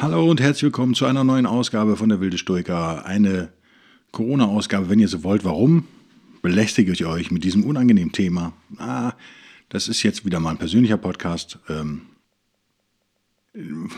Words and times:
Hallo 0.00 0.30
und 0.30 0.40
herzlich 0.40 0.62
willkommen 0.62 0.94
zu 0.94 1.04
einer 1.04 1.24
neuen 1.24 1.44
Ausgabe 1.44 1.94
von 1.94 2.08
der 2.08 2.22
Wilde 2.22 2.38
Stoiker. 2.38 3.04
Eine 3.04 3.52
Corona-Ausgabe, 4.12 4.88
wenn 4.88 4.98
ihr 4.98 5.08
so 5.08 5.24
wollt. 5.24 5.44
Warum 5.44 5.86
belästige 6.40 6.90
ich 6.90 7.04
euch 7.04 7.30
mit 7.30 7.44
diesem 7.44 7.64
unangenehmen 7.64 8.10
Thema? 8.10 8.54
Ah, 8.78 9.12
das 9.68 9.88
ist 9.88 10.02
jetzt 10.02 10.24
wieder 10.24 10.40
mal 10.40 10.52
ein 10.52 10.56
persönlicher 10.56 10.96
Podcast, 10.96 11.58
ähm, 11.68 12.00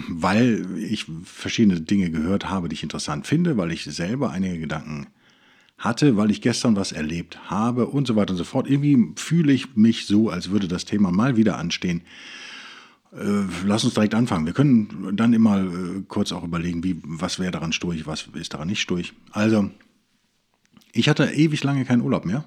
weil 0.08 0.66
ich 0.76 1.06
verschiedene 1.22 1.80
Dinge 1.80 2.10
gehört 2.10 2.50
habe, 2.50 2.68
die 2.68 2.74
ich 2.74 2.82
interessant 2.82 3.28
finde, 3.28 3.56
weil 3.56 3.70
ich 3.70 3.84
selber 3.84 4.32
einige 4.32 4.58
Gedanken 4.58 5.06
hatte, 5.78 6.16
weil 6.16 6.32
ich 6.32 6.42
gestern 6.42 6.74
was 6.74 6.90
erlebt 6.90 7.48
habe 7.48 7.86
und 7.86 8.08
so 8.08 8.16
weiter 8.16 8.32
und 8.32 8.38
so 8.38 8.44
fort. 8.44 8.68
Irgendwie 8.68 9.12
fühle 9.14 9.52
ich 9.52 9.76
mich 9.76 10.06
so, 10.06 10.30
als 10.30 10.50
würde 10.50 10.66
das 10.66 10.84
Thema 10.84 11.12
mal 11.12 11.36
wieder 11.36 11.58
anstehen. 11.58 12.02
Äh, 13.12 13.44
lass 13.66 13.84
uns 13.84 13.94
direkt 13.94 14.14
anfangen. 14.14 14.46
Wir 14.46 14.54
können 14.54 15.14
dann 15.16 15.32
immer 15.34 15.62
äh, 15.62 16.02
kurz 16.08 16.32
auch 16.32 16.44
überlegen, 16.44 16.82
wie, 16.82 17.00
was 17.04 17.38
wäre 17.38 17.50
daran 17.50 17.72
sturch, 17.72 18.06
was 18.06 18.28
ist 18.34 18.54
daran 18.54 18.68
nicht 18.68 18.80
sturch. 18.80 19.12
Also, 19.32 19.70
ich 20.92 21.08
hatte 21.08 21.24
ewig 21.24 21.62
lange 21.62 21.84
keinen 21.84 22.02
Urlaub 22.02 22.24
mehr. 22.24 22.44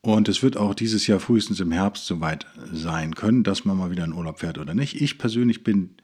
Und 0.00 0.28
es 0.28 0.42
wird 0.42 0.56
auch 0.56 0.74
dieses 0.74 1.06
Jahr 1.06 1.18
frühestens 1.18 1.60
im 1.60 1.72
Herbst 1.72 2.06
soweit 2.06 2.46
sein 2.70 3.14
können, 3.14 3.42
dass 3.42 3.64
man 3.64 3.78
mal 3.78 3.90
wieder 3.90 4.04
in 4.04 4.12
Urlaub 4.12 4.40
fährt 4.40 4.58
oder 4.58 4.74
nicht. 4.74 5.00
Ich 5.00 5.18
persönlich 5.18 5.64
bin 5.64 5.96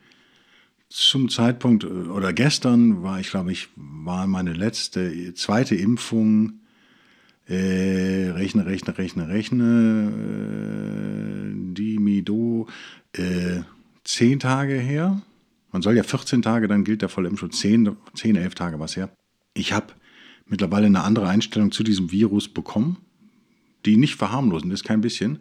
zum 0.89 1.29
Zeitpunkt 1.29 1.85
äh, 1.85 1.87
oder 1.87 2.33
gestern 2.33 3.03
war 3.03 3.21
ich, 3.21 3.31
glaube 3.31 3.53
ich, 3.53 3.69
war 3.77 4.27
meine 4.27 4.55
letzte, 4.55 5.35
zweite 5.35 5.77
Impfung. 5.77 6.60
Äh, 7.51 8.31
rechne, 8.31 8.65
rechne, 8.65 8.97
rechne, 8.97 9.29
rechne. 9.29 10.13
Äh, 10.15 11.75
die 11.75 11.99
Mido 11.99 12.69
äh, 13.13 13.63
zehn 14.05 14.39
Tage 14.39 14.75
her. 14.75 15.21
Man 15.73 15.83
soll 15.83 15.97
ja 15.97 16.05
14 16.05 16.43
Tage, 16.43 16.69
dann 16.69 16.85
gilt 16.85 17.03
der 17.03 17.09
Vollimpfschutz. 17.09 17.59
10, 17.59 17.97
10, 18.15 18.37
11 18.37 18.55
Tage 18.55 18.79
was 18.79 18.97
her. 18.97 19.11
Ich 19.53 19.73
habe 19.73 19.89
mittlerweile 20.47 20.87
eine 20.87 21.03
andere 21.03 21.29
Einstellung 21.29 21.73
zu 21.73 21.83
diesem 21.83 22.13
Virus 22.13 22.49
bekommen, 22.49 22.99
die 23.85 23.97
nicht 23.97 24.15
verharmlosend 24.15 24.73
ist, 24.73 24.85
kein 24.85 25.01
bisschen. 25.01 25.41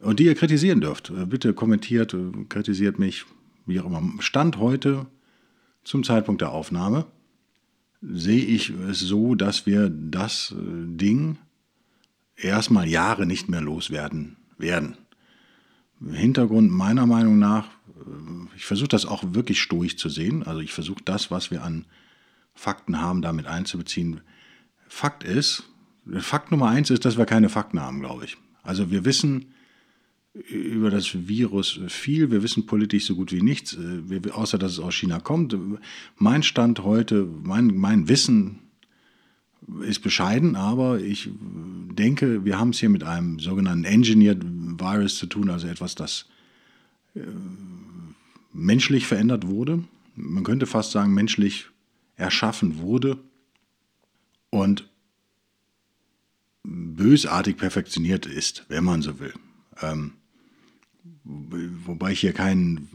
Und 0.00 0.20
die 0.20 0.26
ihr 0.26 0.34
kritisieren 0.34 0.82
dürft. 0.82 1.08
Äh, 1.08 1.24
bitte 1.24 1.54
kommentiert, 1.54 2.12
äh, 2.12 2.30
kritisiert 2.50 2.98
mich, 2.98 3.24
wie 3.64 3.80
auch 3.80 3.86
immer. 3.86 4.02
Stand 4.18 4.58
heute 4.58 5.06
zum 5.82 6.04
Zeitpunkt 6.04 6.42
der 6.42 6.52
Aufnahme 6.52 7.06
sehe 8.00 8.44
ich 8.44 8.70
es 8.70 9.00
so, 9.00 9.34
dass 9.34 9.66
wir 9.66 9.90
das 9.90 10.52
äh, 10.52 10.56
Ding 10.60 11.38
erstmal 12.36 12.88
Jahre 12.88 13.26
nicht 13.26 13.48
mehr 13.48 13.60
loswerden 13.60 14.36
werden. 14.56 14.96
Hintergrund 16.00 16.70
meiner 16.70 17.06
Meinung 17.06 17.38
nach, 17.38 17.66
äh, 17.66 18.56
ich 18.56 18.64
versuche 18.64 18.88
das 18.88 19.06
auch 19.06 19.22
wirklich 19.34 19.60
stoisch 19.60 19.96
zu 19.96 20.08
sehen. 20.08 20.42
Also 20.44 20.60
ich 20.60 20.72
versuche 20.72 21.02
das, 21.04 21.30
was 21.30 21.50
wir 21.50 21.64
an 21.64 21.86
Fakten 22.54 23.00
haben, 23.00 23.22
damit 23.22 23.46
einzubeziehen. 23.46 24.20
Fakt 24.88 25.24
ist, 25.24 25.64
Fakt 26.20 26.50
Nummer 26.50 26.68
eins 26.68 26.90
ist, 26.90 27.04
dass 27.04 27.18
wir 27.18 27.26
keine 27.26 27.48
Fakten 27.50 27.80
haben, 27.80 28.00
glaube 28.00 28.24
ich. 28.24 28.38
Also 28.62 28.90
wir 28.90 29.04
wissen 29.04 29.52
über 30.34 30.90
das 30.90 31.28
Virus 31.28 31.80
viel, 31.88 32.30
wir 32.30 32.42
wissen 32.42 32.66
politisch 32.66 33.06
so 33.06 33.16
gut 33.16 33.32
wie 33.32 33.42
nichts, 33.42 33.76
äh, 33.76 34.30
außer 34.30 34.58
dass 34.58 34.72
es 34.72 34.78
aus 34.78 34.94
China 34.94 35.20
kommt. 35.20 35.56
Mein 36.16 36.42
Stand 36.42 36.84
heute, 36.84 37.28
mein, 37.42 37.76
mein 37.76 38.08
Wissen 38.08 38.60
ist 39.82 40.00
bescheiden, 40.00 40.56
aber 40.56 41.00
ich 41.00 41.28
denke, 41.34 42.44
wir 42.44 42.58
haben 42.58 42.70
es 42.70 42.78
hier 42.78 42.88
mit 42.88 43.04
einem 43.04 43.38
sogenannten 43.38 43.84
Engineered 43.84 44.42
Virus 44.44 45.16
zu 45.16 45.26
tun, 45.26 45.50
also 45.50 45.66
etwas, 45.66 45.94
das 45.94 46.26
äh, 47.14 47.20
menschlich 48.52 49.06
verändert 49.06 49.46
wurde. 49.46 49.84
Man 50.14 50.44
könnte 50.44 50.66
fast 50.66 50.92
sagen, 50.92 51.12
menschlich 51.12 51.66
erschaffen 52.16 52.78
wurde 52.78 53.18
und 54.50 54.88
bösartig 56.64 57.56
perfektioniert 57.56 58.26
ist, 58.26 58.64
wenn 58.68 58.84
man 58.84 59.02
so 59.02 59.20
will. 59.20 59.32
Ähm, 59.82 60.12
wobei 61.24 62.12
ich 62.12 62.20
hier 62.20 62.32
kein, 62.32 62.88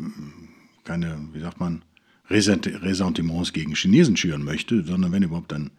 keine, 0.84 1.30
wie 1.34 1.40
sagt 1.40 1.60
man, 1.60 1.84
Ressentiments 2.30 3.54
gegen 3.54 3.76
Chinesen 3.76 4.18
schüren 4.18 4.44
möchte, 4.44 4.84
sondern 4.84 5.12
wenn 5.12 5.24
überhaupt, 5.24 5.52
dann 5.52 5.72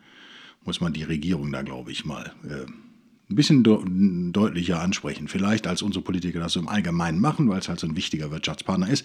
muss 0.64 0.80
man 0.80 0.92
die 0.92 1.02
Regierung 1.02 1.52
da, 1.52 1.62
glaube 1.62 1.90
ich, 1.90 2.04
mal 2.04 2.32
äh, 2.48 2.66
ein 3.30 3.36
bisschen 3.36 3.64
de 3.64 3.78
deutlicher 4.32 4.80
ansprechen. 4.80 5.28
Vielleicht 5.28 5.66
als 5.66 5.82
unsere 5.82 6.04
Politiker 6.04 6.40
das 6.40 6.52
so 6.52 6.60
im 6.60 6.68
Allgemeinen 6.68 7.20
machen, 7.20 7.48
weil 7.48 7.58
es 7.58 7.68
halt 7.68 7.80
so 7.80 7.86
ein 7.86 7.96
wichtiger 7.96 8.30
Wirtschaftspartner 8.30 8.88
ist. 8.88 9.04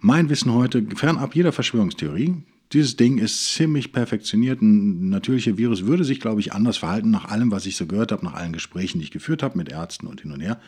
Mein 0.00 0.28
Wissen 0.28 0.52
heute, 0.52 0.84
fernab 0.96 1.34
jeder 1.36 1.52
Verschwörungstheorie, 1.52 2.34
dieses 2.72 2.96
Ding 2.96 3.18
ist 3.18 3.52
ziemlich 3.54 3.92
perfektioniert. 3.92 4.62
Ein 4.62 5.10
natürlicher 5.10 5.58
Virus 5.58 5.84
würde 5.84 6.04
sich, 6.04 6.20
glaube 6.20 6.40
ich, 6.40 6.52
anders 6.52 6.78
verhalten, 6.78 7.10
nach 7.10 7.26
allem, 7.26 7.50
was 7.50 7.66
ich 7.66 7.76
so 7.76 7.86
gehört 7.86 8.12
habe, 8.12 8.24
nach 8.24 8.34
allen 8.34 8.52
Gesprächen, 8.52 8.98
die 8.98 9.04
ich 9.04 9.10
geführt 9.10 9.42
habe 9.42 9.58
mit 9.58 9.70
Ärzten 9.70 10.06
und 10.06 10.22
hin 10.22 10.32
und 10.32 10.40
her, 10.40 10.58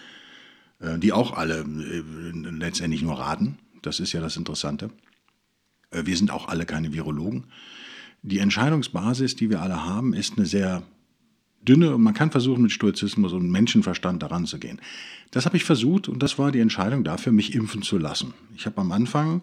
die 0.81 1.13
auch 1.13 1.33
alle 1.33 1.61
äh, 1.61 2.03
letztendlich 2.51 3.03
nur 3.03 3.19
raten. 3.19 3.59
Das 3.83 4.01
ist 4.01 4.13
ja 4.13 4.21
das 4.21 4.37
Interessante. 4.37 4.91
Äh, 5.91 6.07
wir 6.07 6.17
sind 6.17 6.31
auch 6.31 6.49
alle 6.49 6.67
keine 6.67 6.93
Virologen. 6.93 7.45
Die 8.23 8.39
Entscheidungsbasis, 8.39 9.37
die 9.37 9.51
wir 9.51 9.61
alle 9.61 9.85
haben, 9.85 10.15
ist 10.15 10.37
eine 10.37 10.47
sehr 10.47 10.83
dünne 11.63 11.95
und 11.95 12.03
man 12.03 12.15
kann 12.15 12.31
versuchen, 12.31 12.63
mit 12.63 12.73
Stoizismus 12.73 13.33
und 13.33 13.51
Menschenverstand 13.51 14.23
daran 14.23 14.47
zu 14.47 14.59
gehen. 14.59 14.81
Das 15.31 15.47
habe 15.47 15.57
ich 15.57 15.65
versucht 15.65 16.09
und 16.09 16.23
das 16.23 16.39
war 16.39 16.53
die 16.53 16.61
Entscheidung 16.61 17.05
dafür, 17.05 17.33
mich 17.33 17.55
impfen 17.55 17.83
zu 17.83 17.99
lassen. 17.99 18.35
Ich 18.55 18.67
habe 18.67 18.81
am 18.81 18.93
Anfang 18.93 19.43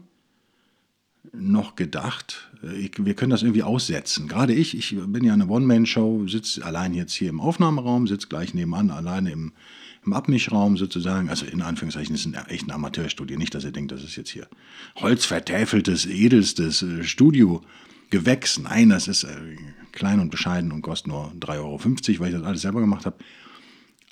noch 1.34 1.76
gedacht, 1.76 2.52
äh, 2.64 2.76
ich, 2.76 2.94
wir 2.98 3.14
können 3.14 3.32
das 3.32 3.44
irgendwie 3.44 3.64
aussetzen. 3.64 4.28
Gerade 4.28 4.54
ich, 4.54 4.76
ich 4.76 4.96
bin 4.98 5.24
ja 5.24 5.34
eine 5.34 5.48
One-Man-Show, 5.48 6.28
sitze 6.28 6.66
allein 6.66 6.94
jetzt 6.94 7.14
hier 7.14 7.30
im 7.30 7.40
Aufnahmeraum, 7.40 8.08
sitze 8.08 8.28
gleich 8.28 8.54
nebenan, 8.54 8.90
alleine 8.92 9.32
im, 9.32 9.54
im 10.06 10.14
Abmischraum 10.14 10.78
sozusagen. 10.78 11.30
Also 11.30 11.46
in 11.46 11.62
Anführungszeichen 11.62 12.16
ist 12.16 12.26
ein 12.26 12.34
echt 12.48 12.68
ein 12.68 12.72
Amateurstudio. 12.72 13.38
Nicht, 13.38 13.54
dass 13.54 13.64
ihr 13.64 13.72
denkt, 13.72 13.92
das 13.92 14.04
ist 14.04 14.16
jetzt 14.16 14.30
hier 14.30 14.48
holzvertäfeltes, 14.96 16.06
edelstes 16.06 16.82
äh, 16.82 17.04
Studio. 17.04 17.62
Gewächs. 18.10 18.60
Nein, 18.60 18.90
das 18.90 19.08
ist 19.08 19.24
äh, 19.24 19.56
klein 19.94 20.20
und 20.20 20.32
bescheiden 20.32 20.72
und 20.72 20.82
kostet 20.82 21.08
nur 21.08 21.32
3,50 21.40 21.60
Euro, 21.60 21.80
weil 22.20 22.28
ich 22.28 22.36
das 22.36 22.44
alles 22.44 22.62
selber 22.62 22.82
gemacht 22.82 23.06
habe. 23.06 23.18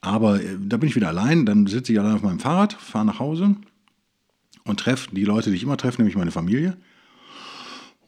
Aber 0.01 0.41
äh, 0.41 0.57
da 0.59 0.77
bin 0.77 0.89
ich 0.89 0.95
wieder 0.95 1.09
allein, 1.09 1.45
dann 1.45 1.67
sitze 1.67 1.91
ich 1.91 1.99
allein 1.99 2.15
auf 2.15 2.23
meinem 2.23 2.39
Fahrrad, 2.39 2.73
fahre 2.73 3.05
nach 3.05 3.19
Hause 3.19 3.55
und 4.63 4.79
treffe 4.79 5.13
die 5.13 5.25
Leute, 5.25 5.49
die 5.49 5.57
ich 5.57 5.63
immer 5.63 5.77
treffe, 5.77 5.97
nämlich 5.97 6.15
meine 6.15 6.31
Familie. 6.31 6.77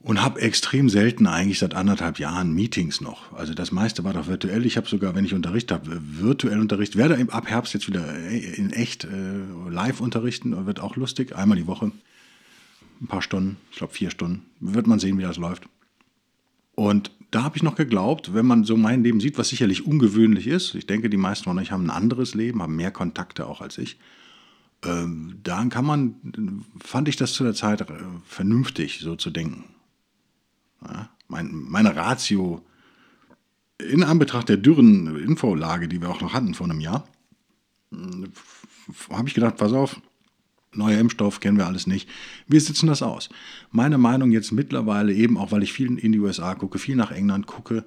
Und 0.04 0.24
habe 0.24 0.42
extrem 0.42 0.90
selten 0.90 1.28
eigentlich 1.28 1.60
seit 1.60 1.76
anderthalb 1.76 2.18
Jahren 2.18 2.54
Meetings 2.54 3.02
noch. 3.02 3.34
Also 3.34 3.54
das 3.54 3.72
meiste 3.72 4.04
war 4.04 4.14
doch 4.14 4.28
virtuell. 4.28 4.66
Ich 4.66 4.76
habe 4.78 4.88
sogar, 4.88 5.14
wenn 5.14 5.26
ich 5.26 5.36
Unterricht 5.36 5.72
habe, 5.72 6.02
virtuell 6.02 6.60
Unterricht. 6.60 6.96
Werde 6.96 7.24
ab 7.32 7.48
Herbst 7.48 7.74
jetzt 7.76 7.88
wieder 7.88 8.16
äh, 8.16 8.40
in 8.40 8.72
echt 8.72 9.04
äh, 9.04 9.10
live 9.70 10.02
unterrichten. 10.02 10.66
Wird 10.66 10.80
auch 10.80 10.96
lustig. 10.96 11.36
Einmal 11.36 11.58
die 11.58 11.68
Woche. 11.68 11.92
Ein 13.00 13.08
paar 13.08 13.22
Stunden. 13.22 13.58
Ich 13.72 13.78
glaube 13.78 13.94
vier 13.94 14.10
Stunden. 14.10 14.44
Wird 14.60 14.88
man 14.88 14.98
sehen, 14.98 15.20
wie 15.20 15.24
das 15.24 15.38
läuft. 15.38 15.68
Und 16.74 17.12
da 17.32 17.44
habe 17.44 17.58
ich 17.58 17.64
noch 17.64 17.76
geglaubt, 17.76 18.34
wenn 18.34 18.46
man 18.46 18.64
so 18.64 18.76
mein 18.78 19.04
Leben 19.04 19.20
sieht, 19.20 19.38
was 19.38 19.50
sicherlich 19.50 19.86
ungewöhnlich 19.86 20.48
ist, 20.48 20.76
ich 20.76 20.86
denke, 20.86 21.10
die 21.10 21.18
meisten 21.18 21.46
von 21.46 21.58
euch 21.60 21.72
haben 21.72 21.86
ein 21.86 21.90
anderes 21.90 22.34
Leben, 22.34 22.62
haben 22.62 22.76
mehr 22.76 22.92
Kontakte 22.92 23.48
auch 23.48 23.62
als 23.62 23.78
ich, 23.78 23.98
ähm, 24.84 25.36
dann 25.44 25.70
kann 25.70 25.86
man, 25.86 26.66
fand 26.80 27.08
ich 27.08 27.16
das 27.16 27.34
zu 27.34 27.44
der 27.44 27.54
Zeit 27.54 27.82
äh, 27.82 27.86
vernünftig, 28.26 29.00
so 29.00 29.16
zu 29.16 29.30
denken. 29.30 29.64
Mein, 31.28 31.52
meine 31.54 31.96
Ratio 31.96 32.66
in 33.78 34.04
Anbetracht 34.04 34.50
der 34.50 34.58
dürren 34.58 35.16
Infolage, 35.18 35.88
die 35.88 36.02
wir 36.02 36.10
auch 36.10 36.22
noch 36.22 36.34
hatten 36.34 36.54
vor 36.54 36.70
einem 36.70 36.80
Jahr, 36.80 37.08
habe 39.10 39.28
ich 39.28 39.34
gedacht, 39.34 39.58
pass 39.58 39.74
auf, 39.74 40.02
neuer 40.74 41.00
Impfstoff, 41.00 41.40
kennen 41.40 41.58
wir 41.58 41.68
alles 41.68 41.88
nicht. 41.88 42.10
Wir 42.48 42.62
sitzen 42.62 42.88
das 42.88 43.02
aus. 43.02 43.30
Meine 43.72 43.98
Meinung 43.98 44.32
jetzt 44.32 44.52
mittlerweile 44.52 45.14
eben, 45.14 45.38
auch 45.38 45.52
weil 45.52 45.64
ich 45.64 45.74
viel 45.74 45.98
in 45.98 46.12
die 46.12 46.20
USA 46.20 46.56
gucke, 46.56 46.80
viel 46.80 46.96
nach 46.96 47.12
England 47.12 47.48
gucke, 47.48 47.86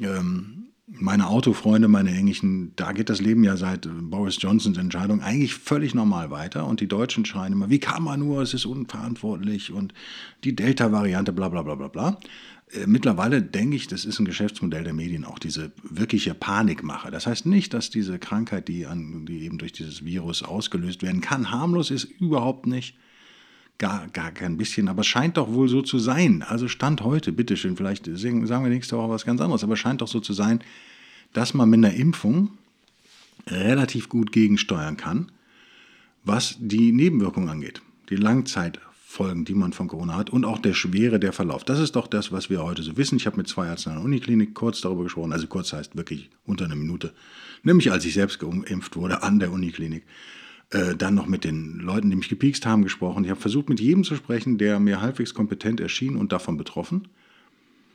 ähm, 0.00 0.68
meine 0.86 1.28
Autofreunde, 1.28 1.88
meine 1.88 2.14
Englischen, 2.14 2.72
da 2.76 2.92
geht 2.92 3.08
das 3.08 3.20
Leben 3.20 3.42
ja 3.42 3.56
seit 3.56 3.88
Boris 4.10 4.40
Johnsons 4.40 4.76
Entscheidung 4.76 5.22
eigentlich 5.22 5.54
völlig 5.54 5.94
normal 5.94 6.30
weiter. 6.30 6.66
Und 6.66 6.80
die 6.80 6.88
Deutschen 6.88 7.24
schreien 7.24 7.54
immer, 7.54 7.70
wie 7.70 7.78
kann 7.78 8.02
man 8.02 8.20
nur, 8.20 8.42
es 8.42 8.52
ist 8.52 8.66
unverantwortlich 8.66 9.72
und 9.72 9.94
die 10.44 10.54
Delta-Variante, 10.54 11.32
bla 11.32 11.48
bla 11.48 11.62
bla 11.62 11.74
bla 11.74 11.88
bla. 11.88 12.20
Äh, 12.70 12.86
mittlerweile 12.86 13.42
denke 13.42 13.76
ich, 13.76 13.86
das 13.86 14.04
ist 14.04 14.18
ein 14.18 14.26
Geschäftsmodell 14.26 14.84
der 14.84 14.92
Medien, 14.92 15.24
auch 15.24 15.38
diese 15.38 15.72
wirkliche 15.82 16.34
Panikmache. 16.34 17.10
Das 17.10 17.26
heißt 17.26 17.46
nicht, 17.46 17.72
dass 17.72 17.88
diese 17.88 18.18
Krankheit, 18.18 18.68
die, 18.68 18.86
an, 18.86 19.24
die 19.24 19.40
eben 19.44 19.56
durch 19.56 19.72
dieses 19.72 20.04
Virus 20.04 20.42
ausgelöst 20.42 21.02
werden 21.02 21.22
kann, 21.22 21.50
harmlos 21.50 21.90
ist, 21.90 22.04
überhaupt 22.04 22.66
nicht. 22.66 22.96
Gar, 23.78 24.06
gar 24.08 24.30
kein 24.30 24.56
bisschen, 24.56 24.88
aber 24.88 25.02
scheint 25.02 25.36
doch 25.36 25.52
wohl 25.52 25.68
so 25.68 25.82
zu 25.82 25.98
sein. 25.98 26.44
Also 26.46 26.68
Stand 26.68 27.02
heute, 27.02 27.32
bitteschön, 27.32 27.76
vielleicht 27.76 28.06
sagen 28.06 28.44
wir 28.44 28.68
nächste 28.68 28.96
Woche 28.96 29.10
was 29.10 29.24
ganz 29.24 29.40
anderes, 29.40 29.64
aber 29.64 29.76
scheint 29.76 30.00
doch 30.00 30.08
so 30.08 30.20
zu 30.20 30.32
sein, 30.32 30.60
dass 31.32 31.54
man 31.54 31.68
mit 31.68 31.78
einer 31.78 31.94
Impfung 31.94 32.50
relativ 33.48 34.08
gut 34.08 34.32
gegensteuern 34.32 34.96
kann, 34.96 35.32
was 36.22 36.56
die 36.60 36.92
Nebenwirkungen 36.92 37.48
angeht, 37.48 37.82
die 38.10 38.16
Langzeitfolgen, 38.16 39.44
die 39.44 39.54
man 39.54 39.72
von 39.72 39.88
Corona 39.88 40.16
hat 40.16 40.30
und 40.30 40.44
auch 40.44 40.60
der 40.60 40.74
Schwere 40.74 41.18
der 41.18 41.32
Verlauf. 41.32 41.64
Das 41.64 41.80
ist 41.80 41.96
doch 41.96 42.06
das, 42.06 42.30
was 42.30 42.48
wir 42.48 42.62
heute 42.62 42.82
so 42.82 42.96
wissen. 42.96 43.16
Ich 43.16 43.26
habe 43.26 43.36
mit 43.36 43.48
zwei 43.48 43.66
Ärzten 43.66 43.90
an 43.90 43.96
der 43.96 44.04
Uniklinik 44.04 44.54
kurz 44.54 44.80
darüber 44.80 45.02
gesprochen, 45.02 45.32
also 45.32 45.48
kurz 45.48 45.72
heißt 45.72 45.96
wirklich 45.96 46.30
unter 46.46 46.64
einer 46.66 46.76
Minute, 46.76 47.12
nämlich 47.64 47.90
als 47.90 48.04
ich 48.04 48.14
selbst 48.14 48.38
geimpft 48.38 48.96
wurde 48.96 49.22
an 49.24 49.40
der 49.40 49.52
Uniklinik. 49.52 50.04
Äh, 50.70 50.96
dann 50.96 51.14
noch 51.14 51.26
mit 51.26 51.44
den 51.44 51.78
Leuten, 51.78 52.10
die 52.10 52.16
mich 52.16 52.28
gepiekst 52.28 52.66
haben, 52.66 52.82
gesprochen. 52.82 53.24
Ich 53.24 53.30
habe 53.30 53.40
versucht, 53.40 53.68
mit 53.68 53.80
jedem 53.80 54.04
zu 54.04 54.16
sprechen, 54.16 54.58
der 54.58 54.80
mir 54.80 55.00
halbwegs 55.00 55.34
kompetent 55.34 55.80
erschien 55.80 56.16
und 56.16 56.32
davon 56.32 56.56
betroffen. 56.56 57.08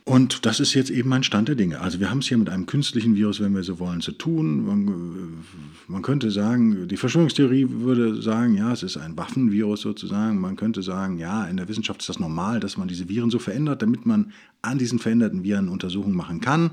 Und 0.05 0.45
das 0.45 0.59
ist 0.59 0.73
jetzt 0.73 0.89
eben 0.89 1.11
ein 1.13 1.21
Stand 1.23 1.49
der 1.49 1.55
Dinge. 1.55 1.81
Also 1.81 1.99
wir 1.99 2.09
haben 2.09 2.19
es 2.19 2.27
hier 2.27 2.37
mit 2.37 2.49
einem 2.49 2.65
künstlichen 2.65 3.15
Virus, 3.15 3.41
wenn 3.41 3.53
wir 3.53 3.63
so 3.63 3.79
wollen, 3.79 4.01
zu 4.01 4.11
tun. 4.11 4.65
Man, 4.65 4.87
äh, 4.87 5.91
man, 5.91 6.01
könnte 6.01 6.31
sagen, 6.31 6.87
die 6.87 6.97
Verschwörungstheorie 6.97 7.67
würde 7.69 8.21
sagen, 8.21 8.55
ja, 8.55 8.71
es 8.71 8.83
ist 8.83 8.97
ein 8.97 9.17
Waffenvirus 9.17 9.81
sozusagen. 9.81 10.39
Man 10.39 10.55
könnte 10.55 10.81
sagen, 10.81 11.17
ja, 11.17 11.45
in 11.45 11.57
der 11.57 11.67
Wissenschaft 11.67 12.01
ist 12.01 12.09
das 12.09 12.19
normal, 12.19 12.59
dass 12.59 12.77
man 12.77 12.87
diese 12.87 13.09
Viren 13.09 13.29
so 13.29 13.39
verändert, 13.39 13.81
damit 13.81 14.05
man 14.05 14.31
an 14.61 14.77
diesen 14.77 14.99
veränderten 14.99 15.43
Viren 15.43 15.69
Untersuchungen 15.69 16.15
machen 16.15 16.39
kann 16.39 16.71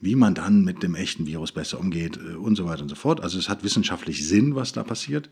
wie 0.00 0.14
man 0.14 0.34
dann 0.34 0.64
mit 0.64 0.82
dem 0.82 0.94
echten 0.94 1.26
Virus 1.26 1.52
besser 1.52 1.78
umgeht 1.78 2.16
äh, 2.16 2.34
und 2.34 2.56
so 2.56 2.64
weiter 2.64 2.82
und 2.82 2.88
so 2.88 2.94
fort. 2.94 3.20
Also 3.20 3.38
es 3.38 3.48
hat 3.48 3.62
wissenschaftlich 3.62 4.26
Sinn, 4.26 4.54
was 4.54 4.72
da 4.72 4.82
passiert. 4.82 5.30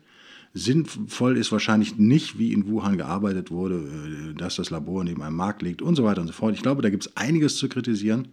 Sinnvoll 0.53 1.37
ist 1.37 1.51
wahrscheinlich 1.51 1.97
nicht, 1.97 2.39
wie 2.39 2.53
in 2.53 2.67
Wuhan 2.67 2.97
gearbeitet 2.97 3.51
wurde, 3.51 4.31
äh, 4.31 4.33
dass 4.35 4.55
das 4.55 4.69
Labor 4.69 5.03
neben 5.03 5.21
einem 5.23 5.35
Markt 5.35 5.61
liegt 5.61 5.81
und 5.81 5.95
so 5.95 6.03
weiter 6.03 6.21
und 6.21 6.27
so 6.27 6.33
fort. 6.33 6.53
Ich 6.53 6.61
glaube, 6.61 6.81
da 6.81 6.89
gibt 6.89 7.07
es 7.07 7.17
einiges 7.17 7.57
zu 7.57 7.67
kritisieren. 7.67 8.29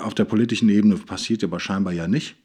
Auf 0.00 0.14
der 0.14 0.24
politischen 0.24 0.68
Ebene 0.68 0.96
passiert 0.96 1.44
aber 1.44 1.60
scheinbar 1.60 1.92
ja 1.92 2.08
nicht. 2.08 2.36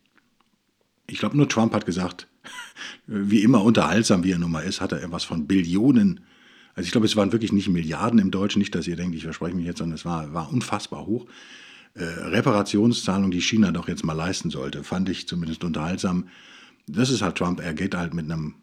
Ich 1.08 1.18
glaube, 1.18 1.38
nur 1.38 1.50
Trump 1.50 1.74
hat 1.74 1.86
gesagt, 1.86 2.28
wie 3.08 3.42
immer 3.42 3.64
unterhaltsam 3.64 4.24
wie 4.24 4.32
er 4.32 4.40
nun 4.40 4.52
mal 4.52 4.62
ist, 4.62 4.82
hat 4.82 4.92
er 4.92 5.04
etwas 5.04 5.24
von 5.24 5.48
Billionen. 5.48 6.22
Also 6.76 6.86
ich 6.86 6.92
glaube, 6.92 7.06
es 7.06 7.16
waren 7.16 7.32
wirklich 7.32 7.52
nicht 7.52 7.70
Milliarden 7.70 8.20
im 8.20 8.32
Deutschen, 8.32 8.60
nicht, 8.60 8.76
dass 8.76 8.88
ihr 8.88 8.96
denkt, 8.96 9.16
ich 9.16 9.24
verspreche 9.24 9.56
mich 9.56 9.66
jetzt, 9.66 9.80
sondern 9.80 9.96
es 9.96 10.06
war, 10.06 10.34
war 10.34 10.52
unfassbar 10.52 11.06
hoch 11.06 11.28
äh, 11.94 12.04
Reparationszahlung, 12.04 13.32
die 13.32 13.42
China 13.42 13.72
doch 13.72 13.88
jetzt 13.88 14.04
mal 14.04 14.14
leisten 14.14 14.50
sollte, 14.50 14.84
fand 14.84 15.10
ich 15.10 15.28
zumindest 15.28 15.64
unterhaltsam. 15.64 16.28
Das 16.88 17.10
ist 17.10 17.22
halt 17.22 17.36
Trump, 17.38 17.60
er 17.60 17.74
geht 17.74 17.96
halt 17.96 18.14
mit, 18.14 18.32
einem, 18.32 18.56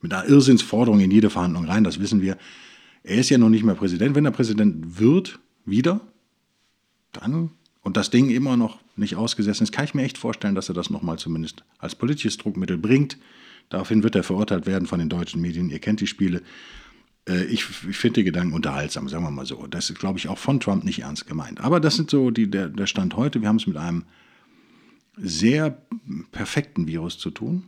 mit 0.00 0.12
einer 0.12 0.28
Irrsinnsforderung 0.28 1.00
in 1.00 1.10
jede 1.10 1.30
Verhandlung 1.30 1.64
rein, 1.64 1.84
das 1.84 2.00
wissen 2.00 2.20
wir. 2.22 2.36
Er 3.02 3.16
ist 3.18 3.30
ja 3.30 3.38
noch 3.38 3.48
nicht 3.48 3.64
mehr 3.64 3.74
Präsident. 3.74 4.14
Wenn 4.14 4.24
er 4.24 4.32
Präsident 4.32 4.98
wird, 4.98 5.38
wieder, 5.64 6.00
dann, 7.12 7.50
und 7.82 7.96
das 7.96 8.10
Ding 8.10 8.30
immer 8.30 8.56
noch 8.56 8.78
nicht 8.96 9.16
ausgesessen 9.16 9.64
ist, 9.64 9.72
kann 9.72 9.84
ich 9.84 9.94
mir 9.94 10.02
echt 10.02 10.18
vorstellen, 10.18 10.54
dass 10.54 10.68
er 10.68 10.74
das 10.74 10.90
nochmal 10.90 11.18
zumindest 11.18 11.64
als 11.78 11.94
politisches 11.94 12.36
Druckmittel 12.36 12.76
bringt. 12.76 13.16
Daraufhin 13.68 14.02
wird 14.02 14.14
er 14.14 14.22
verurteilt 14.22 14.66
werden 14.66 14.86
von 14.86 14.98
den 14.98 15.08
deutschen 15.08 15.40
Medien. 15.40 15.70
Ihr 15.70 15.78
kennt 15.78 16.00
die 16.00 16.06
Spiele. 16.06 16.42
Äh, 17.28 17.44
ich, 17.44 17.64
ich 17.88 17.96
finde 17.96 18.20
die 18.20 18.24
Gedanken 18.24 18.54
unterhaltsam, 18.54 19.08
sagen 19.08 19.24
wir 19.24 19.30
mal 19.30 19.46
so. 19.46 19.66
Das 19.66 19.90
ist, 19.90 19.98
glaube 19.98 20.18
ich, 20.18 20.28
auch 20.28 20.38
von 20.38 20.60
Trump 20.60 20.84
nicht 20.84 21.00
ernst 21.00 21.26
gemeint. 21.26 21.60
Aber 21.60 21.80
das 21.80 21.96
sind 21.96 22.10
so 22.10 22.30
die, 22.30 22.50
der, 22.50 22.68
der 22.68 22.86
Stand 22.86 23.16
heute. 23.16 23.40
Wir 23.40 23.48
haben 23.48 23.56
es 23.56 23.66
mit 23.66 23.76
einem 23.76 24.04
sehr 25.16 25.82
perfekten 26.32 26.86
Virus 26.86 27.18
zu 27.18 27.30
tun. 27.30 27.64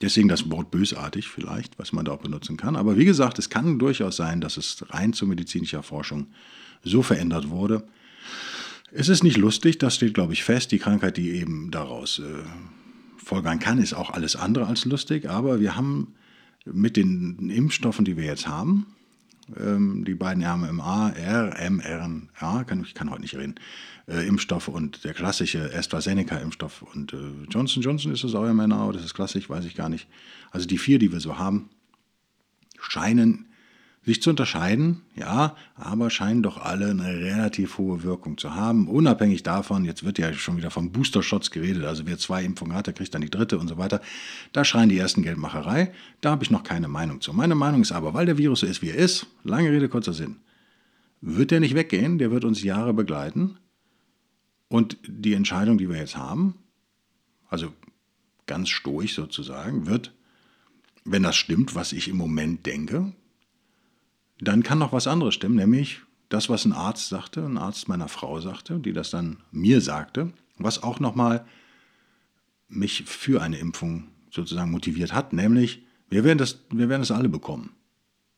Deswegen 0.00 0.28
das 0.28 0.50
Wort 0.50 0.72
bösartig 0.72 1.28
vielleicht, 1.28 1.78
was 1.78 1.92
man 1.92 2.04
da 2.04 2.12
auch 2.12 2.22
benutzen 2.22 2.56
kann. 2.56 2.74
Aber 2.74 2.96
wie 2.96 3.04
gesagt, 3.04 3.38
es 3.38 3.50
kann 3.50 3.78
durchaus 3.78 4.16
sein, 4.16 4.40
dass 4.40 4.56
es 4.56 4.84
rein 4.90 5.12
zu 5.12 5.26
medizinischer 5.26 5.84
Forschung 5.84 6.26
so 6.82 7.02
verändert 7.02 7.50
wurde. 7.50 7.84
Es 8.90 9.08
ist 9.08 9.22
nicht 9.22 9.36
lustig, 9.36 9.78
das 9.78 9.94
steht, 9.94 10.14
glaube 10.14 10.32
ich, 10.32 10.42
fest. 10.42 10.72
Die 10.72 10.78
Krankheit, 10.78 11.16
die 11.16 11.30
eben 11.30 11.70
daraus 11.70 12.18
äh, 12.18 12.42
folgern 13.16 13.60
kann, 13.60 13.78
ist 13.78 13.94
auch 13.94 14.10
alles 14.10 14.34
andere 14.34 14.66
als 14.66 14.84
lustig. 14.84 15.30
Aber 15.30 15.60
wir 15.60 15.76
haben 15.76 16.14
mit 16.64 16.96
den 16.96 17.50
Impfstoffen, 17.50 18.04
die 18.04 18.16
wir 18.16 18.24
jetzt 18.24 18.46
haben, 18.46 18.86
ähm, 19.56 20.04
die 20.04 20.14
beiden 20.14 20.44
RMA, 20.44 21.08
RMRNA, 21.08 22.64
kann, 22.64 22.82
ich 22.82 22.94
kann 22.94 23.10
heute 23.10 23.22
nicht 23.22 23.34
reden, 23.34 23.56
äh, 24.06 24.26
Impfstoff 24.26 24.68
und 24.68 25.04
der 25.04 25.14
klassische 25.14 25.72
AstraZeneca-Impfstoff 25.74 26.82
und 26.82 27.12
äh, 27.12 27.16
Johnson 27.50 27.82
Johnson 27.82 28.12
ist 28.12 28.24
das 28.24 28.34
RMRNA 28.34 28.86
oder 28.86 28.98
ist 28.98 29.04
das 29.04 29.14
klassisch, 29.14 29.48
weiß 29.48 29.64
ich 29.64 29.74
gar 29.74 29.88
nicht. 29.88 30.08
Also 30.50 30.66
die 30.66 30.78
vier, 30.78 30.98
die 30.98 31.12
wir 31.12 31.20
so 31.20 31.38
haben, 31.38 31.70
scheinen 32.80 33.46
sich 34.04 34.20
zu 34.20 34.30
unterscheiden, 34.30 35.02
ja, 35.14 35.56
aber 35.76 36.10
scheinen 36.10 36.42
doch 36.42 36.58
alle 36.58 36.90
eine 36.90 37.20
relativ 37.20 37.78
hohe 37.78 38.02
Wirkung 38.02 38.36
zu 38.36 38.54
haben. 38.54 38.88
Unabhängig 38.88 39.44
davon, 39.44 39.84
jetzt 39.84 40.02
wird 40.02 40.18
ja 40.18 40.32
schon 40.32 40.56
wieder 40.56 40.70
von 40.70 40.90
Booster-Shots 40.90 41.52
geredet, 41.52 41.84
also 41.84 42.04
wer 42.04 42.18
zwei 42.18 42.42
Impfungen 42.42 42.74
hat, 42.74 42.88
der 42.88 42.94
kriegt 42.94 43.14
dann 43.14 43.22
die 43.22 43.30
dritte 43.30 43.58
und 43.58 43.68
so 43.68 43.78
weiter. 43.78 44.00
Da 44.52 44.64
schreien 44.64 44.88
die 44.88 44.98
ersten 44.98 45.22
Geldmacherei. 45.22 45.92
Da 46.20 46.32
habe 46.32 46.42
ich 46.42 46.50
noch 46.50 46.64
keine 46.64 46.88
Meinung 46.88 47.20
zu. 47.20 47.32
Meine 47.32 47.54
Meinung 47.54 47.82
ist 47.82 47.92
aber, 47.92 48.12
weil 48.12 48.26
der 48.26 48.38
Virus 48.38 48.60
so 48.60 48.66
ist, 48.66 48.82
wie 48.82 48.90
er 48.90 48.96
ist, 48.96 49.26
lange 49.44 49.70
Rede, 49.70 49.88
kurzer 49.88 50.12
Sinn, 50.12 50.38
wird 51.20 51.52
der 51.52 51.60
nicht 51.60 51.76
weggehen, 51.76 52.18
der 52.18 52.32
wird 52.32 52.44
uns 52.44 52.62
Jahre 52.64 52.94
begleiten. 52.94 53.58
Und 54.66 54.98
die 55.06 55.34
Entscheidung, 55.34 55.78
die 55.78 55.88
wir 55.88 55.98
jetzt 55.98 56.16
haben, 56.16 56.56
also 57.48 57.72
ganz 58.46 58.68
stoisch 58.68 59.14
sozusagen, 59.14 59.86
wird, 59.86 60.12
wenn 61.04 61.22
das 61.22 61.36
stimmt, 61.36 61.76
was 61.76 61.92
ich 61.92 62.08
im 62.08 62.16
Moment 62.16 62.66
denke, 62.66 63.12
dann 64.42 64.62
kann 64.62 64.78
noch 64.78 64.92
was 64.92 65.06
anderes 65.06 65.34
stimmen, 65.34 65.56
nämlich 65.56 66.00
das, 66.28 66.48
was 66.48 66.64
ein 66.64 66.72
Arzt 66.72 67.08
sagte, 67.08 67.44
ein 67.44 67.58
Arzt 67.58 67.88
meiner 67.88 68.08
Frau 68.08 68.40
sagte, 68.40 68.80
die 68.80 68.92
das 68.92 69.10
dann 69.10 69.38
mir 69.52 69.80
sagte, 69.80 70.32
was 70.58 70.82
auch 70.82 70.98
nochmal 70.98 71.44
mich 72.68 73.04
für 73.04 73.42
eine 73.42 73.58
Impfung 73.58 74.08
sozusagen 74.30 74.70
motiviert 74.70 75.12
hat, 75.12 75.32
nämlich 75.32 75.82
wir 76.10 76.24
werden, 76.24 76.38
das, 76.38 76.58
wir 76.70 76.88
werden 76.88 77.02
das 77.02 77.10
alle 77.10 77.28
bekommen, 77.28 77.70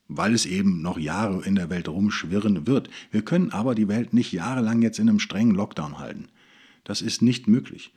weil 0.08 0.34
es 0.34 0.44
eben 0.44 0.82
noch 0.82 0.98
Jahre 0.98 1.44
in 1.44 1.54
der 1.54 1.70
Welt 1.70 1.88
rumschwirren 1.88 2.66
wird. 2.66 2.90
Wir 3.10 3.22
können 3.22 3.50
aber 3.50 3.74
die 3.74 3.88
Welt 3.88 4.12
nicht 4.12 4.32
jahrelang 4.32 4.82
jetzt 4.82 4.98
in 4.98 5.08
einem 5.08 5.20
strengen 5.20 5.54
Lockdown 5.54 5.98
halten. 5.98 6.28
Das 6.84 7.00
ist 7.00 7.22
nicht 7.22 7.48
möglich. 7.48 7.92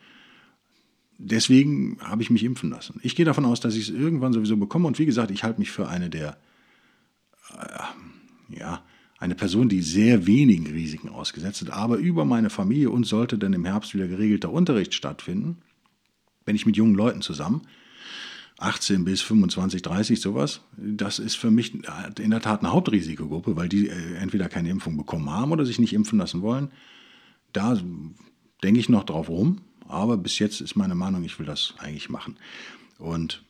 Deswegen 1.18 1.98
habe 2.02 2.22
ich 2.22 2.30
mich 2.30 2.44
impfen 2.44 2.70
lassen. 2.70 3.00
Ich 3.04 3.16
gehe 3.16 3.26
davon 3.26 3.46
aus, 3.46 3.60
dass 3.60 3.76
ich 3.76 3.90
es 3.90 3.96
irgendwann 3.96 4.34
sowieso 4.34 4.56
bekomme 4.56 4.88
und 4.88 4.98
wie 4.98 5.06
gesagt, 5.06 5.32
ich 5.32 5.44
halte 5.44 5.60
mich 5.60 5.72
für 5.72 5.90
eine 5.90 6.10
der 6.10 6.38
äh, 7.58 7.80
ja, 8.58 8.84
eine 9.20 9.36
Person, 9.36 9.70
die 9.70 9.82
sehr 9.82 10.28
wenigen 10.28 10.68
Risiken 10.68 11.10
ausgesetzt 11.10 11.64
ist, 11.64 11.72
aber 11.72 11.98
über 11.98 12.26
meine 12.26 12.50
Familie 12.50 12.92
und 12.92 13.06
sollte 13.06 13.38
dann 13.38 13.54
im 13.54 13.66
Herbst 13.66 13.94
wieder 13.94 14.08
geregelter 14.08 14.52
Unterricht 14.52 14.94
stattfinden, 14.94 15.58
wenn 16.46 16.56
ich 16.56 16.66
mit 16.66 16.78
jungen 16.78 16.96
Leuten 16.96 17.22
zusammen, 17.22 17.62
18 18.60 19.06
bis 19.06 19.22
25, 19.22 19.82
30 19.82 20.20
sowas, 20.20 20.62
das 20.78 21.20
ist 21.20 21.36
für 21.36 21.52
mich 21.52 21.76
in 21.76 22.32
der 22.32 22.42
Tat 22.42 22.62
eine 22.62 22.72
Hauptrisikogruppe, 22.72 23.56
weil 23.56 23.70
die 23.70 23.88
äh, 23.88 24.16
entweder 24.16 24.50
keine 24.50 24.70
Impfung 24.70 24.98
bekommen 24.98 25.30
haben 25.30 25.52
oder 25.52 25.66
sich 25.66 25.78
nicht 25.78 25.94
impfen 25.94 26.18
lassen 26.18 26.42
wollen. 26.42 26.72
Da 27.54 27.80
denke 28.64 28.80
ich 28.80 28.90
noch 28.90 29.04
drauf 29.04 29.30
rum, 29.30 29.62
aber 29.88 30.18
bis 30.18 30.40
jetzt 30.40 30.62
ist 30.62 30.76
meine 30.76 30.96
Meinung, 30.96 31.24
ich 31.24 31.38
will 31.38 31.46
das 31.46 31.76
eigentlich 31.78 32.10
machen. 32.10 32.38
Und 32.98 33.44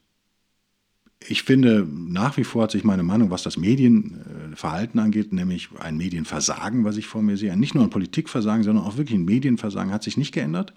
ich 1.26 1.44
finde, 1.44 1.88
nach 1.90 2.38
wie 2.38 2.44
vor 2.44 2.64
hat 2.64 2.72
sich 2.72 2.84
meine 2.84 3.04
Meinung, 3.04 3.32
was 3.32 3.44
das 3.44 3.58
Medienverhalten 3.58 5.00
angeht, 5.00 5.34
nämlich 5.34 5.70
ein 5.80 5.98
Medienversagen, 5.98 6.84
was 6.84 6.98
ich 6.98 7.08
vor 7.08 7.22
mir 7.22 7.38
sehe, 7.38 7.58
nicht 7.58 7.74
nur 7.74 7.84
ein 7.84 7.90
Politikversagen, 7.90 8.64
sondern 8.64 8.86
auch 8.86 8.98
wirklich 8.98 9.18
ein 9.18 9.26
Medienversagen, 9.26 9.92
hat 9.92 10.04
sich 10.04 10.18
nicht 10.18 10.34
geändert. 10.34 10.74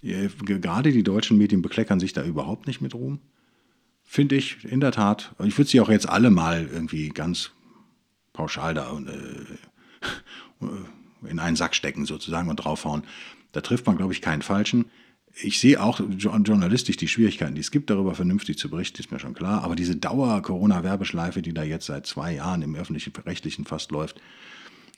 Gerade 0.00 0.92
die 0.92 1.02
deutschen 1.02 1.38
Medien 1.38 1.62
bekleckern 1.62 2.00
sich 2.00 2.12
da 2.12 2.24
überhaupt 2.24 2.66
nicht 2.66 2.80
mit 2.80 2.94
Ruhm. 2.94 3.20
Finde 4.04 4.36
ich 4.36 4.64
in 4.64 4.80
der 4.80 4.92
Tat. 4.92 5.34
Ich 5.44 5.56
würde 5.58 5.70
sie 5.70 5.80
auch 5.80 5.88
jetzt 5.88 6.08
alle 6.08 6.30
mal 6.30 6.68
irgendwie 6.72 7.08
ganz 7.08 7.50
pauschal 8.32 8.74
da 8.74 8.96
äh, 8.98 10.66
in 11.28 11.38
einen 11.38 11.56
Sack 11.56 11.74
stecken 11.74 12.04
sozusagen 12.04 12.48
und 12.48 12.56
draufhauen. 12.56 13.04
Da 13.52 13.60
trifft 13.60 13.86
man, 13.86 13.96
glaube 13.96 14.12
ich, 14.12 14.22
keinen 14.22 14.42
Falschen 14.42 14.86
ich 15.34 15.58
sehe 15.58 15.82
auch 15.82 16.00
journalistisch 16.18 16.96
die 16.96 17.08
Schwierigkeiten, 17.08 17.54
die 17.54 17.60
es 17.60 17.70
gibt, 17.70 17.90
darüber 17.90 18.14
vernünftig 18.14 18.58
zu 18.58 18.68
berichten, 18.68 19.00
ist 19.00 19.10
mir 19.10 19.18
schon 19.18 19.34
klar. 19.34 19.62
Aber 19.62 19.74
diese 19.74 19.96
Dauer-Corona-Werbeschleife, 19.96 21.42
die 21.42 21.54
da 21.54 21.62
jetzt 21.62 21.86
seit 21.86 22.06
zwei 22.06 22.34
Jahren 22.34 22.62
im 22.62 22.74
öffentlich-rechtlichen 22.74 23.64
fast 23.64 23.92
läuft, 23.92 24.20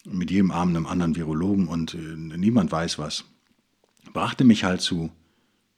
mit 0.05 0.31
jedem 0.31 0.51
Abend 0.51 0.77
einem 0.77 0.87
anderen 0.87 1.17
Virologen 1.17 1.69
und 1.69 1.95
äh, 1.95 1.99
niemand 1.99 2.73
weiß 2.73 2.99
was. 2.99 3.25
brachte 4.13 4.45
mich 4.45 4.65
halt 4.65 4.81
zu 4.81 5.11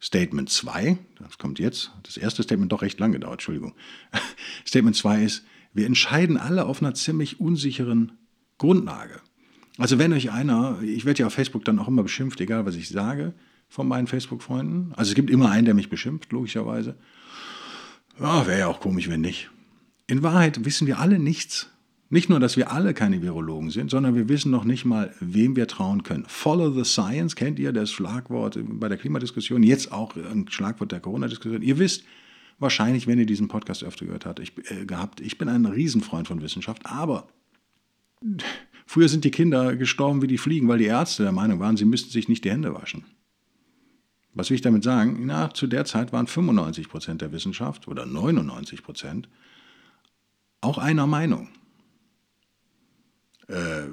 Statement 0.00 0.50
2. 0.50 0.98
Das 1.18 1.38
kommt 1.38 1.58
jetzt. 1.58 1.92
Das 2.02 2.16
erste 2.16 2.42
Statement 2.42 2.72
doch 2.72 2.82
recht 2.82 2.98
lang 2.98 3.12
gedauert, 3.12 3.34
Entschuldigung. 3.34 3.75
Statement 4.66 4.96
2 4.96 5.22
ist, 5.22 5.44
wir 5.72 5.86
entscheiden 5.86 6.38
alle 6.38 6.64
auf 6.64 6.82
einer 6.82 6.94
ziemlich 6.94 7.40
unsicheren 7.40 8.12
Grundlage. 8.58 9.20
Also 9.78 9.98
wenn 9.98 10.12
euch 10.12 10.30
einer, 10.30 10.80
ich 10.82 11.04
werde 11.04 11.20
ja 11.20 11.26
auf 11.26 11.34
Facebook 11.34 11.64
dann 11.64 11.78
auch 11.78 11.88
immer 11.88 12.02
beschimpft, 12.02 12.40
egal 12.40 12.64
was 12.64 12.76
ich 12.76 12.88
sage, 12.88 13.34
von 13.76 13.87
meinen 13.87 14.06
Facebook-Freunden. 14.06 14.95
Also 14.97 15.11
es 15.11 15.14
gibt 15.14 15.28
immer 15.28 15.50
einen, 15.50 15.66
der 15.66 15.75
mich 15.75 15.90
beschimpft, 15.90 16.33
logischerweise. 16.33 16.97
Ja, 18.18 18.47
wäre 18.47 18.61
ja 18.61 18.66
auch 18.68 18.80
komisch, 18.80 19.11
wenn 19.11 19.21
nicht. 19.21 19.50
In 20.06 20.23
Wahrheit 20.23 20.64
wissen 20.64 20.87
wir 20.87 20.99
alle 20.99 21.18
nichts. 21.18 21.71
Nicht 22.09 22.30
nur, 22.30 22.40
dass 22.40 22.56
wir 22.56 22.73
alle 22.73 22.95
keine 22.95 23.21
Virologen 23.21 23.68
sind, 23.68 23.90
sondern 23.90 24.14
wir 24.14 24.30
wissen 24.30 24.50
noch 24.50 24.64
nicht 24.64 24.87
mal, 24.87 25.14
wem 25.21 25.56
wir 25.56 25.68
trauen 25.68 26.04
können. 26.04 26.25
Follow 26.26 26.71
the 26.71 26.90
science, 26.90 27.37
kennt 27.37 27.59
ihr 27.59 27.73
das 27.73 27.90
Schlagwort 27.90 28.59
bei 28.62 28.88
der 28.88 28.97
Klimadiskussion, 28.97 29.62
jetzt 29.62 29.92
auch 29.92 30.16
ein 30.16 30.47
Schlagwort 30.49 30.92
der 30.92 31.00
Corona-Diskussion. 31.00 31.61
Ihr 31.61 31.78
wisst 31.78 32.04
wahrscheinlich, 32.59 33.06
wenn 33.06 33.18
ihr 33.18 33.26
diesen 33.26 33.49
Podcast 33.49 33.85
öfter 33.85 34.06
gehört 34.06 34.25
habt, 34.25 34.40
ich, 34.40 34.52
äh, 34.71 34.87
gehabt, 34.87 35.21
ich 35.21 35.37
bin 35.37 35.50
ein 35.50 35.66
Riesenfreund 35.66 36.28
von 36.28 36.40
Wissenschaft, 36.40 36.87
aber 36.87 37.28
früher 38.87 39.11
sind 39.11 39.25
die 39.25 39.30
Kinder 39.30 39.76
gestorben 39.76 40.23
wie 40.23 40.28
die 40.28 40.38
Fliegen, 40.38 40.66
weil 40.68 40.78
die 40.78 40.87
Ärzte 40.87 41.25
der 41.25 41.33
Meinung 41.33 41.61
waren, 41.61 41.76
sie 41.76 41.85
müssten 41.85 42.11
sich 42.11 42.28
nicht 42.28 42.45
die 42.45 42.50
Hände 42.50 42.73
waschen. 42.73 43.04
Was 44.37 44.50
will 44.50 44.55
ich 44.55 44.62
damit 44.62 44.85
sagen? 44.85 45.25
Na, 45.25 45.52
zu 45.52 45.66
der 45.66 45.87
Zeit 45.87 46.12
waren 46.12 46.26
95 46.26 46.90
Prozent 46.90 47.23
der 47.23 47.33
Wissenschaft 47.33 47.88
oder 47.88 48.05
99 48.05 48.83
Prozent 48.83 49.28
auch 50.61 50.76
einer 50.76 51.07
Meinung. 51.07 51.49
Äh, 53.49 53.85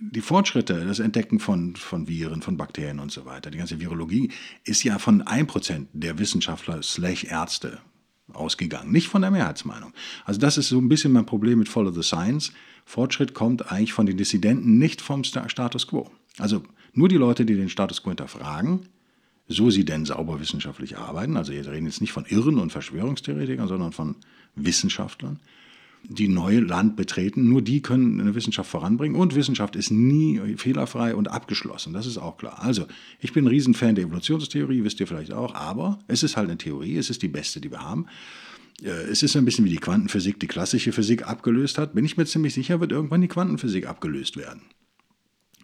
die 0.00 0.20
Fortschritte, 0.20 0.84
das 0.84 0.98
Entdecken 0.98 1.40
von, 1.40 1.74
von 1.74 2.06
Viren, 2.06 2.42
von 2.42 2.58
Bakterien 2.58 2.98
und 2.98 3.10
so 3.10 3.24
weiter, 3.24 3.50
die 3.50 3.56
ganze 3.56 3.80
Virologie 3.80 4.30
ist 4.64 4.84
ja 4.84 4.98
von 4.98 5.22
1% 5.22 5.86
der 5.94 6.18
Wissenschaftler 6.18 6.82
slash 6.82 7.24
Ärzte 7.24 7.78
ausgegangen, 8.34 8.92
nicht 8.92 9.08
von 9.08 9.22
der 9.22 9.30
Mehrheitsmeinung. 9.30 9.94
Also 10.26 10.38
das 10.38 10.58
ist 10.58 10.68
so 10.68 10.78
ein 10.78 10.90
bisschen 10.90 11.12
mein 11.12 11.24
Problem 11.24 11.60
mit 11.60 11.70
Follow 11.70 11.92
the 11.92 12.02
Science. 12.02 12.52
Fortschritt 12.84 13.32
kommt 13.32 13.72
eigentlich 13.72 13.94
von 13.94 14.04
den 14.04 14.18
Dissidenten, 14.18 14.76
nicht 14.76 15.00
vom 15.00 15.24
Status 15.24 15.86
quo. 15.86 16.10
Also 16.36 16.62
nur 16.92 17.08
die 17.08 17.16
Leute, 17.16 17.46
die 17.46 17.54
den 17.54 17.70
Status 17.70 18.02
quo 18.02 18.10
hinterfragen, 18.10 18.88
so 19.48 19.70
sie 19.70 19.84
denn 19.84 20.04
sauber 20.04 20.40
wissenschaftlich 20.40 20.98
arbeiten, 20.98 21.36
also 21.36 21.52
wir 21.52 21.66
reden 21.66 21.86
jetzt 21.86 22.00
nicht 22.00 22.12
von 22.12 22.24
Irren 22.26 22.58
und 22.58 22.72
Verschwörungstheoretikern, 22.72 23.68
sondern 23.68 23.92
von 23.92 24.16
Wissenschaftlern, 24.56 25.38
die 26.08 26.28
neue 26.28 26.60
Land 26.60 26.96
betreten, 26.96 27.48
nur 27.48 27.62
die 27.62 27.80
können 27.80 28.20
eine 28.20 28.34
Wissenschaft 28.34 28.70
voranbringen 28.70 29.16
und 29.16 29.34
Wissenschaft 29.34 29.76
ist 29.76 29.90
nie 29.90 30.56
fehlerfrei 30.56 31.14
und 31.14 31.28
abgeschlossen, 31.28 31.92
das 31.92 32.06
ist 32.06 32.18
auch 32.18 32.36
klar. 32.36 32.62
Also, 32.62 32.86
ich 33.20 33.32
bin 33.32 33.44
ein 33.44 33.48
Riesenfan 33.48 33.94
der 33.94 34.04
Evolutionstheorie, 34.04 34.84
wisst 34.84 35.00
ihr 35.00 35.06
vielleicht 35.06 35.32
auch, 35.32 35.54
aber 35.54 35.98
es 36.06 36.22
ist 36.22 36.36
halt 36.36 36.48
eine 36.48 36.58
Theorie, 36.58 36.96
es 36.96 37.10
ist 37.10 37.22
die 37.22 37.28
beste, 37.28 37.60
die 37.60 37.70
wir 37.70 37.82
haben. 37.82 38.06
Äh, 38.82 38.88
es 38.88 39.22
ist 39.22 39.36
ein 39.36 39.44
bisschen 39.44 39.64
wie 39.64 39.70
die 39.70 39.76
Quantenphysik 39.76 40.40
die 40.40 40.46
klassische 40.46 40.92
Physik 40.92 41.26
abgelöst 41.26 41.78
hat. 41.78 41.94
Bin 41.94 42.04
ich 42.04 42.16
mir 42.16 42.26
ziemlich 42.26 42.54
sicher, 42.54 42.80
wird 42.80 42.92
irgendwann 42.92 43.20
die 43.20 43.28
Quantenphysik 43.28 43.86
abgelöst 43.86 44.36
werden. 44.36 44.62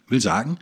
Will 0.08 0.20
sagen, 0.20 0.58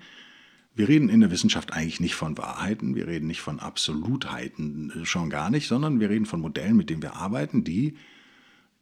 wir 0.75 0.89
reden 0.89 1.09
in 1.09 1.21
der 1.21 1.31
Wissenschaft 1.31 1.73
eigentlich 1.73 2.00
nicht 2.00 2.15
von 2.15 2.39
Wahrheiten, 2.39 2.95
wir 2.95 3.07
reden 3.07 3.27
nicht 3.27 3.41
von 3.41 3.59
Absolutheiten, 3.61 4.93
äh, 5.03 5.05
schon 5.05 5.31
gar 5.31 5.50
nicht, 5.50 5.69
sondern 5.69 6.00
wir 6.00 6.11
reden 6.11 6.27
von 6.27 6.41
Modellen, 6.41 6.77
mit 6.77 6.91
denen 6.91 7.03
wir 7.03 7.17
arbeiten, 7.17 7.65
die 7.65 7.97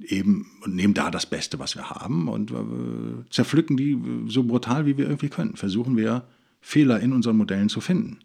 eben 0.00 0.46
und 0.62 0.74
nehmen 0.76 0.94
da 0.94 1.10
das 1.10 1.26
Beste, 1.26 1.58
was 1.58 1.74
wir 1.74 1.90
haben 1.90 2.28
und 2.28 2.50
äh, 2.52 3.30
zerpflücken 3.30 3.76
die 3.76 3.98
so 4.28 4.44
brutal, 4.44 4.86
wie 4.86 4.96
wir 4.96 5.06
irgendwie 5.06 5.28
können. 5.28 5.56
Versuchen 5.56 5.96
wir 5.96 6.24
Fehler 6.60 7.00
in 7.00 7.12
unseren 7.12 7.36
Modellen 7.36 7.68
zu 7.68 7.80
finden. 7.80 8.18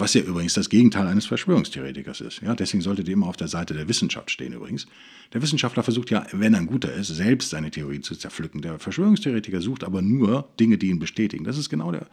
Was 0.00 0.14
ja 0.14 0.22
übrigens 0.22 0.54
das 0.54 0.68
Gegenteil 0.68 1.08
eines 1.08 1.26
Verschwörungstheoretikers 1.26 2.20
ist. 2.20 2.40
Ja, 2.40 2.54
deswegen 2.54 2.82
solltet 2.82 3.08
ihr 3.08 3.14
immer 3.14 3.26
auf 3.26 3.36
der 3.36 3.48
Seite 3.48 3.74
der 3.74 3.88
Wissenschaft 3.88 4.30
stehen 4.30 4.52
übrigens. 4.52 4.86
Der 5.32 5.42
Wissenschaftler 5.42 5.82
versucht 5.82 6.10
ja, 6.10 6.24
wenn 6.30 6.54
er 6.54 6.60
ein 6.60 6.66
guter 6.66 6.92
ist, 6.92 7.08
selbst 7.08 7.50
seine 7.50 7.72
Theorie 7.72 8.00
zu 8.00 8.14
zerpflücken. 8.14 8.62
Der 8.62 8.78
Verschwörungstheoretiker 8.78 9.60
sucht 9.60 9.82
aber 9.82 10.00
nur 10.00 10.48
Dinge, 10.60 10.78
die 10.78 10.90
ihn 10.90 11.00
bestätigen. 11.00 11.42
Das 11.42 11.58
ist 11.58 11.68
genau 11.68 11.90
der 11.90 12.06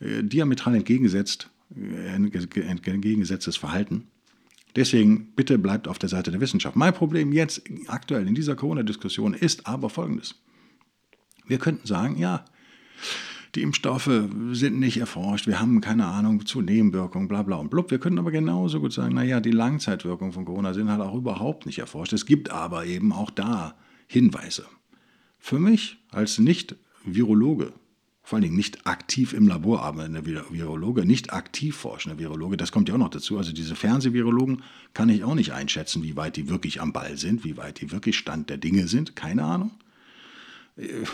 äh, 0.00 0.22
diametral 0.22 0.74
entgegengesetzt, 0.74 1.50
äh, 1.76 2.14
entgegengesetztes 2.14 3.56
Verhalten. 3.56 4.08
Deswegen 4.76 5.32
bitte 5.34 5.58
bleibt 5.58 5.88
auf 5.88 5.98
der 5.98 6.10
Seite 6.10 6.30
der 6.30 6.40
Wissenschaft. 6.40 6.76
Mein 6.76 6.92
Problem 6.92 7.32
jetzt 7.32 7.62
aktuell 7.86 8.28
in 8.28 8.34
dieser 8.34 8.56
Corona-Diskussion 8.56 9.32
ist 9.32 9.66
aber 9.66 9.88
folgendes. 9.88 10.34
Wir 11.46 11.58
könnten 11.58 11.86
sagen, 11.86 12.18
ja, 12.18 12.44
die 13.54 13.62
Impfstoffe 13.62 14.10
sind 14.52 14.78
nicht 14.78 14.98
erforscht, 14.98 15.46
wir 15.46 15.60
haben 15.60 15.80
keine 15.80 16.04
Ahnung 16.04 16.44
zu 16.44 16.60
Nebenwirkungen, 16.60 17.26
bla 17.26 17.42
bla 17.42 17.56
und 17.56 17.70
blub. 17.70 17.90
Wir 17.90 17.98
könnten 17.98 18.18
aber 18.18 18.30
genauso 18.30 18.80
gut 18.80 18.92
sagen, 18.92 19.14
naja, 19.14 19.40
die 19.40 19.50
Langzeitwirkungen 19.50 20.32
von 20.32 20.44
Corona 20.44 20.74
sind 20.74 20.90
halt 20.90 21.00
auch 21.00 21.14
überhaupt 21.14 21.64
nicht 21.64 21.78
erforscht. 21.78 22.12
Es 22.12 22.26
gibt 22.26 22.50
aber 22.50 22.84
eben 22.84 23.12
auch 23.12 23.30
da 23.30 23.76
Hinweise. 24.06 24.66
Für 25.38 25.58
mich 25.58 25.96
als 26.10 26.38
Nicht-Virologe 26.38 27.72
vor 28.26 28.38
allen 28.38 28.42
Dingen 28.42 28.56
nicht 28.56 28.88
aktiv 28.88 29.32
im 29.34 29.46
Labor 29.46 29.84
arbeitender 29.84 30.26
Virologe, 30.26 31.06
nicht 31.06 31.32
aktiv 31.32 31.76
forschender 31.76 32.18
Virologe, 32.18 32.56
das 32.56 32.72
kommt 32.72 32.88
ja 32.88 32.96
auch 32.96 32.98
noch 32.98 33.10
dazu. 33.10 33.38
Also 33.38 33.52
diese 33.52 33.76
Fernsehvirologen 33.76 34.64
kann 34.94 35.10
ich 35.10 35.22
auch 35.22 35.36
nicht 35.36 35.52
einschätzen, 35.52 36.02
wie 36.02 36.16
weit 36.16 36.34
die 36.34 36.48
wirklich 36.48 36.80
am 36.80 36.92
Ball 36.92 37.16
sind, 37.18 37.44
wie 37.44 37.56
weit 37.56 37.80
die 37.80 37.92
wirklich 37.92 38.18
Stand 38.18 38.50
der 38.50 38.56
Dinge 38.56 38.88
sind, 38.88 39.14
keine 39.14 39.44
Ahnung. 39.44 39.70
Äh, 40.76 41.04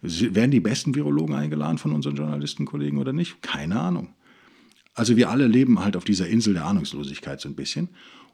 werden 0.00 0.50
die 0.50 0.60
besten 0.60 0.94
Virologen 0.94 1.34
eingeladen 1.34 1.76
von 1.76 1.92
unseren 1.92 2.16
Journalistenkollegen 2.16 2.98
oder 2.98 3.12
nicht? 3.12 3.42
Keine 3.42 3.78
Ahnung. 3.78 4.08
Also 4.94 5.18
wir 5.18 5.28
alle 5.28 5.48
leben 5.48 5.80
halt 5.80 5.94
auf 5.94 6.04
dieser 6.04 6.26
Insel 6.26 6.54
der 6.54 6.64
Ahnungslosigkeit 6.64 7.38
so 7.38 7.50
ein 7.50 7.54
bisschen 7.54 7.90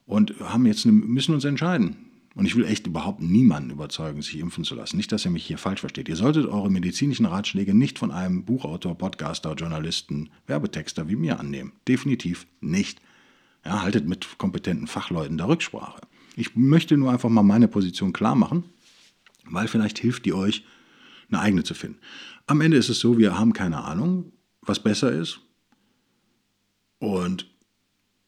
und 0.07 0.39
haben 0.39 0.65
jetzt 0.65 0.87
eine, 0.87 0.93
müssen 0.93 1.35
uns 1.35 1.45
entscheiden. 1.45 2.08
Und 2.39 2.47
ich 2.47 2.55
will 2.55 2.67
echt 2.67 2.87
überhaupt 2.87 3.21
niemanden 3.21 3.71
überzeugen, 3.71 4.23
sich 4.23 4.39
impfen 4.39 4.63
zu 4.63 4.77
lassen. 4.77 4.97
Nicht, 4.97 5.11
dass 5.11 5.25
ihr 5.25 5.31
mich 5.33 5.45
hier 5.45 5.59
falsch 5.59 5.81
versteht. 5.81 6.09
Ihr 6.09 6.15
solltet 6.15 6.47
eure 6.47 6.71
medizinischen 6.71 7.27
Ratschläge 7.27 7.75
nicht 7.75 7.99
von 7.99 8.13
einem 8.13 8.45
Buchautor, 8.45 8.97
Podcaster, 8.97 9.55
Journalisten, 9.55 10.31
Werbetexter 10.47 11.09
wie 11.09 11.17
mir 11.17 11.41
annehmen. 11.41 11.73
Definitiv 11.89 12.47
nicht. 12.61 13.01
Ja, 13.65 13.83
haltet 13.83 14.07
mit 14.07 14.39
kompetenten 14.39 14.87
Fachleuten 14.87 15.37
da 15.37 15.47
Rücksprache. 15.47 16.01
Ich 16.37 16.55
möchte 16.55 16.97
nur 16.97 17.11
einfach 17.11 17.29
mal 17.29 17.43
meine 17.43 17.67
Position 17.67 18.13
klar 18.13 18.37
machen, 18.37 18.63
weil 19.47 19.67
vielleicht 19.67 19.99
hilft 19.99 20.25
die 20.25 20.33
euch, 20.33 20.65
eine 21.33 21.41
eigene 21.41 21.65
zu 21.65 21.75
finden. 21.75 21.99
Am 22.47 22.61
Ende 22.61 22.77
ist 22.77 22.89
es 22.89 23.01
so, 23.01 23.19
wir 23.19 23.37
haben 23.37 23.53
keine 23.53 23.83
Ahnung, 23.83 24.31
was 24.63 24.81
besser 24.81 25.11
ist. 25.11 25.41
Und 27.01 27.48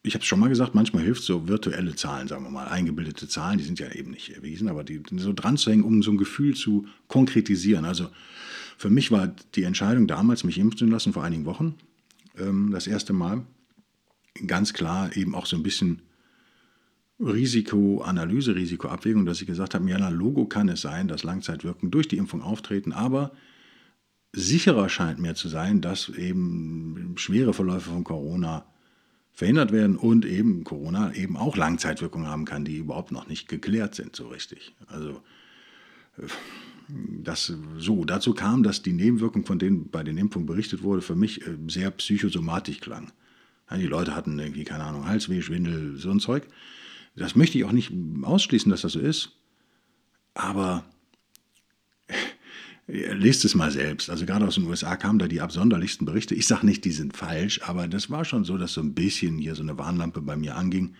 ich 0.02 0.14
habe 0.14 0.22
es 0.22 0.26
schon 0.26 0.40
mal 0.40 0.48
gesagt, 0.48 0.74
manchmal 0.74 1.02
hilft 1.02 1.22
so 1.22 1.46
virtuelle 1.46 1.94
Zahlen, 1.94 2.26
sagen 2.26 2.44
wir 2.44 2.50
mal, 2.50 2.68
eingebildete 2.68 3.28
Zahlen, 3.28 3.58
die 3.58 3.64
sind 3.64 3.78
ja 3.78 3.92
eben 3.92 4.12
nicht 4.12 4.30
erwiesen, 4.30 4.68
aber 4.68 4.82
die 4.82 5.02
so 5.16 5.32
dran 5.32 5.58
zu 5.58 5.70
hängen, 5.70 5.84
um 5.84 6.02
so 6.02 6.10
ein 6.10 6.16
Gefühl 6.16 6.54
zu 6.54 6.86
konkretisieren. 7.08 7.84
Also 7.84 8.08
für 8.78 8.88
mich 8.88 9.10
war 9.10 9.28
die 9.54 9.64
Entscheidung 9.64 10.06
damals, 10.06 10.42
mich 10.42 10.58
impfen 10.58 10.78
zu 10.78 10.86
lassen, 10.86 11.12
vor 11.12 11.22
einigen 11.22 11.44
Wochen, 11.44 11.74
ähm, 12.38 12.70
das 12.72 12.86
erste 12.86 13.12
Mal, 13.12 13.44
ganz 14.46 14.72
klar 14.72 15.14
eben 15.16 15.34
auch 15.34 15.44
so 15.44 15.56
ein 15.56 15.62
bisschen 15.62 16.00
Risikoanalyse, 17.18 18.54
Risikoabwägung, 18.54 19.26
dass 19.26 19.42
ich 19.42 19.46
gesagt 19.46 19.74
habe, 19.74 19.88
ja, 19.90 20.08
Logo 20.08 20.46
kann 20.46 20.70
es 20.70 20.80
sein, 20.80 21.08
dass 21.08 21.24
Langzeitwirkungen 21.24 21.90
durch 21.90 22.08
die 22.08 22.16
Impfung 22.16 22.40
auftreten, 22.40 22.92
aber 22.92 23.32
sicherer 24.32 24.88
scheint 24.88 25.18
mir 25.18 25.34
zu 25.34 25.48
sein, 25.48 25.82
dass 25.82 26.08
eben 26.08 27.14
schwere 27.16 27.52
Verläufe 27.52 27.90
von 27.90 28.04
Corona 28.04 28.64
verhindert 29.40 29.72
werden 29.72 29.96
und 29.96 30.26
eben 30.26 30.64
Corona 30.64 31.14
eben 31.14 31.38
auch 31.38 31.56
Langzeitwirkungen 31.56 32.26
haben 32.26 32.44
kann, 32.44 32.66
die 32.66 32.76
überhaupt 32.76 33.10
noch 33.10 33.26
nicht 33.26 33.48
geklärt 33.48 33.94
sind 33.94 34.14
so 34.14 34.28
richtig. 34.28 34.74
Also 34.86 35.22
äh, 36.18 36.26
das 37.22 37.50
so 37.78 38.04
dazu 38.04 38.34
kam, 38.34 38.62
dass 38.62 38.82
die 38.82 38.92
Nebenwirkungen, 38.92 39.46
von 39.46 39.58
denen 39.58 39.88
bei 39.88 40.02
den 40.02 40.18
Impfungen 40.18 40.44
berichtet 40.44 40.82
wurde, 40.82 41.00
für 41.00 41.14
mich 41.14 41.40
äh, 41.40 41.56
sehr 41.68 41.90
psychosomatisch 41.90 42.80
klang. 42.80 43.12
Die 43.74 43.86
Leute 43.86 44.14
hatten 44.14 44.38
irgendwie 44.38 44.64
keine 44.64 44.84
Ahnung 44.84 45.06
Halsweh, 45.06 45.40
Schwindel, 45.40 45.96
so 45.96 46.10
ein 46.10 46.20
Zeug. 46.20 46.46
Das 47.16 47.34
möchte 47.34 47.56
ich 47.56 47.64
auch 47.64 47.72
nicht 47.72 47.92
ausschließen, 48.20 48.70
dass 48.70 48.82
das 48.82 48.92
so 48.92 49.00
ist, 49.00 49.38
aber 50.34 50.84
Lest 52.92 53.44
es 53.44 53.54
mal 53.54 53.70
selbst. 53.70 54.10
Also 54.10 54.26
gerade 54.26 54.46
aus 54.46 54.56
den 54.56 54.64
USA 54.64 54.96
kamen 54.96 55.20
da 55.20 55.28
die 55.28 55.40
absonderlichsten 55.40 56.06
Berichte. 56.06 56.34
Ich 56.34 56.48
sage 56.48 56.66
nicht, 56.66 56.84
die 56.84 56.90
sind 56.90 57.16
falsch, 57.16 57.60
aber 57.62 57.86
das 57.86 58.10
war 58.10 58.24
schon 58.24 58.44
so, 58.44 58.58
dass 58.58 58.72
so 58.72 58.80
ein 58.80 58.94
bisschen 58.94 59.38
hier 59.38 59.54
so 59.54 59.62
eine 59.62 59.78
Warnlampe 59.78 60.20
bei 60.20 60.36
mir 60.36 60.56
anging. 60.56 60.94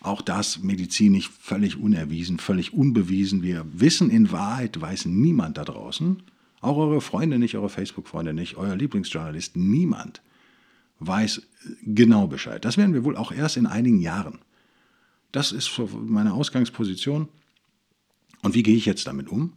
Auch 0.00 0.22
das 0.22 0.62
medizinisch 0.62 1.28
völlig 1.28 1.76
unerwiesen, 1.76 2.38
völlig 2.38 2.72
unbewiesen. 2.72 3.42
Wir 3.42 3.66
wissen 3.70 4.08
in 4.08 4.32
Wahrheit, 4.32 4.80
weiß 4.80 5.06
niemand 5.06 5.58
da 5.58 5.64
draußen, 5.64 6.22
auch 6.62 6.78
eure 6.78 7.02
Freunde 7.02 7.38
nicht, 7.38 7.54
eure 7.56 7.68
Facebook-Freunde 7.68 8.32
nicht, 8.32 8.56
euer 8.56 8.74
Lieblingsjournalist, 8.74 9.56
niemand 9.56 10.22
weiß 11.00 11.42
genau 11.82 12.26
Bescheid. 12.28 12.64
Das 12.64 12.78
werden 12.78 12.94
wir 12.94 13.04
wohl 13.04 13.16
auch 13.16 13.30
erst 13.30 13.58
in 13.58 13.66
einigen 13.66 14.00
Jahren. 14.00 14.38
Das 15.32 15.52
ist 15.52 15.70
meine 16.06 16.32
Ausgangsposition. 16.32 17.28
Und 18.42 18.54
wie 18.54 18.62
gehe 18.62 18.76
ich 18.76 18.86
jetzt 18.86 19.06
damit 19.06 19.28
um? 19.28 19.52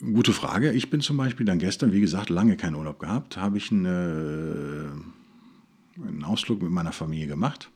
Gute 0.00 0.32
Frage. 0.32 0.72
Ich 0.72 0.88
bin 0.88 1.02
zum 1.02 1.18
Beispiel 1.18 1.44
dann 1.44 1.58
gestern, 1.58 1.92
wie 1.92 2.00
gesagt, 2.00 2.30
lange 2.30 2.56
keinen 2.56 2.74
Urlaub 2.74 2.98
gehabt, 2.98 3.36
habe 3.36 3.58
ich 3.58 3.70
eine 3.70 4.90
einen 5.96 6.24
Ausflug 6.24 6.62
mit 6.62 6.70
meiner 6.70 6.92
Familie 6.92 7.26
gemacht. 7.26 7.70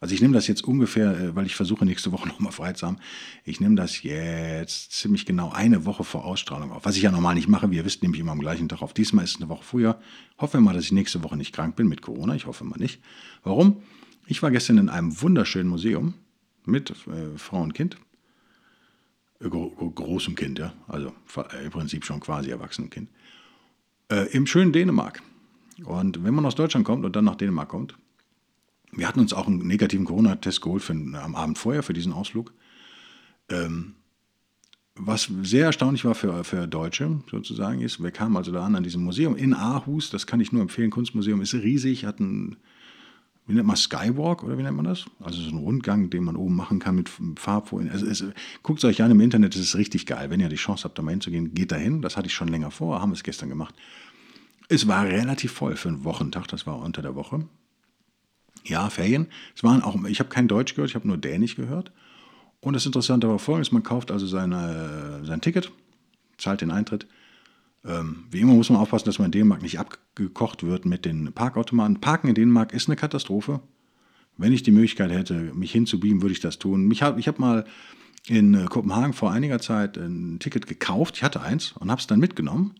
Also 0.00 0.14
ich 0.14 0.20
nehme 0.20 0.34
das 0.34 0.48
jetzt 0.48 0.64
ungefähr, 0.64 1.16
äh, 1.16 1.36
weil 1.36 1.46
ich 1.46 1.54
versuche 1.54 1.84
nächste 1.84 2.10
Woche 2.10 2.26
nochmal 2.28 2.52
frei 2.52 2.72
zu 2.72 2.86
haben. 2.86 2.96
Ich 3.44 3.60
nehme 3.60 3.76
das 3.76 4.02
jetzt 4.02 4.92
ziemlich 4.92 5.26
genau 5.26 5.52
eine 5.52 5.84
Woche 5.84 6.04
vor 6.04 6.24
Ausstrahlung 6.24 6.72
auf. 6.72 6.84
Was 6.84 6.96
ich 6.96 7.02
ja 7.02 7.12
normal 7.12 7.34
nicht 7.34 7.48
mache, 7.48 7.70
wie 7.70 7.76
ihr 7.76 7.84
wisst, 7.84 8.02
nehme 8.02 8.14
ich 8.14 8.20
immer 8.20 8.32
am 8.32 8.40
gleichen 8.40 8.68
Tag 8.68 8.82
auf. 8.82 8.94
Diesmal 8.94 9.24
ist 9.24 9.36
es 9.36 9.36
eine 9.36 9.48
Woche 9.48 9.62
früher. 9.62 10.00
Hoffen 10.38 10.54
wir 10.54 10.60
mal, 10.62 10.74
dass 10.74 10.84
ich 10.84 10.92
nächste 10.92 11.22
Woche 11.22 11.36
nicht 11.36 11.54
krank 11.54 11.76
bin 11.76 11.86
mit 11.86 12.02
Corona. 12.02 12.34
Ich 12.34 12.46
hoffe 12.46 12.64
mal 12.64 12.78
nicht. 12.78 13.00
Warum? 13.44 13.82
Ich 14.26 14.42
war 14.42 14.50
gestern 14.50 14.78
in 14.78 14.88
einem 14.88 15.20
wunderschönen 15.20 15.68
Museum 15.68 16.14
mit 16.64 16.90
äh, 16.90 17.36
Frau 17.36 17.62
und 17.62 17.74
Kind. 17.74 17.96
Äh, 19.42 19.48
gro 19.48 19.70
großem 19.70 20.34
Kind, 20.34 20.58
ja. 20.58 20.72
Also 20.88 21.12
im 21.64 21.70
Prinzip 21.70 22.04
schon 22.04 22.20
quasi 22.20 22.50
erwachsenem 22.50 22.90
Kind. 22.90 23.08
Äh, 24.10 24.26
Im 24.32 24.46
schönen 24.46 24.72
Dänemark. 24.72 25.22
Und 25.84 26.24
wenn 26.24 26.34
man 26.34 26.46
aus 26.46 26.54
Deutschland 26.54 26.86
kommt 26.86 27.04
und 27.04 27.16
dann 27.16 27.24
nach 27.24 27.36
Dänemark 27.36 27.68
kommt, 27.68 27.96
wir 28.92 29.08
hatten 29.08 29.20
uns 29.20 29.32
auch 29.32 29.46
einen 29.46 29.66
negativen 29.66 30.04
Corona-Test 30.04 30.60
geholt 30.60 30.82
für, 30.82 30.92
am 30.92 31.34
Abend 31.34 31.58
vorher 31.58 31.82
für 31.82 31.94
diesen 31.94 32.12
Ausflug. 32.12 32.52
Ähm, 33.48 33.94
was 34.94 35.30
sehr 35.42 35.66
erstaunlich 35.66 36.04
war 36.04 36.14
für, 36.14 36.44
für 36.44 36.66
Deutsche 36.66 37.22
sozusagen 37.30 37.80
ist, 37.80 38.02
wir 38.02 38.10
kamen 38.10 38.36
also 38.36 38.52
da 38.52 38.64
an 38.64 38.76
an 38.76 38.82
diesem 38.82 39.02
Museum 39.02 39.36
in 39.36 39.54
Aarhus, 39.54 40.10
das 40.10 40.26
kann 40.26 40.40
ich 40.40 40.52
nur 40.52 40.60
empfehlen, 40.60 40.90
Kunstmuseum 40.90 41.40
ist 41.40 41.54
riesig, 41.54 42.04
hat 42.04 42.20
einen, 42.20 42.56
wie 43.46 43.54
nennt 43.54 43.66
man 43.66 43.76
Skywalk 43.76 44.44
oder 44.44 44.56
wie 44.56 44.62
nennt 44.62 44.76
man 44.76 44.84
das? 44.84 45.04
Also 45.20 45.42
so 45.42 45.48
einen 45.48 45.58
Rundgang, 45.58 46.10
den 46.10 46.24
man 46.24 46.36
oben 46.36 46.54
machen 46.54 46.78
kann 46.78 46.94
mit 46.94 47.10
Farbfolien. 47.36 47.90
Also 47.90 48.06
es, 48.06 48.24
guckt 48.62 48.78
es 48.78 48.84
euch 48.84 49.02
an 49.02 49.10
im 49.10 49.20
Internet, 49.20 49.56
es 49.56 49.60
ist 49.60 49.76
richtig 49.76 50.06
geil. 50.06 50.30
Wenn 50.30 50.40
ihr 50.40 50.48
die 50.48 50.56
Chance 50.56 50.84
habt, 50.84 50.96
da 50.96 51.02
mal 51.02 51.10
hinzugehen, 51.10 51.52
geht 51.52 51.72
dahin. 51.72 52.02
Das 52.02 52.16
hatte 52.16 52.28
ich 52.28 52.34
schon 52.34 52.48
länger 52.48 52.70
vor, 52.70 53.00
haben 53.00 53.12
es 53.12 53.24
gestern 53.24 53.48
gemacht. 53.48 53.74
Es 54.68 54.86
war 54.86 55.04
relativ 55.04 55.52
voll 55.52 55.76
für 55.76 55.88
einen 55.88 56.04
Wochentag, 56.04 56.46
das 56.48 56.66
war 56.66 56.78
unter 56.78 57.02
der 57.02 57.14
Woche. 57.16 57.46
Ja, 58.64 58.88
Ferien. 58.90 59.26
Es 59.56 59.64
waren 59.64 59.82
auch, 59.82 60.02
ich 60.04 60.20
habe 60.20 60.30
kein 60.30 60.46
Deutsch 60.46 60.74
gehört, 60.74 60.90
ich 60.90 60.94
habe 60.94 61.08
nur 61.08 61.18
Dänisch 61.18 61.56
gehört. 61.56 61.92
Und 62.60 62.74
das 62.74 62.86
Interessante 62.86 63.28
war 63.28 63.40
folgendes: 63.40 63.72
Man 63.72 63.82
kauft 63.82 64.12
also 64.12 64.26
seine, 64.26 65.22
sein 65.24 65.40
Ticket, 65.40 65.72
zahlt 66.38 66.60
den 66.60 66.70
Eintritt. 66.70 67.08
Ähm, 67.84 68.24
wie 68.30 68.40
immer 68.40 68.54
muss 68.54 68.70
man 68.70 68.80
aufpassen, 68.80 69.06
dass 69.06 69.18
man 69.18 69.26
in 69.26 69.32
Dänemark 69.32 69.62
nicht 69.62 69.78
abgekocht 69.78 70.62
wird 70.62 70.86
mit 70.86 71.04
den 71.04 71.32
Parkautomaten. 71.32 72.00
Parken 72.00 72.28
in 72.28 72.34
Dänemark 72.34 72.72
ist 72.72 72.88
eine 72.88 72.96
Katastrophe. 72.96 73.60
Wenn 74.36 74.52
ich 74.52 74.62
die 74.62 74.70
Möglichkeit 74.70 75.10
hätte, 75.10 75.34
mich 75.54 75.72
hinzubeamen, 75.72 76.22
würde 76.22 76.32
ich 76.32 76.40
das 76.40 76.58
tun. 76.58 76.90
Ich 76.90 77.02
habe 77.02 77.20
ich 77.20 77.28
hab 77.28 77.38
mal 77.38 77.64
in 78.26 78.54
äh, 78.54 78.66
Kopenhagen 78.66 79.12
vor 79.12 79.32
einiger 79.32 79.58
Zeit 79.58 79.96
ein 79.96 80.38
Ticket 80.38 80.66
gekauft. 80.66 81.16
Ich 81.16 81.22
hatte 81.22 81.40
eins 81.40 81.72
und 81.72 81.90
habe 81.90 82.00
es 82.00 82.06
dann 82.06 82.20
mitgenommen. 82.20 82.74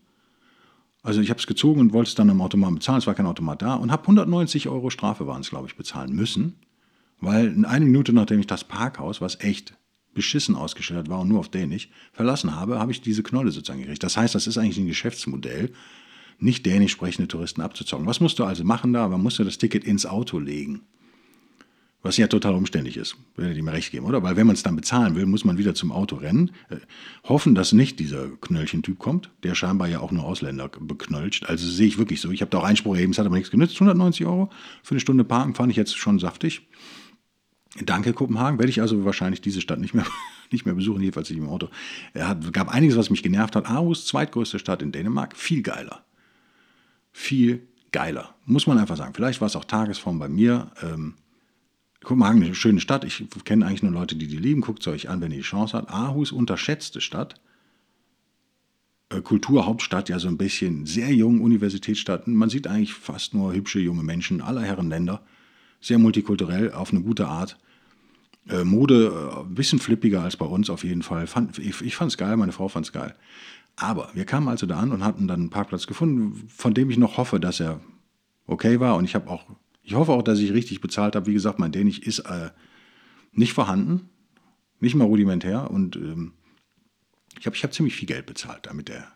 Also 1.01 1.19
ich 1.19 1.29
habe 1.29 1.39
es 1.39 1.47
gezogen 1.47 1.81
und 1.81 1.91
wollte 1.91 2.09
es 2.09 2.15
dann 2.15 2.29
am 2.29 2.41
Automat 2.41 2.75
bezahlen. 2.75 2.99
Es 2.99 3.07
war 3.07 3.13
kein 3.13 3.25
Automat 3.25 3.61
da 3.61 3.75
und 3.75 3.91
habe 3.91 4.03
190 4.03 4.69
Euro 4.69 4.89
Strafe 4.89 5.27
waren 5.27 5.41
es, 5.41 5.49
glaube 5.49 5.67
ich, 5.67 5.75
bezahlen 5.75 6.13
müssen. 6.13 6.55
Weil 7.19 7.47
in 7.47 7.65
eine 7.65 7.85
Minute, 7.85 8.13
nachdem 8.13 8.39
ich 8.39 8.47
das 8.47 8.63
Parkhaus, 8.63 9.19
was 9.19 9.39
echt 9.41 9.77
beschissen 10.13 10.55
ausgestellt 10.55 11.09
war 11.09 11.21
und 11.21 11.29
nur 11.29 11.39
auf 11.39 11.49
Dänisch, 11.49 11.89
verlassen 12.11 12.55
habe, 12.55 12.79
habe 12.79 12.91
ich 12.91 13.01
diese 13.01 13.23
Knolle 13.23 13.51
sozusagen 13.51 13.81
gekriegt. 13.81 14.03
Das 14.03 14.17
heißt, 14.17 14.35
das 14.35 14.47
ist 14.47 14.57
eigentlich 14.57 14.77
ein 14.77 14.87
Geschäftsmodell, 14.87 15.71
nicht 16.39 16.65
dänisch 16.65 16.91
sprechende 16.91 17.27
Touristen 17.27 17.61
abzuzocken. 17.61 18.05
Was 18.05 18.19
musst 18.19 18.39
du 18.39 18.43
also 18.43 18.63
machen 18.63 18.93
da? 18.93 19.07
Man 19.07 19.21
musste 19.21 19.45
das 19.45 19.57
Ticket 19.57 19.83
ins 19.83 20.05
Auto 20.05 20.39
legen. 20.39 20.81
Was 22.03 22.17
ja 22.17 22.27
total 22.27 22.53
umständlich 22.53 22.97
ist, 22.97 23.15
würde 23.37 23.53
ich 23.53 23.63
mir 23.63 23.71
recht 23.71 23.91
geben, 23.91 24.05
oder? 24.05 24.21
Weil 24.23 24.35
wenn 24.35 24.45
man 24.45 24.55
es 24.55 24.63
dann 24.63 24.75
bezahlen 24.75 25.15
will, 25.15 25.25
muss 25.25 25.45
man 25.45 25.57
wieder 25.57 25.73
zum 25.73 25.93
Auto 25.93 26.17
rennen, 26.17 26.51
äh, 26.69 26.75
hoffen, 27.23 27.55
dass 27.55 27.71
nicht 27.71 27.97
dieser 27.97 28.27
Knöllchentyp 28.41 28.99
kommt, 28.99 29.29
der 29.43 29.55
scheinbar 29.55 29.87
ja 29.87 30.01
auch 30.01 30.11
nur 30.11 30.25
Ausländer 30.25 30.67
beknölscht. 30.67 31.45
Also 31.45 31.65
sehe 31.65 31.87
ich 31.87 31.97
wirklich 31.97 32.19
so. 32.19 32.29
Ich 32.31 32.41
habe 32.41 32.51
da 32.51 32.57
auch 32.57 32.65
Einspruch 32.65 32.95
erheben, 32.95 33.13
es 33.13 33.19
hat 33.19 33.25
aber 33.25 33.37
nichts 33.37 33.51
genützt. 33.51 33.75
190 33.75 34.25
Euro 34.25 34.49
für 34.83 34.91
eine 34.91 34.99
Stunde 34.99 35.23
parken 35.23 35.55
fand 35.55 35.71
ich 35.71 35.77
jetzt 35.77 35.97
schon 35.97 36.19
saftig. 36.19 36.67
Danke, 37.81 38.13
Kopenhagen. 38.13 38.59
Werde 38.59 38.69
ich 38.69 38.81
also 38.81 39.03
wahrscheinlich 39.03 39.41
diese 39.41 39.61
Stadt 39.61 39.79
nicht 39.79 39.93
mehr, 39.93 40.05
nicht 40.51 40.65
mehr 40.65 40.75
besuchen, 40.75 41.01
jedenfalls 41.01 41.29
nicht 41.29 41.39
im 41.39 41.49
Auto. 41.49 41.69
Es 42.13 42.51
gab 42.51 42.69
einiges, 42.69 42.97
was 42.97 43.09
mich 43.09 43.23
genervt 43.23 43.55
hat. 43.55 43.65
Aarhus, 43.67 44.05
zweitgrößte 44.05 44.59
Stadt 44.59 44.81
in 44.81 44.91
Dänemark, 44.91 45.35
viel 45.35 45.63
geiler. 45.63 46.03
Viel 47.11 47.67
geiler. 47.91 48.35
Muss 48.45 48.67
man 48.67 48.77
einfach 48.77 48.97
sagen. 48.97 49.13
Vielleicht 49.13 49.41
war 49.41 49.47
es 49.47 49.55
auch 49.55 49.65
Tagesform 49.65 50.19
bei 50.19 50.29
mir. 50.29 50.71
Ähm, 50.81 51.15
Kopenhagen 52.03 52.43
eine 52.43 52.53
schöne 52.53 52.79
Stadt. 52.79 53.05
Ich 53.05 53.25
kenne 53.45 53.65
eigentlich 53.65 53.83
nur 53.83 53.91
Leute, 53.91 54.15
die 54.15 54.27
die 54.27 54.37
lieben. 54.37 54.61
Guckt 54.61 54.81
es 54.81 54.87
euch 54.87 55.09
an, 55.09 55.21
wenn 55.21 55.31
ihr 55.31 55.37
die 55.37 55.43
Chance 55.43 55.77
habt. 55.77 55.89
Aarhus, 55.89 56.31
unterschätzte 56.31 57.01
Stadt. 57.01 57.39
Äh, 59.09 59.21
Kulturhauptstadt, 59.21 60.09
ja 60.09 60.19
so 60.19 60.27
ein 60.27 60.37
bisschen 60.37 60.85
sehr 60.85 61.11
jung, 61.11 61.41
Universitätsstadt. 61.41 62.27
Man 62.27 62.49
sieht 62.49 62.67
eigentlich 62.67 62.93
fast 62.93 63.33
nur 63.33 63.53
hübsche 63.53 63.79
junge 63.79 64.03
Menschen 64.03 64.41
aller 64.41 64.61
Herren 64.61 64.89
Länder. 64.89 65.23
Sehr 65.81 65.97
multikulturell, 65.97 66.71
auf 66.71 66.91
eine 66.91 67.01
gute 67.01 67.27
Art. 67.27 67.57
Äh, 68.49 68.63
Mode 68.63 69.07
äh, 69.07 69.39
ein 69.41 69.55
bisschen 69.55 69.79
flippiger 69.79 70.21
als 70.21 70.37
bei 70.37 70.45
uns 70.45 70.69
auf 70.69 70.83
jeden 70.83 71.03
Fall. 71.03 71.27
Fand, 71.27 71.57
ich 71.59 71.81
ich 71.81 71.95
fand 71.95 72.11
es 72.11 72.17
geil, 72.17 72.35
meine 72.37 72.51
Frau 72.51 72.67
fand 72.67 72.85
es 72.85 72.91
geil. 72.91 73.15
Aber 73.75 74.09
wir 74.13 74.25
kamen 74.25 74.47
also 74.47 74.65
da 74.65 74.79
an 74.79 74.91
und 74.91 75.03
hatten 75.03 75.27
dann 75.27 75.41
einen 75.41 75.49
Parkplatz 75.49 75.87
gefunden, 75.87 76.47
von 76.47 76.73
dem 76.73 76.89
ich 76.89 76.97
noch 76.97 77.17
hoffe, 77.17 77.39
dass 77.39 77.59
er 77.59 77.79
okay 78.45 78.79
war. 78.79 78.97
Und 78.97 79.05
ich 79.05 79.15
habe 79.15 79.29
auch 79.29 79.45
ich 79.83 79.95
hoffe 79.95 80.13
auch, 80.13 80.23
dass 80.23 80.39
ich 80.39 80.53
richtig 80.53 80.79
bezahlt 80.81 81.15
habe. 81.15 81.25
Wie 81.27 81.33
gesagt, 81.33 81.59
mein 81.59 81.73
Dänisch 81.73 81.99
ist 81.99 82.19
äh, 82.19 82.51
nicht 83.33 83.53
vorhanden, 83.53 84.09
nicht 84.79 84.95
mal 84.95 85.05
rudimentär. 85.05 85.69
Und 85.69 85.97
ähm, 85.97 86.33
ich 87.37 87.45
habe 87.45 87.55
ich 87.55 87.63
hab 87.63 87.73
ziemlich 87.73 87.95
viel 87.95 88.07
Geld 88.07 88.25
bezahlt 88.25 88.65
da 88.65 88.73
mit 88.73 88.87
der 88.87 89.11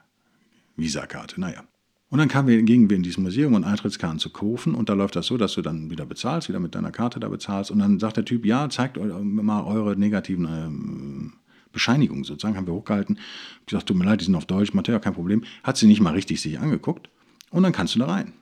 Visakarte. 0.75 1.39
Naja. 1.39 1.63
Und 2.09 2.19
dann 2.19 2.29
kamen 2.29 2.47
wir, 2.47 2.61
gingen 2.63 2.89
wir 2.89 2.95
in 2.95 3.03
dieses 3.03 3.17
Museum 3.17 3.53
und 3.53 3.65
Eintrittskarten 3.65 4.19
zu 4.19 4.29
kaufen. 4.29 4.75
Und 4.75 4.87
da 4.87 4.93
läuft 4.93 5.15
das 5.17 5.27
so, 5.27 5.37
dass 5.37 5.53
du 5.53 5.61
dann 5.61 5.89
wieder 5.89 6.05
bezahlst, 6.05 6.47
wieder 6.47 6.59
mit 6.59 6.73
deiner 6.73 6.91
Karte 6.91 7.19
da 7.19 7.27
bezahlst. 7.27 7.69
Und 7.69 7.79
dann 7.79 7.99
sagt 7.99 8.17
der 8.17 8.25
Typ, 8.25 8.45
ja, 8.45 8.69
zeigt 8.69 8.97
mal 8.97 9.63
eure 9.63 9.97
negativen 9.97 10.45
ähm, 10.45 11.33
Bescheinigungen 11.73 12.23
sozusagen. 12.23 12.55
Haben 12.55 12.67
wir 12.67 12.73
hochgehalten. 12.73 13.19
Ich 13.61 13.65
gesagt, 13.67 13.87
tut 13.87 13.97
mir 13.97 14.05
leid, 14.05 14.21
die 14.21 14.25
sind 14.25 14.35
auf 14.35 14.45
Deutsch. 14.45 14.71
Ja, 14.73 14.99
kein 14.99 15.13
Problem. 15.13 15.43
Hat 15.63 15.75
sie 15.75 15.87
nicht 15.87 15.99
mal 15.99 16.13
richtig 16.13 16.41
sich 16.41 16.59
angeguckt. 16.59 17.09
Und 17.49 17.63
dann 17.63 17.73
kannst 17.73 17.95
du 17.95 17.99
da 17.99 18.05
rein. 18.05 18.33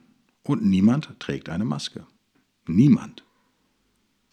Und 0.44 0.64
niemand 0.64 1.18
trägt 1.18 1.48
eine 1.48 1.64
Maske. 1.64 2.06
Niemand. 2.68 3.24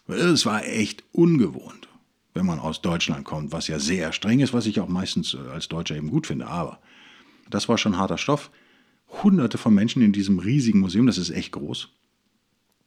Es 0.08 0.46
war 0.46 0.63
echt 0.65 1.04
ungewohnt, 1.12 1.88
wenn 2.34 2.46
man 2.46 2.60
aus 2.60 2.82
Deutschland 2.82 3.24
kommt, 3.26 3.52
was 3.52 3.67
ja 3.67 3.80
sehr 3.80 4.12
streng 4.12 4.41
ist, 4.41 4.54
was 4.54 4.67
ich 4.67 4.80
auch 4.80 4.89
meistens 4.89 5.34
äh, 5.34 5.38
als 5.52 5.69
Deutscher 5.69 5.96
eben 5.96 6.12
gut 6.12 6.28
finde. 6.28 6.48
Aber 6.48 6.80
das 7.50 7.67
war 7.67 7.80
schon 7.80 7.98
harter 7.98 8.17
Stoff. 8.19 8.52
Hunderte 9.21 9.58
von 9.58 9.73
Menschen 9.73 10.02
in 10.02 10.12
diesem 10.12 10.39
riesigen 10.39 10.80
Museum, 10.80 11.06
das 11.06 11.17
ist 11.17 11.30
echt 11.30 11.52
groß, 11.52 11.89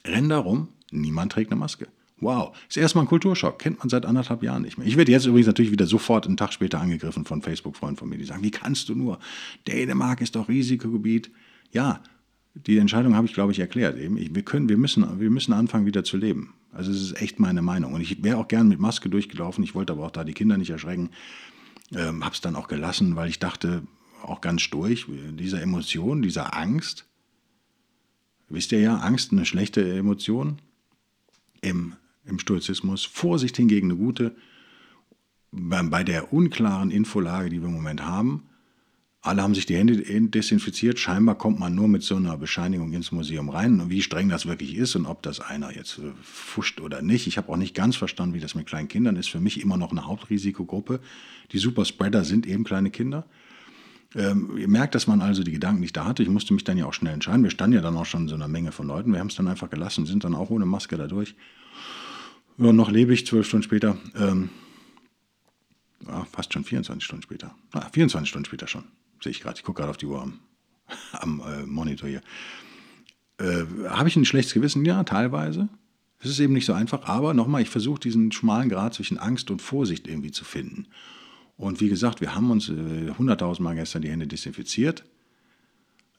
rennen 0.05 0.29
da 0.29 0.39
rum, 0.39 0.69
niemand 0.91 1.33
trägt 1.33 1.53
eine 1.53 1.59
Maske. 1.59 1.89
Wow, 2.19 2.57
ist 2.67 2.79
erstmal 2.79 3.05
ein 3.05 3.09
Kulturschock, 3.09 3.59
kennt 3.59 3.79
man 3.79 3.91
seit 3.91 4.07
anderthalb 4.07 4.43
Jahren 4.43 4.62
nicht 4.62 4.79
mehr. 4.79 4.87
Ich 4.87 4.97
werde 4.97 5.12
jetzt 5.12 5.27
übrigens 5.27 5.47
natürlich 5.47 5.71
wieder 5.71 5.87
sofort 5.87 6.27
einen 6.27 6.39
Tag 6.39 6.53
später 6.53 6.81
angegriffen 6.81 7.27
von 7.27 7.43
Facebook-Freunden 7.43 7.99
von 7.99 8.09
mir, 8.09 8.17
die 8.17 8.25
sagen, 8.25 8.43
wie 8.43 8.51
kannst 8.51 8.89
du 8.89 8.95
nur? 8.95 9.19
Dänemark 9.69 10.23
ist 10.23 10.35
doch 10.35 10.49
Risikogebiet. 10.49 11.31
Ja, 11.73 12.01
die 12.55 12.79
Entscheidung 12.79 13.15
habe 13.15 13.27
ich, 13.27 13.35
glaube 13.35 13.53
ich, 13.53 13.59
erklärt. 13.59 13.99
Eben, 13.99 14.17
wir, 14.17 14.43
können, 14.43 14.71
wir, 14.71 14.79
müssen, 14.79 15.21
wir 15.21 15.29
müssen 15.29 15.53
anfangen, 15.53 15.85
wieder 15.85 16.05
zu 16.05 16.17
leben. 16.17 16.55
Also 16.73 16.91
es 16.91 17.03
ist 17.03 17.21
echt 17.21 17.39
meine 17.39 17.61
Meinung. 17.61 17.93
Und 17.93 18.01
ich 18.01 18.23
wäre 18.25 18.39
auch 18.39 18.49
gern 18.49 18.69
mit 18.69 18.81
Maske 18.81 19.11
durchgelaufen. 19.11 19.62
Ich 19.62 19.75
wollte 19.75 19.93
aber 19.93 20.07
auch 20.07 20.11
da 20.11 20.25
die 20.25 20.33
Kinder 20.33 20.57
nicht 20.57 20.71
erschrecken. 20.71 21.11
Ähm, 21.95 22.25
habe 22.25 22.35
es 22.35 22.41
dann 22.41 22.57
auch 22.57 22.69
gelassen, 22.69 23.15
weil 23.15 23.29
ich 23.29 23.39
dachte, 23.39 23.83
auch 24.29 24.41
ganz 24.41 24.69
durch, 24.71 25.07
diese 25.33 25.61
Emotion, 25.61 26.23
dieser 26.23 26.57
Angst, 26.57 27.07
wisst 28.49 28.73
ihr 28.73 28.81
ja, 28.81 28.97
Angst 28.99 29.33
eine 29.33 29.45
schlechte 29.45 29.97
Emotion 29.97 30.59
im, 31.61 31.95
im 32.25 32.39
Stoizismus, 32.39 33.05
Vorsicht 33.05 33.57
hingegen 33.57 33.91
eine 33.91 33.99
gute. 33.99 34.37
Bei, 35.51 35.83
bei 35.83 36.05
der 36.05 36.33
unklaren 36.33 36.91
Infolage, 36.91 37.51
die 37.51 37.61
wir 37.61 37.69
im 37.69 37.75
Moment 37.75 38.03
haben, 38.03 38.49
alle 39.27 39.43
haben 39.43 39.57
sich 39.57 39.67
die 39.67 39.77
Hände 39.77 39.97
desinfiziert. 40.29 41.01
Scheinbar 41.01 41.37
kommt 41.37 41.59
man 41.59 41.75
nur 41.75 41.89
mit 41.89 42.05
so 42.05 42.15
einer 42.15 42.37
Bescheinigung 42.37 42.93
ins 42.93 43.11
Museum 43.11 43.49
rein. 43.49 43.81
Und 43.81 43.91
wie 43.91 44.01
streng 44.01 44.29
das 44.29 44.47
wirklich 44.47 44.77
ist 44.77 44.95
und 44.95 45.05
ob 45.05 45.21
das 45.23 45.41
einer 45.41 45.75
jetzt 45.75 46.01
fuscht 46.23 46.81
oder 46.81 47.03
nicht. 47.03 47.27
Ich 47.27 47.37
habe 47.37 47.51
auch 47.51 47.57
nicht 47.57 47.75
ganz 47.75 47.97
verstanden, 47.97 48.35
wie 48.37 48.41
das 48.41 48.55
mit 48.55 48.67
kleinen 48.67 48.87
Kindern 48.87 49.17
ist. 49.17 49.29
Für 49.29 49.41
mich 49.41 49.61
immer 49.61 49.77
noch 49.77 49.91
eine 49.91 50.07
Hauptrisikogruppe. 50.07 51.01
Die 51.51 51.59
Superspreader 51.59 52.25
sind 52.25 52.47
eben 52.47 52.62
kleine 52.62 52.91
Kinder. 52.91 53.27
Ähm, 54.14 54.57
ihr 54.57 54.69
merkt, 54.69 54.95
dass 54.95 55.07
man 55.07 55.21
also 55.21 55.42
die 55.42 55.53
Gedanken 55.53 55.81
nicht 55.81 55.97
da 55.97 56.05
hatte. 56.05 56.23
Ich 56.23 56.29
musste 56.29 56.55
mich 56.55 56.64
dann 56.64 56.79
ja 56.79 56.87
auch 56.87 56.95
schnell 56.95 57.12
entscheiden. 57.12 57.42
Wir 57.42 57.51
standen 57.51 57.77
ja 57.77 57.83
dann 57.83 57.97
auch 57.97 58.07
schon 58.07 58.29
so 58.29 58.35
einer 58.35 58.49
Menge 58.49 58.73
von 58.73 58.87
Leuten. 58.87 59.12
Wir 59.12 59.21
haben 59.21 59.27
es 59.29 59.35
dann 59.35 59.49
einfach 59.49 59.69
gelassen, 59.69 60.07
sind 60.07 60.25
dann 60.25 60.35
auch 60.35 60.51
ohne 60.51 60.66
Maske 60.66 60.97
da 60.97 61.07
durch. 61.07 61.35
Ja, 62.59 62.73
noch 62.73 62.90
lebe 62.90 63.12
ich 63.12 63.27
zwölf 63.27 63.47
Stunden 63.47 63.64
später. 63.64 63.99
Ähm, 64.14 64.51
ja, 66.07 66.25
fast 66.31 66.53
schon 66.53 66.64
24 66.64 67.05
Stunden 67.05 67.23
später. 67.23 67.55
Ah, 67.73 67.88
24 67.92 68.29
Stunden 68.29 68.47
später 68.47 68.66
schon. 68.66 68.85
Sehe 69.23 69.31
ich 69.31 69.40
gerade, 69.40 69.57
ich 69.59 69.64
gucke 69.64 69.81
gerade 69.81 69.90
auf 69.90 69.97
die 69.97 70.07
Uhr 70.07 70.23
am, 70.23 70.40
am 71.12 71.42
äh, 71.47 71.66
Monitor 71.66 72.09
hier. 72.09 72.23
Äh, 73.38 73.64
Habe 73.88 74.09
ich 74.09 74.16
ein 74.16 74.25
schlechtes 74.25 74.55
Gewissen? 74.55 74.85
Ja, 74.85 75.05
teilweise. 75.05 75.69
Es 76.21 76.31
ist 76.31 76.40
eben 76.40 76.55
nicht 76.55 76.66
so 76.66 76.73
einfach, 76.73 77.07
aber 77.07 77.35
nochmal, 77.35 77.61
ich 77.61 77.69
versuche 77.69 78.01
diesen 78.01 78.33
schmalen 78.33 78.69
Grad 78.71 78.95
zwischen 78.95 79.19
Angst 79.19 79.51
und 79.51 79.61
Vorsicht 79.61 80.09
irgendwie 80.09 80.31
zu 80.31 80.45
finden. 80.45 80.87
Und 81.57 81.81
wie 81.81 81.88
gesagt, 81.88 82.21
wir 82.21 82.35
haben 82.35 82.51
uns 82.51 82.69
äh, 82.69 82.73
100.000 82.73 83.62
Mal 83.62 83.75
gestern 83.75 84.03
die 84.03 84.11
Hände 84.11 84.27
desinfiziert. 84.27 85.05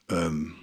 Ähm, 0.10 0.56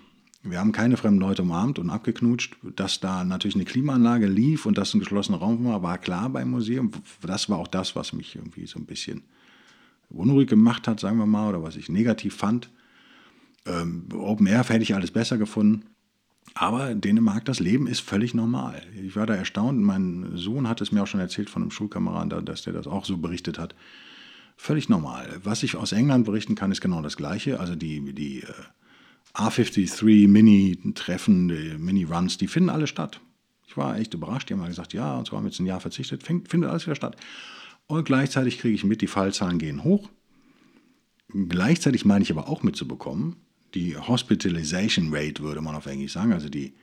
Wir 0.42 0.58
haben 0.58 0.72
keine 0.72 0.96
fremden 0.96 1.20
Leute 1.20 1.42
umarmt 1.42 1.78
und 1.78 1.90
abgeknutscht. 1.90 2.56
Dass 2.76 3.00
da 3.00 3.24
natürlich 3.24 3.54
eine 3.54 3.64
Klimaanlage 3.64 4.26
lief 4.26 4.66
und 4.66 4.76
das 4.76 4.92
ein 4.92 5.00
geschlossener 5.00 5.38
Raum 5.38 5.64
war, 5.64 5.82
war 5.82 5.98
klar 5.98 6.28
beim 6.28 6.50
Museum. 6.50 6.90
Das 7.22 7.48
war 7.48 7.58
auch 7.58 7.68
das, 7.68 7.96
was 7.96 8.12
mich 8.12 8.36
irgendwie 8.36 8.66
so 8.66 8.78
ein 8.78 8.84
bisschen 8.84 9.22
unruhig 10.10 10.48
gemacht 10.48 10.86
hat, 10.86 11.00
sagen 11.00 11.18
wir 11.18 11.26
mal, 11.26 11.48
oder 11.48 11.62
was 11.62 11.76
ich 11.76 11.88
negativ 11.88 12.36
fand. 12.36 12.70
Ähm, 13.66 14.08
Open 14.12 14.46
Air 14.46 14.64
hätte 14.64 14.82
ich 14.82 14.94
alles 14.94 15.10
besser 15.10 15.38
gefunden. 15.38 15.84
Aber 16.52 16.94
Dänemark, 16.94 17.44
das 17.46 17.58
Leben 17.58 17.86
ist 17.86 18.00
völlig 18.00 18.34
normal. 18.34 18.82
Ich 19.02 19.16
war 19.16 19.26
da 19.26 19.34
erstaunt. 19.34 19.80
Mein 19.80 20.32
Sohn 20.34 20.68
hat 20.68 20.80
es 20.82 20.92
mir 20.92 21.02
auch 21.02 21.06
schon 21.06 21.20
erzählt 21.20 21.48
von 21.48 21.62
einem 21.62 21.70
Schulkameraden, 21.70 22.44
dass 22.44 22.62
der 22.62 22.74
das 22.74 22.86
auch 22.86 23.06
so 23.06 23.16
berichtet 23.16 23.58
hat. 23.58 23.74
Völlig 24.56 24.88
normal. 24.88 25.40
Was 25.42 25.62
ich 25.62 25.76
aus 25.76 25.92
England 25.92 26.26
berichten 26.26 26.54
kann, 26.54 26.72
ist 26.72 26.80
genau 26.80 27.02
das 27.02 27.16
Gleiche. 27.16 27.60
Also 27.60 27.74
die, 27.74 28.14
die 28.14 28.42
äh, 28.42 28.52
A53 29.34 30.28
Mini-Treffen, 30.28 31.46
Mini-Runs, 31.84 32.38
die 32.38 32.46
finden 32.46 32.70
alle 32.70 32.86
statt. 32.86 33.20
Ich 33.66 33.76
war 33.76 33.98
echt 33.98 34.14
überrascht. 34.14 34.48
Die 34.48 34.54
haben 34.54 34.60
mal 34.60 34.68
gesagt, 34.68 34.92
ja, 34.92 35.16
und 35.16 35.26
zwar 35.26 35.38
haben 35.38 35.44
wir 35.44 35.50
jetzt 35.50 35.60
ein 35.60 35.66
Jahr 35.66 35.80
verzichtet, 35.80 36.22
findet 36.22 36.70
alles 36.70 36.86
wieder 36.86 36.94
statt. 36.94 37.16
Und 37.86 38.04
gleichzeitig 38.04 38.58
kriege 38.58 38.74
ich 38.74 38.84
mit, 38.84 39.02
die 39.02 39.06
Fallzahlen 39.06 39.58
gehen 39.58 39.84
hoch. 39.84 40.08
Gleichzeitig 41.28 42.04
meine 42.04 42.22
ich 42.22 42.30
aber 42.30 42.48
auch 42.48 42.62
mitzubekommen, 42.62 43.36
die 43.74 43.96
Hospitalization 43.96 45.08
Rate, 45.12 45.42
würde 45.42 45.60
man 45.60 45.74
auf 45.74 45.86
Englisch 45.86 46.12
sagen, 46.12 46.32
also 46.32 46.48
die 46.48 46.74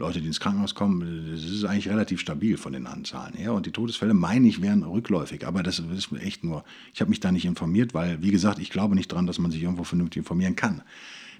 Leute, 0.00 0.20
die 0.20 0.26
ins 0.26 0.40
Krankenhaus 0.40 0.74
kommen, 0.74 1.30
das 1.30 1.44
ist 1.44 1.64
eigentlich 1.64 1.88
relativ 1.88 2.20
stabil 2.20 2.56
von 2.56 2.72
den 2.72 2.86
Anzahlen 2.86 3.34
her. 3.34 3.52
Und 3.52 3.66
die 3.66 3.70
Todesfälle, 3.70 4.14
meine 4.14 4.48
ich, 4.48 4.62
wären 4.62 4.82
rückläufig. 4.82 5.46
Aber 5.46 5.62
das 5.62 5.78
ist 5.78 6.10
echt 6.12 6.42
nur, 6.42 6.64
ich 6.94 7.00
habe 7.00 7.10
mich 7.10 7.20
da 7.20 7.30
nicht 7.30 7.44
informiert, 7.44 7.94
weil, 7.94 8.22
wie 8.22 8.30
gesagt, 8.30 8.58
ich 8.58 8.70
glaube 8.70 8.94
nicht 8.94 9.12
daran, 9.12 9.26
dass 9.26 9.38
man 9.38 9.50
sich 9.50 9.62
irgendwo 9.62 9.84
vernünftig 9.84 10.18
informieren 10.18 10.56
kann. 10.56 10.82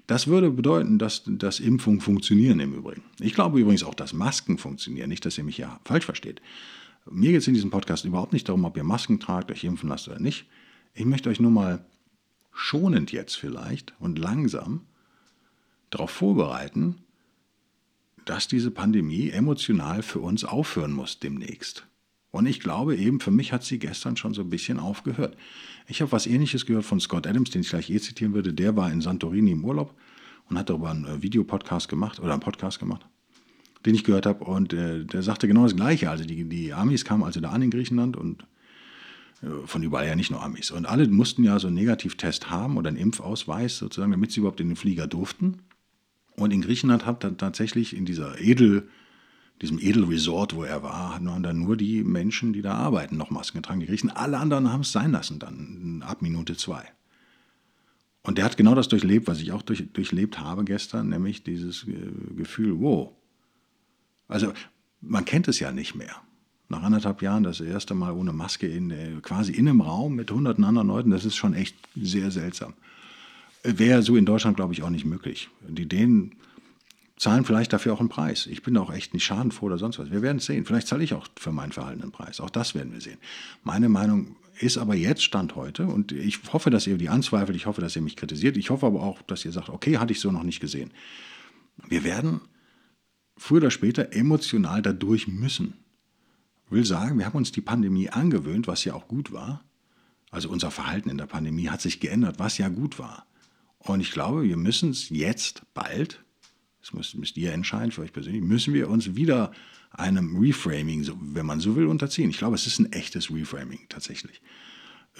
Das 0.07 0.27
würde 0.27 0.51
bedeuten, 0.51 0.99
dass, 0.99 1.23
dass 1.25 1.59
Impfungen 1.59 2.01
funktionieren 2.01 2.59
im 2.59 2.73
Übrigen. 2.73 3.03
Ich 3.19 3.33
glaube 3.33 3.59
übrigens 3.59 3.83
auch, 3.83 3.95
dass 3.95 4.13
Masken 4.13 4.57
funktionieren. 4.57 5.09
Nicht, 5.09 5.25
dass 5.25 5.37
ihr 5.37 5.43
mich 5.43 5.57
ja 5.57 5.79
falsch 5.83 6.05
versteht. 6.05 6.41
Mir 7.09 7.31
geht 7.31 7.41
es 7.41 7.47
in 7.47 7.55
diesem 7.55 7.71
Podcast 7.71 8.05
überhaupt 8.05 8.31
nicht 8.31 8.47
darum, 8.47 8.65
ob 8.65 8.77
ihr 8.77 8.83
Masken 8.83 9.19
tragt, 9.19 9.51
euch 9.51 9.63
impfen 9.63 9.89
lasst 9.89 10.07
oder 10.07 10.19
nicht. 10.19 10.45
Ich 10.93 11.05
möchte 11.05 11.29
euch 11.29 11.39
nur 11.39 11.51
mal 11.51 11.83
schonend 12.53 13.11
jetzt 13.11 13.35
vielleicht 13.35 13.93
und 13.99 14.19
langsam 14.19 14.81
darauf 15.89 16.11
vorbereiten, 16.11 16.97
dass 18.25 18.47
diese 18.47 18.71
Pandemie 18.71 19.29
emotional 19.29 20.03
für 20.03 20.19
uns 20.19 20.43
aufhören 20.43 20.91
muss 20.91 21.19
demnächst. 21.19 21.85
Und 22.31 22.45
ich 22.45 22.61
glaube 22.61 22.95
eben, 22.95 23.19
für 23.19 23.31
mich 23.31 23.51
hat 23.51 23.63
sie 23.63 23.77
gestern 23.77 24.15
schon 24.15 24.33
so 24.33 24.41
ein 24.41 24.49
bisschen 24.49 24.79
aufgehört. 24.79 25.35
Ich 25.87 26.01
habe 26.01 26.11
was 26.13 26.27
Ähnliches 26.27 26.65
gehört 26.65 26.85
von 26.85 26.99
Scott 26.99 27.27
Adams, 27.27 27.49
den 27.49 27.61
ich 27.61 27.69
gleich 27.69 27.89
eh 27.89 27.99
zitieren 27.99 28.33
würde. 28.33 28.53
Der 28.53 28.77
war 28.77 28.89
in 28.91 29.01
Santorini 29.01 29.51
im 29.51 29.65
Urlaub 29.65 29.93
und 30.49 30.57
hat 30.57 30.69
darüber 30.69 30.91
einen 30.91 31.05
äh, 31.05 31.21
Videopodcast 31.21 31.89
gemacht 31.89 32.19
oder 32.19 32.31
einen 32.31 32.41
Podcast 32.41 32.79
gemacht, 32.79 33.05
den 33.85 33.95
ich 33.95 34.05
gehört 34.05 34.25
habe. 34.25 34.45
Und 34.45 34.71
äh, 34.71 35.03
der 35.03 35.23
sagte 35.23 35.47
genau 35.47 35.63
das 35.63 35.75
Gleiche. 35.75 36.09
Also 36.09 36.23
die, 36.23 36.45
die 36.45 36.73
Amis 36.73 37.03
kamen 37.03 37.23
also 37.23 37.41
da 37.41 37.49
an 37.49 37.63
in 37.63 37.69
Griechenland 37.69 38.15
und 38.15 38.45
äh, 39.41 39.47
von 39.65 39.83
überall 39.83 40.07
ja 40.07 40.15
nicht 40.15 40.31
nur 40.31 40.41
Amis. 40.41 40.71
Und 40.71 40.85
alle 40.85 41.07
mussten 41.09 41.43
ja 41.43 41.59
so 41.59 41.67
einen 41.67 41.75
Negativtest 41.75 42.49
haben 42.49 42.77
oder 42.77 42.87
einen 42.87 42.97
Impfausweis 42.97 43.77
sozusagen, 43.77 44.11
damit 44.11 44.31
sie 44.31 44.39
überhaupt 44.39 44.61
in 44.61 44.69
den 44.69 44.77
Flieger 44.77 45.07
durften. 45.07 45.59
Und 46.35 46.51
in 46.51 46.61
Griechenland 46.61 47.05
hat 47.05 47.23
dann 47.23 47.37
tatsächlich 47.37 47.95
in 47.95 48.05
dieser 48.05 48.39
Edel, 48.39 48.89
diesem 49.61 49.79
Edelresort, 49.79 50.55
wo 50.55 50.63
er 50.63 50.81
war, 50.81 51.15
hatten 51.15 51.43
dann 51.43 51.59
nur 51.59 51.77
die 51.77 52.03
Menschen, 52.03 52.53
die 52.53 52.61
da 52.61 52.73
arbeiten, 52.73 53.17
noch 53.17 53.29
Masken 53.29 53.57
getragen. 53.57 53.79
Die 53.79 53.85
Griechen, 53.85 54.09
alle 54.09 54.37
anderen 54.37 54.71
haben 54.71 54.81
es 54.81 54.91
sein 54.91 55.11
lassen 55.11 55.39
dann, 55.39 56.03
ab 56.05 56.21
Minute 56.21 56.55
zwei. 56.55 56.83
Und 58.23 58.37
der 58.37 58.45
hat 58.45 58.57
genau 58.57 58.75
das 58.75 58.87
durchlebt, 58.87 59.27
was 59.27 59.41
ich 59.41 59.51
auch 59.51 59.61
durch, 59.61 59.91
durchlebt 59.93 60.39
habe 60.39 60.63
gestern, 60.63 61.09
nämlich 61.09 61.43
dieses 61.43 61.87
äh, 61.87 62.35
Gefühl, 62.35 62.79
wow. 62.79 63.11
Also 64.27 64.53
man 65.01 65.25
kennt 65.25 65.47
es 65.47 65.59
ja 65.59 65.71
nicht 65.71 65.95
mehr. 65.95 66.15
Nach 66.69 66.83
anderthalb 66.83 67.21
Jahren 67.21 67.43
das 67.43 67.59
erste 67.59 67.95
Mal 67.95 68.13
ohne 68.13 68.31
Maske 68.31 68.67
in, 68.67 68.91
äh, 68.91 69.19
quasi 69.21 69.51
in 69.51 69.67
einem 69.67 69.81
Raum 69.81 70.15
mit 70.15 70.31
hunderten 70.31 70.63
anderen 70.63 70.87
Leuten, 70.87 71.09
das 71.09 71.25
ist 71.25 71.35
schon 71.35 71.53
echt 71.53 71.75
sehr 71.95 72.31
seltsam. 72.31 72.73
Wäre 73.63 74.01
so 74.01 74.15
in 74.15 74.25
Deutschland, 74.25 74.57
glaube 74.57 74.73
ich, 74.73 74.83
auch 74.83 74.89
nicht 74.89 75.05
möglich. 75.05 75.49
Die 75.67 75.87
Dänen 75.87 76.35
zahlen 77.17 77.45
vielleicht 77.45 77.71
dafür 77.71 77.93
auch 77.93 77.99
einen 77.99 78.09
Preis. 78.09 78.47
Ich 78.47 78.63
bin 78.63 78.75
auch 78.77 78.91
echt 78.91 79.13
nicht 79.13 79.23
schadenfroh 79.23 79.67
oder 79.67 79.77
sonst 79.77 79.99
was. 79.99 80.09
Wir 80.09 80.23
werden 80.23 80.37
es 80.37 80.45
sehen. 80.45 80.65
Vielleicht 80.65 80.87
zahle 80.87 81.03
ich 81.03 81.13
auch 81.13 81.27
für 81.37 81.51
mein 81.51 81.71
Verhalten 81.71 82.01
einen 82.01 82.11
Preis. 82.11 82.39
Auch 82.39 82.49
das 82.49 82.73
werden 82.73 82.91
wir 82.93 83.01
sehen. 83.01 83.19
Meine 83.63 83.89
Meinung 83.89 84.35
ist 84.59 84.77
aber 84.77 84.95
jetzt 84.95 85.23
Stand 85.23 85.55
heute 85.55 85.85
und 85.85 86.11
ich 86.11 86.39
hoffe, 86.51 86.71
dass 86.71 86.87
ihr 86.87 86.97
die 86.97 87.09
anzweifelt. 87.09 87.55
Ich 87.55 87.67
hoffe, 87.67 87.81
dass 87.81 87.95
ihr 87.95 88.01
mich 88.01 88.15
kritisiert. 88.15 88.57
Ich 88.57 88.71
hoffe 88.71 88.87
aber 88.87 89.03
auch, 89.03 89.21
dass 89.21 89.45
ihr 89.45 89.51
sagt, 89.51 89.69
okay, 89.69 89.97
hatte 89.97 90.13
ich 90.13 90.19
so 90.19 90.31
noch 90.31 90.43
nicht 90.43 90.59
gesehen. 90.59 90.91
Wir 91.87 92.03
werden 92.03 92.41
früher 93.37 93.57
oder 93.57 93.71
später 93.71 94.13
emotional 94.13 94.81
dadurch 94.81 95.27
müssen. 95.27 95.75
Ich 96.65 96.71
will 96.71 96.85
sagen, 96.85 97.19
wir 97.19 97.25
haben 97.25 97.37
uns 97.37 97.51
die 97.51 97.61
Pandemie 97.61 98.09
angewöhnt, 98.09 98.67
was 98.67 98.83
ja 98.83 98.93
auch 98.93 99.07
gut 99.07 99.31
war. 99.31 99.63
Also 100.31 100.49
unser 100.49 100.71
Verhalten 100.71 101.09
in 101.09 101.17
der 101.17 101.25
Pandemie 101.25 101.69
hat 101.69 101.81
sich 101.81 101.99
geändert, 101.99 102.39
was 102.39 102.57
ja 102.57 102.69
gut 102.69 102.97
war. 102.97 103.25
Und 103.83 103.99
ich 103.99 104.11
glaube, 104.11 104.43
wir 104.43 104.57
müssen 104.57 104.91
es 104.91 105.09
jetzt 105.09 105.63
bald, 105.73 106.23
das 106.81 106.93
müsst, 106.93 107.15
müsst 107.15 107.37
ihr 107.37 107.51
entscheiden 107.53 107.91
für 107.91 108.01
euch 108.01 108.13
persönlich, 108.13 108.41
müssen 108.41 108.73
wir 108.73 108.89
uns 108.89 109.15
wieder 109.15 109.51
einem 109.91 110.37
Reframing, 110.37 111.09
wenn 111.33 111.45
man 111.45 111.59
so 111.59 111.75
will, 111.75 111.87
unterziehen. 111.87 112.29
Ich 112.29 112.37
glaube, 112.37 112.55
es 112.55 112.67
ist 112.67 112.79
ein 112.79 112.91
echtes 112.91 113.31
Reframing 113.31 113.79
tatsächlich. 113.89 114.41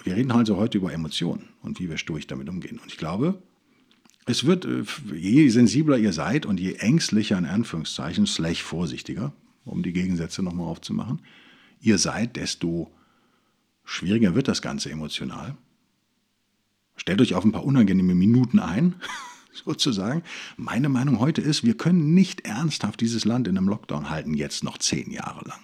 Wir 0.04 0.16
reden 0.16 0.32
also 0.32 0.56
heute 0.56 0.78
über 0.78 0.94
Emotionen 0.94 1.50
und 1.62 1.80
wie 1.80 1.90
wir 1.90 1.98
sturch 1.98 2.28
damit 2.28 2.48
umgehen. 2.48 2.80
Und 2.80 2.90
ich 2.92 2.98
glaube, 2.98 3.42
es 4.26 4.46
wird, 4.46 4.66
äh, 4.66 4.84
je 5.14 5.50
sensibler 5.50 5.98
ihr 5.98 6.14
seid 6.14 6.46
und 6.46 6.60
je 6.60 6.74
ängstlicher, 6.76 7.38
in 7.38 7.46
Anführungszeichen, 7.46 8.26
slash 8.26 8.64
vorsichtiger, 8.64 9.34
um 9.66 9.84
die 9.84 9.94
Gegensätze 9.94 10.44
nochmal 10.44 10.68
aufzumachen, 10.68 11.22
ihr 11.82 11.98
seid, 11.98 12.36
desto 12.36 12.92
schwieriger 13.84 14.36
wird 14.36 14.48
das 14.48 14.62
Ganze 14.62 14.90
emotional. 14.92 15.58
Stellt 17.02 17.20
euch 17.20 17.34
auf 17.34 17.44
ein 17.44 17.52
paar 17.52 17.66
unangenehme 17.66 18.14
Minuten 18.14 18.60
ein, 18.60 18.94
sozusagen. 19.66 20.22
Meine 20.56 20.88
Meinung 20.88 21.20
heute 21.20 21.42
ist, 21.42 21.64
wir 21.64 21.76
können 21.76 22.14
nicht 22.14 22.42
ernsthaft 22.42 23.02
dieses 23.02 23.26
Land 23.26 23.48
in 23.48 23.58
einem 23.58 23.68
Lockdown 23.68 24.12
halten, 24.12 24.36
jetzt 24.36 24.64
noch 24.64 24.78
zehn 24.78 25.10
Jahre 25.10 25.44
lang. 25.48 25.60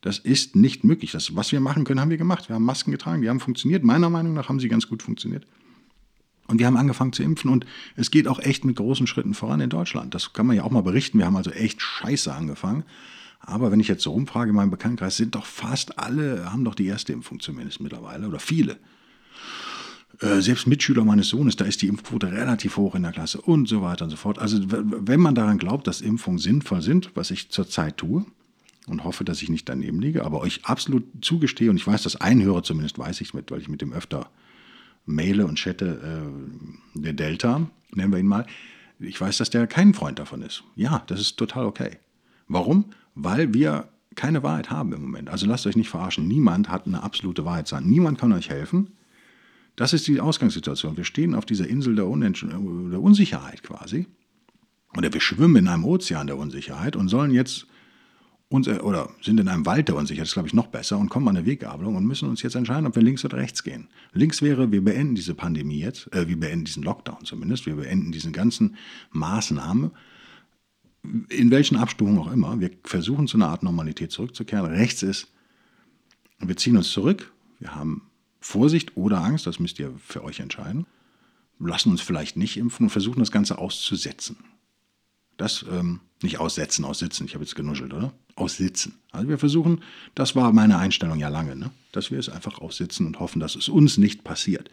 Das 0.00 0.18
ist 0.18 0.56
nicht 0.56 0.82
möglich. 0.82 1.12
Das, 1.12 1.36
was 1.36 1.52
wir 1.52 1.60
machen 1.60 1.84
können, 1.84 2.00
haben 2.00 2.08
wir 2.08 2.16
gemacht. 2.16 2.48
Wir 2.48 2.54
haben 2.54 2.64
Masken 2.64 2.90
getragen, 2.90 3.20
die 3.20 3.28
haben 3.28 3.38
funktioniert. 3.38 3.84
Meiner 3.84 4.08
Meinung 4.08 4.32
nach 4.32 4.48
haben 4.48 4.58
sie 4.58 4.70
ganz 4.70 4.88
gut 4.88 5.02
funktioniert. 5.02 5.44
Und 6.46 6.58
wir 6.58 6.66
haben 6.66 6.78
angefangen 6.78 7.12
zu 7.12 7.22
impfen 7.22 7.50
und 7.50 7.66
es 7.94 8.10
geht 8.10 8.26
auch 8.26 8.38
echt 8.38 8.64
mit 8.64 8.76
großen 8.76 9.06
Schritten 9.06 9.34
voran 9.34 9.60
in 9.60 9.68
Deutschland. 9.68 10.14
Das 10.14 10.32
kann 10.32 10.46
man 10.46 10.56
ja 10.56 10.62
auch 10.62 10.70
mal 10.70 10.82
berichten. 10.82 11.18
Wir 11.18 11.26
haben 11.26 11.36
also 11.36 11.50
echt 11.50 11.82
scheiße 11.82 12.34
angefangen. 12.34 12.84
Aber 13.40 13.70
wenn 13.70 13.80
ich 13.80 13.88
jetzt 13.88 14.04
so 14.04 14.12
rumfrage 14.12 14.50
in 14.50 14.56
meinem 14.56 14.70
Bekanntenkreis, 14.70 15.18
sind 15.18 15.34
doch 15.34 15.44
fast 15.44 15.98
alle, 15.98 16.50
haben 16.50 16.64
doch 16.64 16.74
die 16.74 16.86
erste 16.86 17.12
Impfung 17.12 17.40
zumindest 17.40 17.80
mittlerweile 17.80 18.26
oder 18.26 18.38
viele. 18.38 18.78
Äh, 20.20 20.40
selbst 20.40 20.66
Mitschüler 20.66 21.04
meines 21.04 21.28
Sohnes, 21.28 21.56
da 21.56 21.64
ist 21.64 21.82
die 21.82 21.88
Impfquote 21.88 22.32
relativ 22.32 22.76
hoch 22.76 22.94
in 22.94 23.02
der 23.02 23.12
Klasse 23.12 23.40
und 23.40 23.68
so 23.68 23.82
weiter 23.82 24.04
und 24.04 24.10
so 24.10 24.16
fort. 24.16 24.38
Also 24.38 24.58
wenn 24.66 25.20
man 25.20 25.34
daran 25.34 25.58
glaubt, 25.58 25.86
dass 25.86 26.00
Impfungen 26.00 26.38
sinnvoll 26.38 26.80
sind, 26.80 27.10
was 27.14 27.30
ich 27.30 27.50
zurzeit 27.50 27.98
tue 27.98 28.24
und 28.86 29.04
hoffe, 29.04 29.24
dass 29.24 29.42
ich 29.42 29.50
nicht 29.50 29.68
daneben 29.68 30.00
liege, 30.00 30.24
aber 30.24 30.40
euch 30.40 30.64
absolut 30.64 31.04
zugestehe 31.20 31.70
und 31.70 31.76
ich 31.76 31.86
weiß, 31.86 32.02
dass 32.02 32.16
ein 32.16 32.42
Hörer 32.42 32.62
zumindest 32.62 32.98
weiß 32.98 33.20
ich 33.20 33.34
mit, 33.34 33.50
weil 33.50 33.60
ich 33.60 33.68
mit 33.68 33.82
dem 33.82 33.92
öfter 33.92 34.30
maile 35.04 35.46
und 35.46 35.58
chatte, 35.58 36.00
äh, 36.94 36.98
der 36.98 37.12
Delta, 37.12 37.68
nennen 37.92 38.12
wir 38.12 38.18
ihn 38.18 38.26
mal, 38.26 38.46
ich 38.98 39.20
weiß, 39.20 39.36
dass 39.36 39.50
der 39.50 39.66
kein 39.66 39.92
Freund 39.92 40.18
davon 40.18 40.40
ist. 40.40 40.64
Ja, 40.74 41.02
das 41.06 41.20
ist 41.20 41.36
total 41.36 41.66
okay. 41.66 41.98
Warum? 42.48 42.86
Weil 43.14 43.52
wir 43.52 43.88
keine 44.14 44.42
Wahrheit 44.42 44.70
haben 44.70 44.94
im 44.94 45.02
Moment. 45.02 45.28
Also 45.28 45.46
lasst 45.46 45.66
euch 45.66 45.76
nicht 45.76 45.90
verarschen. 45.90 46.26
Niemand 46.26 46.70
hat 46.70 46.86
eine 46.86 47.02
absolute 47.02 47.44
Wahrheit. 47.44 47.70
Niemand 47.82 48.18
kann 48.18 48.32
euch 48.32 48.48
helfen. 48.48 48.92
Das 49.76 49.92
ist 49.92 50.06
die 50.06 50.20
Ausgangssituation. 50.20 50.96
Wir 50.96 51.04
stehen 51.04 51.34
auf 51.34 51.44
dieser 51.44 51.68
Insel 51.68 51.94
der, 51.94 52.06
der 52.06 53.02
Unsicherheit 53.02 53.62
quasi. 53.62 54.06
Oder 54.96 55.12
wir 55.12 55.20
schwimmen 55.20 55.56
in 55.56 55.68
einem 55.68 55.84
Ozean 55.84 56.26
der 56.26 56.38
Unsicherheit 56.38 56.96
und 56.96 57.08
sollen 57.08 57.30
jetzt 57.30 57.66
uns, 58.48 58.68
oder 58.68 59.10
sind 59.20 59.40
in 59.40 59.48
einem 59.48 59.66
Wald 59.66 59.88
der 59.88 59.96
Unsicherheit, 59.96 60.22
das 60.22 60.30
ist 60.30 60.34
glaube 60.34 60.48
ich 60.48 60.54
noch 60.54 60.68
besser, 60.68 60.98
und 60.98 61.08
kommen 61.08 61.28
an 61.28 61.36
eine 61.36 61.46
Weggabelung 61.46 61.96
und 61.96 62.06
müssen 62.06 62.28
uns 62.28 62.42
jetzt 62.42 62.54
entscheiden, 62.54 62.86
ob 62.86 62.94
wir 62.94 63.02
links 63.02 63.24
oder 63.24 63.36
rechts 63.36 63.64
gehen. 63.64 63.88
Links 64.12 64.40
wäre, 64.40 64.70
wir 64.72 64.82
beenden 64.82 65.14
diese 65.14 65.34
Pandemie 65.34 65.80
jetzt, 65.80 66.12
äh, 66.14 66.28
wir 66.28 66.38
beenden 66.38 66.64
diesen 66.64 66.82
Lockdown 66.82 67.24
zumindest, 67.24 67.66
wir 67.66 67.76
beenden 67.76 68.12
diesen 68.12 68.32
ganzen 68.32 68.76
Maßnahmen, 69.10 69.90
in 71.28 71.50
welchen 71.50 71.76
Abstufungen 71.76 72.18
auch 72.18 72.32
immer. 72.32 72.58
Wir 72.60 72.70
versuchen 72.84 73.26
zu 73.26 73.36
einer 73.36 73.48
Art 73.48 73.62
Normalität 73.62 74.12
zurückzukehren. 74.12 74.66
Rechts 74.66 75.02
ist, 75.02 75.32
wir 76.38 76.56
ziehen 76.56 76.76
uns 76.76 76.90
zurück, 76.90 77.32
wir 77.58 77.74
haben 77.74 78.02
Vorsicht 78.46 78.96
oder 78.96 79.24
Angst, 79.24 79.46
das 79.46 79.58
müsst 79.58 79.80
ihr 79.80 79.92
für 79.98 80.22
euch 80.22 80.38
entscheiden. 80.38 80.86
Lassen 81.58 81.90
uns 81.90 82.00
vielleicht 82.00 82.36
nicht 82.36 82.56
impfen 82.56 82.86
und 82.86 82.90
versuchen 82.90 83.18
das 83.18 83.32
Ganze 83.32 83.58
auszusetzen. 83.58 84.36
Das 85.36 85.64
ähm, 85.68 86.00
nicht 86.22 86.38
aussetzen, 86.38 86.84
aussitzen, 86.84 87.26
ich 87.26 87.34
habe 87.34 87.44
jetzt 87.44 87.56
genuschelt, 87.56 87.92
oder? 87.92 88.12
Aussitzen. 88.36 88.94
Also 89.10 89.28
wir 89.28 89.38
versuchen, 89.38 89.82
das 90.14 90.36
war 90.36 90.52
meine 90.52 90.78
Einstellung 90.78 91.18
ja 91.18 91.28
lange, 91.28 91.56
ne? 91.56 91.70
dass 91.90 92.12
wir 92.12 92.18
es 92.18 92.28
einfach 92.28 92.60
aussitzen 92.60 93.06
und 93.06 93.18
hoffen, 93.18 93.40
dass 93.40 93.56
es 93.56 93.68
uns 93.68 93.98
nicht 93.98 94.22
passiert. 94.22 94.70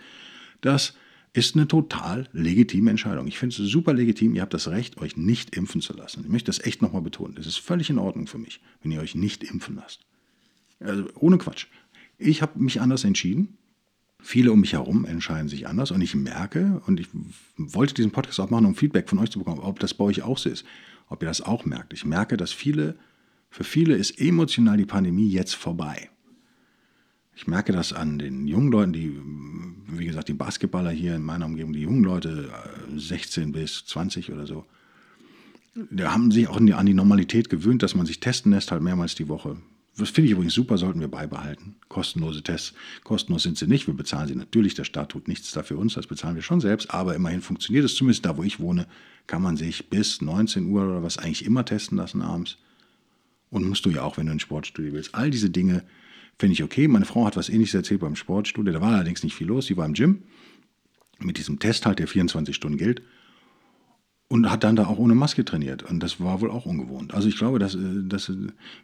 Das 0.62 0.94
ist 1.34 1.56
eine 1.56 1.68
total 1.68 2.30
legitime 2.32 2.92
Entscheidung. 2.92 3.26
Ich 3.26 3.40
finde 3.40 3.56
es 3.60 3.70
super 3.70 3.94
legitim. 3.94 4.36
Ihr 4.36 4.44
habt 4.44 4.54
das 4.54 4.68
Recht, 4.68 4.98
euch 5.00 5.18
nicht 5.18 5.56
impfen 5.56 5.82
zu 5.82 5.94
lassen. 5.94 6.22
Ich 6.24 6.30
möchte 6.30 6.48
das 6.48 6.60
echt 6.60 6.84
nochmal 6.84 7.02
betonen. 7.02 7.34
Das 7.36 7.48
ist 7.48 7.58
völlig 7.58 7.90
in 7.90 7.98
Ordnung 7.98 8.28
für 8.28 8.38
mich, 8.38 8.62
wenn 8.84 8.92
ihr 8.92 9.02
euch 9.02 9.16
nicht 9.16 9.44
impfen 9.44 9.76
lasst. 9.76 10.02
Also 10.80 11.10
ohne 11.16 11.40
Quatsch. 11.40 11.66
Ich 12.20 12.44
habe 12.44 12.60
mich 12.60 12.80
anders 12.80 13.04
entschieden. 13.04 13.58
Viele 14.26 14.54
um 14.54 14.62
mich 14.62 14.72
herum 14.72 15.04
entscheiden 15.04 15.50
sich 15.50 15.68
anders 15.68 15.92
und 15.92 16.00
ich 16.00 16.16
merke, 16.16 16.82
und 16.86 16.98
ich 16.98 17.10
wollte 17.58 17.94
diesen 17.94 18.12
Podcast 18.12 18.40
auch 18.40 18.50
machen, 18.50 18.66
um 18.66 18.74
Feedback 18.74 19.10
von 19.10 19.20
euch 19.20 19.30
zu 19.30 19.40
bekommen, 19.40 19.60
ob 19.60 19.80
das 19.80 19.94
bei 19.94 20.06
euch 20.06 20.22
auch 20.22 20.38
so 20.38 20.50
ist, 20.50 20.66
ob 21.10 21.22
ihr 21.22 21.28
das 21.28 21.42
auch 21.42 21.66
merkt. 21.66 21.92
Ich 21.92 22.06
merke, 22.06 22.38
dass 22.38 22.54
viele, 22.54 22.96
für 23.50 23.66
viele 23.66 23.96
ist 23.96 24.22
emotional 24.22 24.78
die 24.78 24.86
Pandemie 24.86 25.28
jetzt 25.28 25.56
vorbei. 25.56 26.10
Ich 27.36 27.48
merke 27.48 27.74
das 27.74 27.92
an 27.92 28.18
den 28.18 28.48
jungen 28.48 28.72
Leuten, 28.72 28.94
die, 28.94 29.20
wie 29.88 30.06
gesagt, 30.06 30.30
die 30.30 30.34
Basketballer 30.34 30.92
hier 30.92 31.18
in 31.18 31.24
meiner 31.24 31.46
Umgebung, 31.46 31.74
die 31.74 31.82
jungen 31.82 32.06
Leute, 32.06 32.50
16 32.96 33.50
äh, 33.50 33.52
bis 33.52 33.86
20 33.88 34.32
oder 34.32 34.48
so, 34.48 34.66
die 35.76 36.06
haben 36.06 36.32
sich 36.32 36.48
auch 36.48 36.56
an 36.56 36.86
die 36.86 36.94
Normalität 36.94 37.50
gewöhnt, 37.50 37.84
dass 37.84 37.94
man 37.94 38.06
sich 38.06 38.22
testen 38.22 38.54
lässt, 38.54 38.72
halt 38.72 38.82
mehrmals 38.82 39.16
die 39.16 39.28
Woche. 39.28 39.58
Das 39.98 40.10
finde 40.10 40.28
ich 40.28 40.32
übrigens 40.32 40.54
super, 40.54 40.78
sollten 40.78 41.00
wir 41.00 41.08
beibehalten. 41.08 41.76
Kostenlose 41.88 42.42
Tests. 42.42 42.74
Kostenlos 43.04 43.44
sind 43.44 43.58
sie 43.58 43.68
nicht, 43.68 43.86
wir 43.86 43.94
bezahlen 43.94 44.28
sie 44.28 44.36
natürlich. 44.36 44.74
Der 44.74 44.86
Staat 44.86 45.10
tut 45.10 45.28
nichts 45.28 45.52
dafür 45.52 45.78
uns, 45.78 45.94
das 45.94 46.08
bezahlen 46.08 46.36
wir 46.36 46.42
schon 46.42 46.62
selbst. 46.62 46.92
Aber 46.92 47.14
immerhin 47.14 47.42
funktioniert 47.42 47.86
es, 47.86 47.96
zumindest 47.96 48.26
da, 48.26 48.36
wo 48.36 48.44
ich 48.44 48.60
wohne, 48.60 48.88
kann 49.28 49.42
man 49.42 49.56
sich 49.56 49.90
bis 49.90 50.22
19 50.22 50.66
Uhr 50.68 50.84
oder 50.84 51.04
was 51.04 51.20
eigentlich 51.20 51.46
immer 51.46 51.64
testen 51.64 51.98
lassen 51.98 52.22
abends. 52.22 52.58
Und 53.52 53.68
musst 53.68 53.86
du 53.86 53.92
ja 53.92 54.02
auch, 54.02 54.18
wenn 54.18 54.26
du 54.26 54.32
ein 54.32 54.40
Sportstudio 54.40 54.94
willst. 54.94 55.14
All 55.14 55.30
diese 55.30 55.52
Dinge 55.52 55.84
Finde 56.38 56.54
ich 56.54 56.64
okay. 56.64 56.88
Meine 56.88 57.06
Frau 57.06 57.26
hat 57.26 57.38
was 57.38 57.50
ähnliches 57.50 57.76
erzählt 57.76 58.02
beim 58.02 58.16
Sportstudio. 58.16 58.74
Da 58.74 58.82
war 58.82 58.94
allerdings 58.94 59.24
nicht 59.24 59.36
viel 59.36 59.48
los. 59.48 59.68
Sie 59.68 59.78
war 59.78 59.86
im 59.86 59.94
Gym 59.94 60.24
mit 61.20 61.38
diesem 61.38 61.60
Test 61.60 61.86
halt, 61.86 62.00
der 62.00 62.08
24 62.08 62.56
Stunden 62.56 62.78
gilt. 62.78 63.02
Und 64.30 64.50
hat 64.50 64.64
dann 64.64 64.76
da 64.76 64.88
auch 64.88 64.98
ohne 64.98 65.16
Maske 65.16 65.46
trainiert. 65.46 65.84
Und 65.84 66.02
das 66.02 66.20
war 66.20 66.42
wohl 66.42 66.50
auch 66.50 66.66
ungewohnt. 66.66 67.14
Also 67.14 67.28
ich 67.28 67.38
glaube, 67.38 67.60
dass, 67.60 67.76
äh, 67.76 68.04
dass 68.04 68.32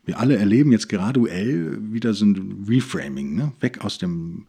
wir 0.06 0.20
alle 0.20 0.38
erleben 0.38 0.72
jetzt 0.72 0.90
graduell 0.90 1.80
wieder 1.92 2.14
so 2.14 2.26
ein 2.26 2.66
Reframing. 2.68 3.36
Ne? 3.36 3.52
Weg 3.60 3.84
aus 3.84 3.98
dem 3.98 4.46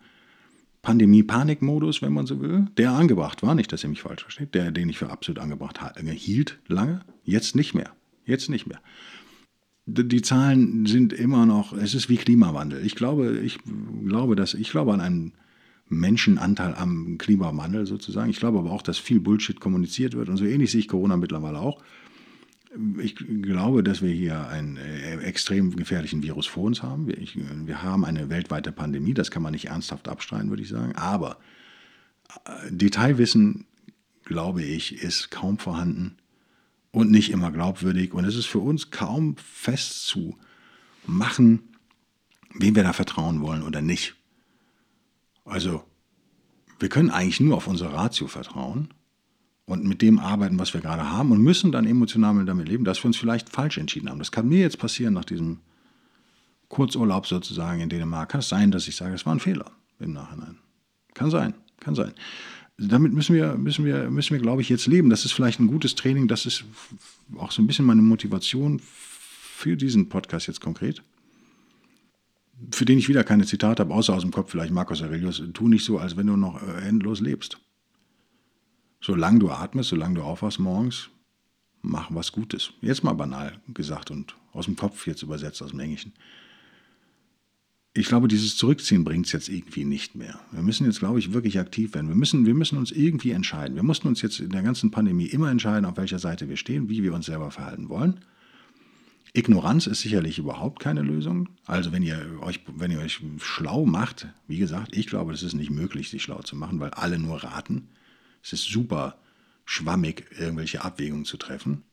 Pandemie-Panik-Modus, 0.83 2.03
wenn 2.03 2.13
man 2.13 2.27
so 2.27 2.41
will, 2.41 2.67
der 2.77 2.93
angebracht 2.93 3.43
war, 3.43 3.55
nicht, 3.55 3.73
dass 3.73 3.85
ihr 3.85 3.91
mich 3.91 4.03
falsch 4.03 4.23
versteht, 4.23 4.55
der, 4.55 4.71
den 4.71 4.89
ich 4.89 4.99
für 4.99 5.11
absolut 5.11 5.39
angebracht 5.39 5.79
hielt 6.13 6.59
lange, 6.69 7.01
jetzt 7.25 7.55
nicht 7.55 7.75
mehr. 7.75 7.91
Jetzt 8.25 8.49
nicht 8.49 8.67
mehr 8.67 8.81
die 9.91 10.23
Zahlen 10.23 10.87
sind 10.87 11.13
immer 11.13 11.47
noch, 11.47 11.73
es 11.73 11.95
ist 11.95 12.09
wie 12.09 12.17
Klimawandel. 12.17 12.85
Ich 12.85 12.95
glaube, 12.95 13.39
ich 13.39 13.59
glaube, 14.07 14.37
dass, 14.37 14.55
ich 14.55 14.71
glaube 14.71 14.93
an 14.93 15.01
einen 15.01 15.33
Menschenanteil 15.91 16.75
am 16.75 17.19
Klimawandel 17.19 17.85
sozusagen. 17.85 18.31
Ich 18.31 18.39
glaube 18.39 18.61
aber 18.61 18.71
auch, 18.71 18.83
dass 18.83 18.99
viel 18.99 19.21
Bullshit 19.21 19.61
kommuniziert 19.61 20.15
wird 20.15 20.29
und 20.29 20.37
so 20.37 20.45
ähnlich 20.45 20.71
sehe 20.71 20.81
ich 20.81 20.89
Corona 20.89 21.17
mittlerweile 21.17 21.59
auch. 21.59 21.83
Ich 22.99 23.17
glaube, 23.17 23.83
dass 23.83 24.01
wir 24.01 24.13
hier 24.13 24.47
einen 24.47 24.77
äh, 24.77 25.17
extrem 25.19 25.75
gefährlichen 25.75 26.23
Virus 26.23 26.47
vor 26.47 26.63
uns 26.63 26.85
haben. 26.85 27.09
Wir, 27.09 27.19
ich, 27.19 27.37
wir 27.37 27.83
haben 27.83 28.05
eine 28.05 28.31
weltweite 28.31 28.71
Pandemie, 28.71 29.13
das 29.13 29.33
kann 29.33 29.43
man 29.43 29.51
nicht 29.53 29.67
ernsthaft 29.67 30.07
abstreiten, 30.07 30.51
würde 30.51 30.63
ich 30.63 30.69
sagen. 30.69 30.95
Aber 30.95 31.39
äh, 32.45 32.71
Detailwissen, 32.71 33.67
glaube 34.25 34.63
ich, 34.63 35.03
ist 35.03 35.33
kaum 35.33 35.59
vorhanden 35.59 36.19
und 36.93 37.11
nicht 37.11 37.33
immer 37.33 37.51
glaubwürdig. 37.51 38.15
Und 38.15 38.25
es 38.25 38.37
ist 38.37 38.47
für 38.47 38.61
uns 38.61 38.93
kaum 38.93 39.37
festzumachen, 39.37 40.39
wem 42.55 42.77
wir 42.77 42.85
da 42.85 42.93
vertrauen 42.93 43.41
wollen 43.41 43.63
oder 43.63 43.83
nicht. 43.83 44.15
Also, 45.45 45.85
wir 46.79 46.89
können 46.89 47.11
eigentlich 47.11 47.41
nur 47.41 47.57
auf 47.57 47.67
unsere 47.67 47.93
Ratio 47.93 48.27
vertrauen 48.27 48.89
und 49.67 49.85
mit 49.85 50.03
dem 50.03 50.19
arbeiten, 50.19 50.59
was 50.59 50.75
wir 50.75 50.81
gerade 50.81 51.11
haben 51.11 51.33
und 51.33 51.43
müssen 51.43 51.73
dann 51.73 51.87
emotional 51.87 52.45
damit 52.45 52.69
leben, 52.69 52.85
dass 52.85 53.03
wir 53.03 53.07
uns 53.07 53.17
vielleicht 53.17 53.49
falsch 53.49 53.79
entschieden 53.79 54.09
haben. 54.09 54.19
Das 54.19 54.33
kann 54.33 54.49
mir 54.49 54.61
jetzt 54.61 54.79
passieren 54.79 55.15
nach 55.15 55.25
diesem 55.25 55.59
Kurzurlaub 56.69 57.27
sozusagen 57.27 57.81
in 57.81 57.89
Dänemark. 57.89 58.31
Kann 58.31 58.41
es 58.41 58.49
sein, 58.49 58.71
dass 58.71 58.89
ich 58.89 58.97
sage, 58.97 59.15
es 59.15 59.27
war 59.27 59.35
ein 59.35 59.41
Fehler 59.41 59.71
im 59.99 60.13
Nachhinein. 60.13 60.59
Kann 61.15 61.31
sein, 61.31 61.55
kann 61.81 61.95
sein 61.95 62.15
damit 62.89 63.13
müssen 63.13 63.35
wir, 63.35 63.57
müssen 63.57 63.85
wir, 63.85 64.11
müssen 64.11 64.33
wir, 64.33 64.41
glaube 64.41 64.63
ich, 64.63 64.69
jetzt 64.69 64.87
leben. 64.87 65.11
Das 65.11 65.25
ist 65.25 65.33
vielleicht 65.33 65.61
ein 65.61 65.67
gutes 65.67 65.95
Training. 65.95 66.29
Das 66.29 66.47
ist 66.47 66.65
auch 67.37 67.53
so 67.53 67.61
ein 67.61 67.67
bisschen 67.67 67.85
meine 67.85 68.03
Motivation 68.03 68.81
für 68.83 69.77
diesen 69.77 70.09
Podcast 70.09 70.47
jetzt 70.47 70.61
konkret. 70.61 71.03
Für 72.73 72.85
den 72.85 72.99
ich 72.99 73.09
wieder 73.09 73.25
keine 73.25 73.47
Zitate 73.47 73.83
habe, 73.83 73.95
außer 73.95 74.15
aus 74.15 74.23
dem 74.23 74.31
Kopf 74.31 74.51
vielleicht 74.51 74.73
Marcus 74.73 75.03
Aurelius. 75.03 75.43
Tu 75.55 75.69
nicht 75.69 75.85
so, 75.85 75.99
als 75.99 76.17
wenn 76.17 76.27
du 76.27 76.37
noch 76.37 76.63
äh, 76.63 76.89
endlos 76.89 77.21
lebst. 77.21 77.59
Solange 79.01 79.39
du 79.39 79.51
atmest, 79.51 79.91
solange 79.91 80.17
du 80.17 80.23
aufwachst 80.23 80.59
morgens, 80.59 81.09
mach 81.81 82.15
was 82.15 82.33
Gutes. 82.33 82.73
Jetzt 82.83 83.03
mal 83.03 83.15
banal 83.15 83.59
gesagt 83.69 84.11
und 84.11 84.37
aus 84.53 84.67
dem 84.67 84.77
Kopf 84.77 85.07
jetzt 85.07 85.23
übersetzt, 85.23 85.63
aus 85.63 85.71
dem 85.71 85.81
Englischen 85.81 86.13
ich 87.93 88.07
glaube, 88.07 88.29
dieses 88.29 88.57
Zurückziehen 88.57 89.03
bringt 89.03 89.27
es 89.27 89.33
jetzt 89.33 89.49
irgendwie 89.49 89.85
nicht 89.85 90.15
mehr. 90.15 90.39
Wir 90.53 90.63
müssen 90.63 90.87
jetzt, 90.87 91.01
glaube 91.01 91.19
ich, 91.19 91.33
wirklich 91.33 91.59
aktiv 91.59 91.95
werden. 91.95 92.09
Wir 92.09 92.15
müssen, 92.15 92.47
wir 92.47 92.55
müssen 92.55 92.79
uns 92.79 92.93
irgendwie 92.93 93.33
entscheiden. 93.33 93.75
Wir 93.75 93.83
mussten 93.83 94.07
uns 94.07 94.23
jetzt 94.23 94.39
in 94.39 94.51
der 94.51 94.63
ganzen 94.63 94.93
Pandemie 94.93 95.27
immer 95.27 95.51
entscheiden, 95.51 95.85
auf 95.85 95.97
welcher 95.97 96.21
Seite 96.21 96.49
wir 96.49 96.57
stehen, 96.57 96.89
wie 96.89 97.03
wir 97.03 97.13
uns 97.13 97.27
selber 97.27 97.51
verhalten 97.51 97.89
wollen. 97.89 98.21
Ignoranz 99.33 99.87
ist 99.87 100.01
sicherlich 100.01 100.39
überhaupt 100.39 100.81
keine 100.81 101.03
Lösung. 101.03 101.49
Also 101.65 101.93
wenn 101.93 102.03
ihr 102.03 102.39
euch, 102.41 102.61
wenn 102.67 102.91
ihr 102.91 103.01
euch 103.01 103.21
schlau 103.39 103.87
macht, 103.87 104.27
wie 104.49 104.59
gesagt, 104.59 104.97
ich 104.97 105.07
glaube, 105.07 105.33
es 105.33 105.43
ist 105.43 105.55
nicht 105.55 105.71
möglich, 105.71 106.11
sich 106.11 106.23
schlau 106.23 106.43
zu 106.43 106.57
machen, 106.57 106.81
weil 106.81 106.91
alle 106.91 107.19
nur 107.19 107.43
raten. 107.43 107.89
Es 108.43 108.53
ist 108.53 108.65
super 108.65 109.17
schwammig, 109.65 110.27
irgendwelche 110.37 110.83
Abwägungen 110.83 111.25
zu 111.25 111.37
treffen. 111.37 111.85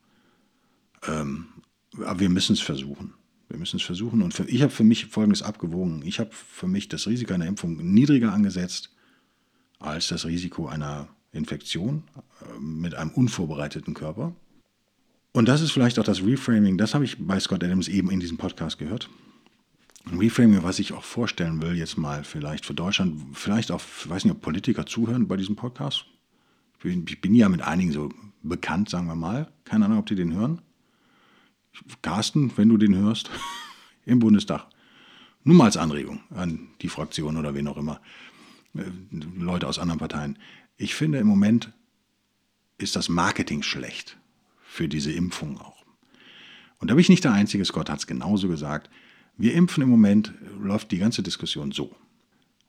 Ähm, 1.07 1.45
aber 1.93 2.19
wir 2.19 2.29
müssen 2.29 2.53
es 2.53 2.61
versuchen. 2.61 3.13
Wir 3.49 3.57
müssen 3.57 3.77
es 3.77 3.83
versuchen. 3.83 4.21
Und 4.23 4.33
für, 4.33 4.45
ich 4.45 4.61
habe 4.61 4.71
für 4.71 4.83
mich 4.83 5.05
Folgendes 5.05 5.43
abgewogen. 5.43 6.01
Ich 6.03 6.19
habe 6.19 6.31
für 6.31 6.67
mich 6.67 6.89
das 6.89 7.07
Risiko 7.07 7.33
einer 7.33 7.45
Impfung 7.45 7.77
niedriger 7.77 8.33
angesetzt 8.33 8.95
als 9.79 10.07
das 10.07 10.25
Risiko 10.25 10.67
einer 10.67 11.07
Infektion 11.31 12.03
äh, 12.41 12.59
mit 12.59 12.95
einem 12.95 13.11
unvorbereiteten 13.11 13.93
Körper. 13.93 14.35
Und 15.37 15.47
das 15.47 15.61
ist 15.61 15.69
vielleicht 15.69 15.99
auch 15.99 16.03
das 16.03 16.23
Reframing, 16.23 16.79
das 16.79 16.95
habe 16.95 17.05
ich 17.05 17.15
bei 17.19 17.39
Scott 17.39 17.63
Adams 17.63 17.89
eben 17.89 18.09
in 18.09 18.19
diesem 18.19 18.37
Podcast 18.37 18.79
gehört. 18.79 19.07
Ein 20.05 20.17
Reframing, 20.17 20.63
was 20.63 20.79
ich 20.79 20.93
auch 20.93 21.03
vorstellen 21.03 21.61
will, 21.61 21.77
jetzt 21.77 21.95
mal 21.95 22.23
vielleicht 22.23 22.65
für 22.65 22.73
Deutschland, 22.73 23.21
vielleicht 23.37 23.69
auch, 23.69 23.79
ich 23.79 24.09
weiß 24.09 24.25
nicht, 24.25 24.33
ob 24.33 24.41
Politiker 24.41 24.87
zuhören 24.87 25.27
bei 25.27 25.37
diesem 25.37 25.55
Podcast. 25.55 26.05
Ich 26.73 26.79
bin, 26.79 27.05
ich 27.07 27.21
bin 27.21 27.35
ja 27.35 27.49
mit 27.49 27.61
einigen 27.61 27.91
so 27.91 28.09
bekannt, 28.41 28.89
sagen 28.89 29.05
wir 29.05 29.13
mal. 29.13 29.47
Keine 29.63 29.85
Ahnung, 29.85 29.99
ob 29.99 30.07
die 30.07 30.15
den 30.15 30.33
hören. 30.33 30.63
Carsten, 32.01 32.51
wenn 32.57 32.69
du 32.69 32.77
den 32.77 32.95
hörst, 32.95 33.29
im 34.05 34.17
Bundestag. 34.17 34.65
Nur 35.43 35.55
mal 35.55 35.65
als 35.65 35.77
Anregung 35.77 36.21
an 36.31 36.69
die 36.81 36.89
Fraktion 36.89 37.37
oder 37.37 37.53
wen 37.53 37.67
auch 37.67 37.77
immer, 37.77 38.01
äh, 38.73 38.85
Leute 39.37 39.67
aus 39.67 39.77
anderen 39.77 39.99
Parteien. 39.99 40.39
Ich 40.77 40.95
finde 40.95 41.19
im 41.19 41.27
Moment 41.27 41.73
ist 42.79 42.95
das 42.95 43.07
Marketing 43.07 43.61
schlecht 43.61 44.17
für 44.77 44.87
diese 44.87 45.11
Impfung 45.11 45.57
auch. 45.59 45.83
Und 46.77 46.91
da 46.91 46.93
bin 46.93 47.01
ich 47.01 47.09
nicht 47.09 47.23
der 47.23 47.33
Einzige, 47.33 47.65
Scott 47.65 47.89
hat 47.89 47.99
es 47.99 48.07
genauso 48.07 48.47
gesagt. 48.47 48.91
Wir 49.35 49.53
impfen 49.55 49.81
im 49.81 49.89
Moment, 49.89 50.33
läuft 50.59 50.91
die 50.91 50.99
ganze 50.99 51.23
Diskussion 51.23 51.71
so. 51.71 51.95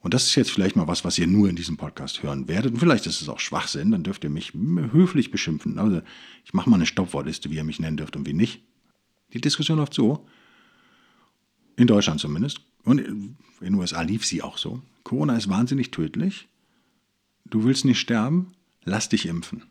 Und 0.00 0.14
das 0.14 0.24
ist 0.24 0.34
jetzt 0.34 0.50
vielleicht 0.50 0.74
mal 0.74 0.86
was, 0.86 1.04
was 1.04 1.18
ihr 1.18 1.26
nur 1.26 1.50
in 1.50 1.56
diesem 1.56 1.76
Podcast 1.76 2.22
hören 2.22 2.48
werdet. 2.48 2.72
Und 2.72 2.78
vielleicht 2.78 3.06
ist 3.06 3.20
es 3.20 3.28
auch 3.28 3.40
Schwachsinn, 3.40 3.90
dann 3.90 4.04
dürft 4.04 4.24
ihr 4.24 4.30
mich 4.30 4.54
höflich 4.54 5.30
beschimpfen. 5.30 5.78
Also 5.78 6.00
ich 6.46 6.54
mache 6.54 6.70
mal 6.70 6.76
eine 6.76 6.86
Stoppwortliste, 6.86 7.50
wie 7.50 7.56
ihr 7.56 7.64
mich 7.64 7.80
nennen 7.80 7.98
dürft 7.98 8.16
und 8.16 8.26
wie 8.26 8.32
nicht. 8.32 8.62
Die 9.34 9.40
Diskussion 9.40 9.76
läuft 9.76 9.92
so, 9.92 10.26
in 11.76 11.86
Deutschland 11.86 12.20
zumindest, 12.20 12.60
und 12.84 13.00
in 13.00 13.36
den 13.60 13.74
USA 13.74 14.00
lief 14.00 14.24
sie 14.24 14.40
auch 14.40 14.56
so. 14.56 14.80
Corona 15.04 15.36
ist 15.36 15.50
wahnsinnig 15.50 15.90
tödlich. 15.90 16.48
Du 17.44 17.64
willst 17.64 17.84
nicht 17.84 18.00
sterben, 18.00 18.52
lass 18.84 19.10
dich 19.10 19.26
impfen. 19.26 19.64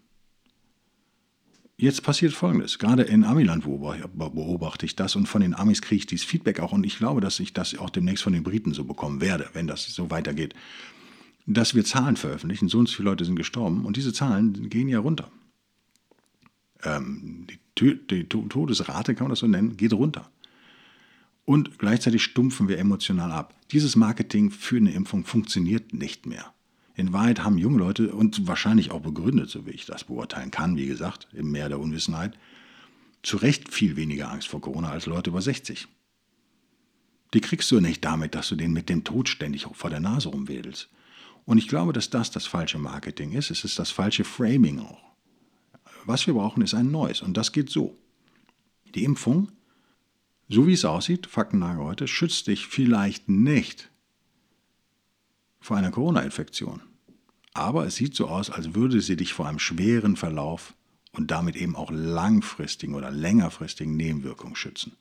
Jetzt 1.80 2.02
passiert 2.02 2.34
Folgendes. 2.34 2.80
Gerade 2.80 3.04
in 3.04 3.24
Amiland 3.24 3.64
beobachte 3.64 4.86
ich 4.88 4.96
das 4.96 5.16
und 5.16 5.28
von 5.28 5.42
den 5.42 5.54
Amis 5.54 5.84
kriege 5.84 6.00
ich 6.00 6.06
dieses 6.08 6.26
Feedback 6.26 6.60
auch 6.60 6.72
und 6.72 6.84
ich 6.84 6.98
glaube, 6.98 7.22
dass 7.22 7.40
ich 7.40 7.54
das 7.54 7.78
auch 7.78 7.92
demnächst 7.92 8.24
von 8.24 8.34
den 8.34 8.42
Briten 8.42 8.74
so 8.74 8.84
bekommen 8.84 9.22
werde, 9.22 9.48
wenn 9.54 9.68
das 9.68 9.86
so 9.86 10.10
weitergeht. 10.10 10.56
Dass 11.46 11.76
wir 11.76 11.86
Zahlen 11.86 12.18
veröffentlichen, 12.18 12.68
so 12.68 12.80
und 12.80 12.90
so 12.90 12.96
viele 12.96 13.10
Leute 13.10 13.26
sind 13.26 13.36
gestorben 13.36 13.86
und 13.86 13.96
diese 13.96 14.12
Zahlen 14.12 14.70
gehen 14.70 14.90
ja 14.90 14.98
runter. 15.00 15.32
Ähm, 16.84 17.46
die 17.48 17.60
die 18.08 18.24
Todesrate, 18.24 19.14
kann 19.14 19.26
man 19.26 19.32
das 19.32 19.40
so 19.40 19.48
nennen, 19.48 19.78
geht 19.78 19.94
runter. 19.94 20.32
Und 21.46 21.78
gleichzeitig 21.78 22.24
stumpfen 22.24 22.68
wir 22.70 22.80
emotional 22.80 23.32
ab. 23.32 23.54
Dieses 23.72 23.96
Marketing 23.96 24.50
für 24.50 24.78
eine 24.78 24.92
Impfung 24.92 25.26
funktioniert 25.26 25.94
nicht 25.94 26.26
mehr. 26.26 26.52
In 26.98 27.14
Wahrheit 27.14 27.44
haben 27.44 27.60
junge 27.60 27.78
Leute 27.78 28.12
und 28.12 28.48
wahrscheinlich 28.48 28.90
auch 28.90 29.02
begründet, 29.02 29.52
so 29.52 29.68
wie 29.68 29.72
ich 29.72 29.86
das 29.86 30.06
beurteilen 30.06 30.50
kann, 30.50 30.78
wie 30.78 30.88
gesagt, 30.88 31.28
im 31.32 31.52
Meer 31.52 31.70
der 31.70 31.80
Unwissenheit, 31.80 32.36
zu 33.22 33.38
Recht 33.38 33.72
viel 33.72 33.96
weniger 33.96 34.32
Angst 34.32 34.48
vor 34.48 34.62
Corona 34.62 34.90
als 34.90 35.06
Leute 35.06 35.30
über 35.30 35.42
60. 35.42 35.88
Die 37.36 37.42
kriegst 37.42 37.70
du 37.70 37.80
nicht 37.80 38.04
damit, 38.04 38.34
dass 38.34 38.50
du 38.50 38.56
den 38.56 38.74
mit 38.74 38.90
dem 38.90 39.04
Tod 39.04 39.30
ständig 39.30 39.68
vor 39.74 39.92
der 39.92 40.00
Nase 40.00 40.30
rumwedelst. 40.30 40.90
Und 41.46 41.60
ich 41.60 41.68
glaube, 41.68 41.94
dass 41.94 42.10
das 42.10 42.32
das 42.32 42.48
falsche 42.48 42.80
Marketing 42.80 43.32
ist. 43.34 43.52
Es 43.52 43.64
ist 43.64 43.78
das 43.78 43.92
falsche 43.92 44.24
Framing 44.24 44.80
auch. 44.80 45.04
Was 46.06 46.26
wir 46.26 46.34
brauchen, 46.34 46.64
ist 46.64 46.74
ein 46.74 46.90
neues. 46.90 47.22
Und 47.22 47.38
das 47.38 47.52
geht 47.52 47.70
so. 47.70 47.96
Die 48.96 49.04
Impfung, 49.04 49.52
so 50.50 50.66
wie 50.66 50.74
es 50.74 50.84
aussieht, 50.84 51.28
Faktenlage 51.28 51.84
heute, 51.84 52.08
schützt 52.08 52.48
dich 52.48 52.66
vielleicht 52.66 53.30
nicht 53.30 53.92
vor 55.60 55.78
einer 55.78 55.92
Corona-Infektion. 55.92 56.82
Aber 57.58 57.88
es 57.88 57.96
sieht 57.96 58.16
so 58.16 58.28
aus, 58.28 58.52
als 58.52 58.76
würde 58.76 59.02
sie 59.02 59.16
dich 59.16 59.34
vor 59.34 59.48
einem 59.48 59.58
schweren 59.58 60.16
Verlauf 60.16 60.76
und 61.14 61.32
damit 61.32 61.56
eben 61.56 61.76
auch 61.76 61.90
langfristigen 61.90 62.94
oder 62.94 63.10
längerfristigen 63.10 63.98
Nebenwirkungen 63.98 64.56
schützen. 64.56 64.92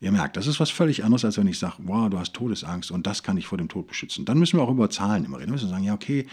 Ihr 0.00 0.10
merkt, 0.10 0.36
das 0.36 0.48
ist 0.48 0.58
was 0.58 0.70
völlig 0.70 1.04
anderes, 1.04 1.24
als 1.24 1.38
wenn 1.38 1.46
ich 1.46 1.60
sage, 1.60 1.76
wow, 1.84 2.10
du 2.10 2.18
hast 2.18 2.34
Todesangst 2.34 2.90
und 2.90 3.06
das 3.06 3.22
kann 3.22 3.36
dich 3.36 3.46
vor 3.46 3.58
dem 3.58 3.68
Tod 3.68 3.86
beschützen. 3.86 4.24
Dann 4.24 4.38
müssen 4.40 4.58
wir 4.58 4.64
auch 4.64 4.72
über 4.72 4.90
Zahlen 4.90 5.24
immer 5.24 5.38
reden. 5.38 5.50
Wir 5.50 5.52
müssen 5.52 5.68
sagen, 5.68 5.84
ja, 5.84 5.94
okay, 5.94 6.26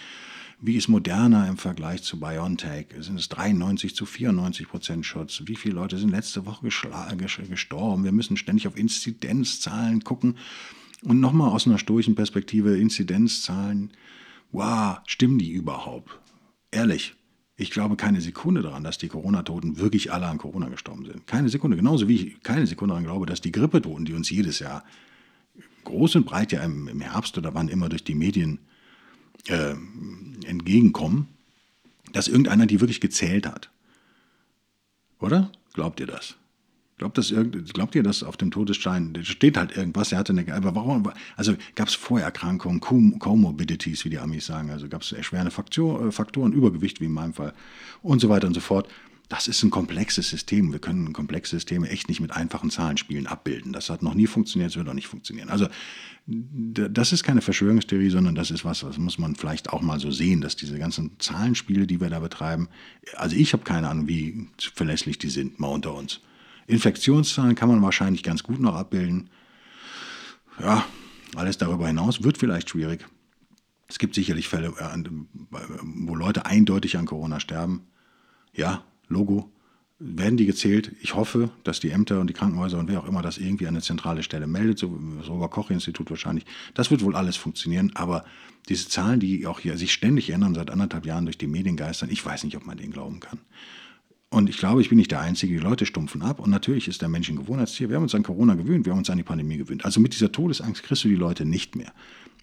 wie 0.60 0.76
ist 0.76 0.88
Moderna 0.88 1.48
im 1.48 1.58
Vergleich 1.58 2.02
zu 2.02 2.20
BioNTech? 2.20 2.88
Sind 3.02 3.20
es 3.20 3.30
93 3.30 3.96
zu 3.96 4.08
94 4.08 4.68
Prozent 4.68 5.06
Schutz? 5.06 5.44
Wie 5.46 5.56
viele 5.56 5.76
Leute 5.76 6.00
sind 6.00 6.10
letzte 6.10 6.48
Woche 6.48 6.64
gestorben? 6.64 8.04
Wir 8.04 8.12
müssen 8.12 8.36
ständig 8.36 8.68
auf 8.68 8.76
Inzidenzzahlen 8.76 10.04
gucken. 10.04 10.38
Und 11.04 11.20
nochmal 11.20 11.52
aus 11.52 11.68
einer 11.68 11.78
stoischen 11.78 12.16
Perspektive, 12.16 12.78
Inzidenzzahlen, 12.78 13.92
wow, 14.52 15.00
stimmen 15.08 15.40
die 15.40 15.52
überhaupt? 15.52 16.20
Ehrlich, 16.72 17.16
ich 17.56 17.72
glaube 17.72 17.96
keine 17.96 18.22
Sekunde 18.22 18.62
daran, 18.62 18.84
dass 18.84 18.98
die 18.98 19.08
Corona-Toten 19.08 19.78
wirklich 19.78 20.12
alle 20.12 20.28
an 20.28 20.38
Corona 20.38 20.70
gestorben 20.70 21.06
sind. 21.06 21.28
Keine 21.28 21.50
Sekunde. 21.50 21.78
Genauso 21.78 22.08
wie 22.08 22.16
ich 22.16 22.44
keine 22.44 22.66
Sekunde 22.66 22.94
daran 22.94 23.04
glaube, 23.04 23.26
dass 23.26 23.42
die 23.42 23.52
Grippetoten, 23.52 24.06
die 24.06 24.14
uns 24.14 24.30
jedes 24.30 24.60
Jahr 24.60 24.84
groß 25.84 26.16
und 26.16 26.26
breit 26.26 26.52
ja 26.52 26.64
im, 26.64 27.02
Herbst 27.02 27.38
oder 27.38 27.54
wann 27.54 27.68
immer 27.68 27.90
durch 27.90 28.04
die 28.04 28.16
Medien 28.16 28.60
äh, 29.48 29.76
entgegenkommen, 30.46 31.28
dass 32.14 32.28
irgendeiner 32.28 32.66
die 32.66 32.80
wirklich 32.80 33.02
gezählt 33.02 33.46
hat. 33.46 33.70
Oder? 35.20 35.52
Glaubt 35.74 36.00
ihr 36.00 36.08
das? 36.08 36.36
Glaubt, 37.02 37.18
das 37.18 37.34
glaubt 37.74 37.96
ihr, 37.96 38.04
dass 38.04 38.22
auf 38.22 38.38
dem 38.38 38.52
Todesstein 38.52 39.18
steht 39.24 39.58
halt 39.58 39.76
irgendwas? 39.76 40.12
Er 40.12 40.20
hatte 40.20 40.34
eine, 40.34 40.54
aber 40.54 40.76
warum? 40.76 41.12
Also 41.36 41.56
gab 41.74 41.88
es 41.88 41.96
Vorerkrankungen, 41.96 42.80
Comorbidities, 42.80 44.06
wie 44.06 44.12
die 44.12 44.20
Amis 44.20 44.46
sagen. 44.46 44.70
Also 44.70 44.88
gab 44.88 45.02
es 45.02 45.12
erschwerende 45.12 45.50
Faktor, 45.50 46.06
äh, 46.06 46.12
Faktoren, 46.12 46.54
Übergewicht 46.54 47.02
wie 47.02 47.06
in 47.06 47.14
meinem 47.14 47.34
Fall 47.34 47.56
und 48.04 48.22
so 48.22 48.30
weiter 48.30 48.46
und 48.46 48.54
so 48.54 48.60
fort. 48.60 48.88
Das 49.30 49.48
ist 49.48 49.64
ein 49.64 49.72
komplexes 49.72 50.30
System. 50.30 50.74
Wir 50.74 50.78
können 50.78 51.12
komplexe 51.12 51.56
Systeme 51.56 51.90
echt 51.90 52.08
nicht 52.08 52.20
mit 52.20 52.34
einfachen 52.34 52.70
Zahlenspielen 52.70 53.26
abbilden. 53.26 53.74
Das 53.74 53.90
hat 53.90 54.04
noch 54.04 54.14
nie 54.14 54.28
funktioniert, 54.28 54.70
es 54.70 54.78
wird 54.78 54.88
auch 54.88 54.94
nicht 54.94 55.08
funktionieren. 55.08 55.50
Also 55.50 55.70
das 56.28 57.14
ist 57.14 57.24
keine 57.24 57.42
Verschwörungstheorie, 57.42 58.12
sondern 58.12 58.36
das 58.36 58.52
ist 58.52 58.64
was, 58.64 58.82
das 58.82 59.00
muss 59.00 59.18
man 59.18 59.36
vielleicht 59.36 59.72
auch 59.72 59.82
mal 59.82 60.00
so 60.00 60.12
sehen, 60.12 60.42
dass 60.42 60.56
diese 60.56 60.78
ganzen 60.78 61.14
Zahlenspiele, 61.18 61.88
die 61.88 62.00
wir 62.00 62.12
da 62.12 62.20
betreiben, 62.20 62.68
also 63.16 63.36
ich 63.36 63.54
habe 63.54 63.64
keine 63.64 63.90
Ahnung, 63.90 64.08
wie 64.08 64.50
verlässlich 64.76 65.18
die 65.18 65.32
sind, 65.32 65.60
mal 65.60 65.70
unter 65.70 65.96
uns. 65.96 66.22
Infektionszahlen 66.68 67.56
kann 67.56 67.70
man 67.70 67.82
wahrscheinlich 67.82 68.24
ganz 68.24 68.44
gut 68.44 68.60
noch 68.60 68.76
abbilden. 68.76 69.30
Ja, 70.60 70.86
alles 71.36 71.58
darüber 71.58 71.88
hinaus 71.88 72.24
wird 72.24 72.38
vielleicht 72.38 72.70
schwierig. 72.70 73.06
Es 73.88 74.00
gibt 74.00 74.16
sicherlich 74.16 74.48
Fälle, 74.48 74.74
äh, 74.78 75.04
wo 75.82 76.16
Leute 76.16 76.46
eindeutig 76.46 76.98
an 76.98 77.06
Corona 77.06 77.40
sterben. 77.40 77.88
Ja, 78.54 78.84
Logo. 79.12 79.52
Werden 80.04 80.36
die 80.36 80.48
gezählt? 80.48 80.94
Ich 81.02 81.14
hoffe, 81.14 81.52
dass 81.64 81.80
die 81.80 81.92
Ämter 81.92 82.20
und 82.22 82.28
die 82.28 82.34
Krankenhäuser 82.34 82.80
und 82.80 82.88
wer 82.88 83.00
auch 83.00 83.08
immer 83.08 83.22
das 83.22 83.38
irgendwie 83.38 83.68
an 83.68 83.76
eine 83.76 83.84
zentrale 83.84 84.24
Stelle 84.24 84.48
meldet, 84.48 84.80
so 84.80 85.00
das 85.20 85.30
Robert-Koch-Institut 85.30 86.10
wahrscheinlich. 86.10 86.46
Das 86.74 86.90
wird 86.90 87.04
wohl 87.04 87.16
alles 87.16 87.36
funktionieren, 87.36 87.92
aber 87.94 88.26
diese 88.68 88.90
Zahlen, 88.90 89.20
die 89.20 89.46
auch 89.46 89.60
hier 89.60 89.78
sich 89.78 89.94
ständig 89.94 90.32
ändern, 90.32 90.56
seit 90.56 90.72
anderthalb 90.72 91.06
Jahren 91.06 91.26
durch 91.26 91.38
die 91.38 91.46
Medien 91.46 91.78
geistern, 91.78 92.10
ich 92.10 92.26
weiß 92.26 92.46
nicht, 92.46 92.58
ob 92.58 92.66
man 92.66 92.78
denen 92.78 92.92
glauben 92.92 93.20
kann. 93.20 93.38
Und 94.34 94.50
ich 94.50 94.58
glaube, 94.58 94.82
ich 94.82 94.88
bin 94.88 94.98
nicht 94.98 95.12
der 95.12 95.20
Einzige, 95.20 95.54
die 95.54 95.60
Leute 95.60 95.86
stumpfen 95.86 96.22
ab. 96.22 96.40
Und 96.40 96.50
natürlich 96.50 96.88
ist 96.88 97.02
der 97.02 97.10
Mensch 97.10 97.30
ein 97.30 97.36
Gewohnheitstier. 97.36 97.90
Wir 97.90 97.98
haben 97.98 98.04
uns 98.04 98.16
an 98.16 98.24
Corona 98.24 98.56
gewöhnt, 98.56 98.86
wir 98.86 98.94
haben 98.94 99.00
uns 99.00 99.10
an 99.10 99.18
die 99.18 99.24
Pandemie 99.24 99.58
gewöhnt. 99.58 99.84
Also 99.84 100.00
mit 100.00 100.14
dieser 100.14 100.32
Todesangst 100.32 100.84
kriegst 100.84 101.04
du 101.04 101.10
die 101.10 101.16
Leute 101.16 101.44
nicht 101.44 101.76
mehr. 101.76 101.92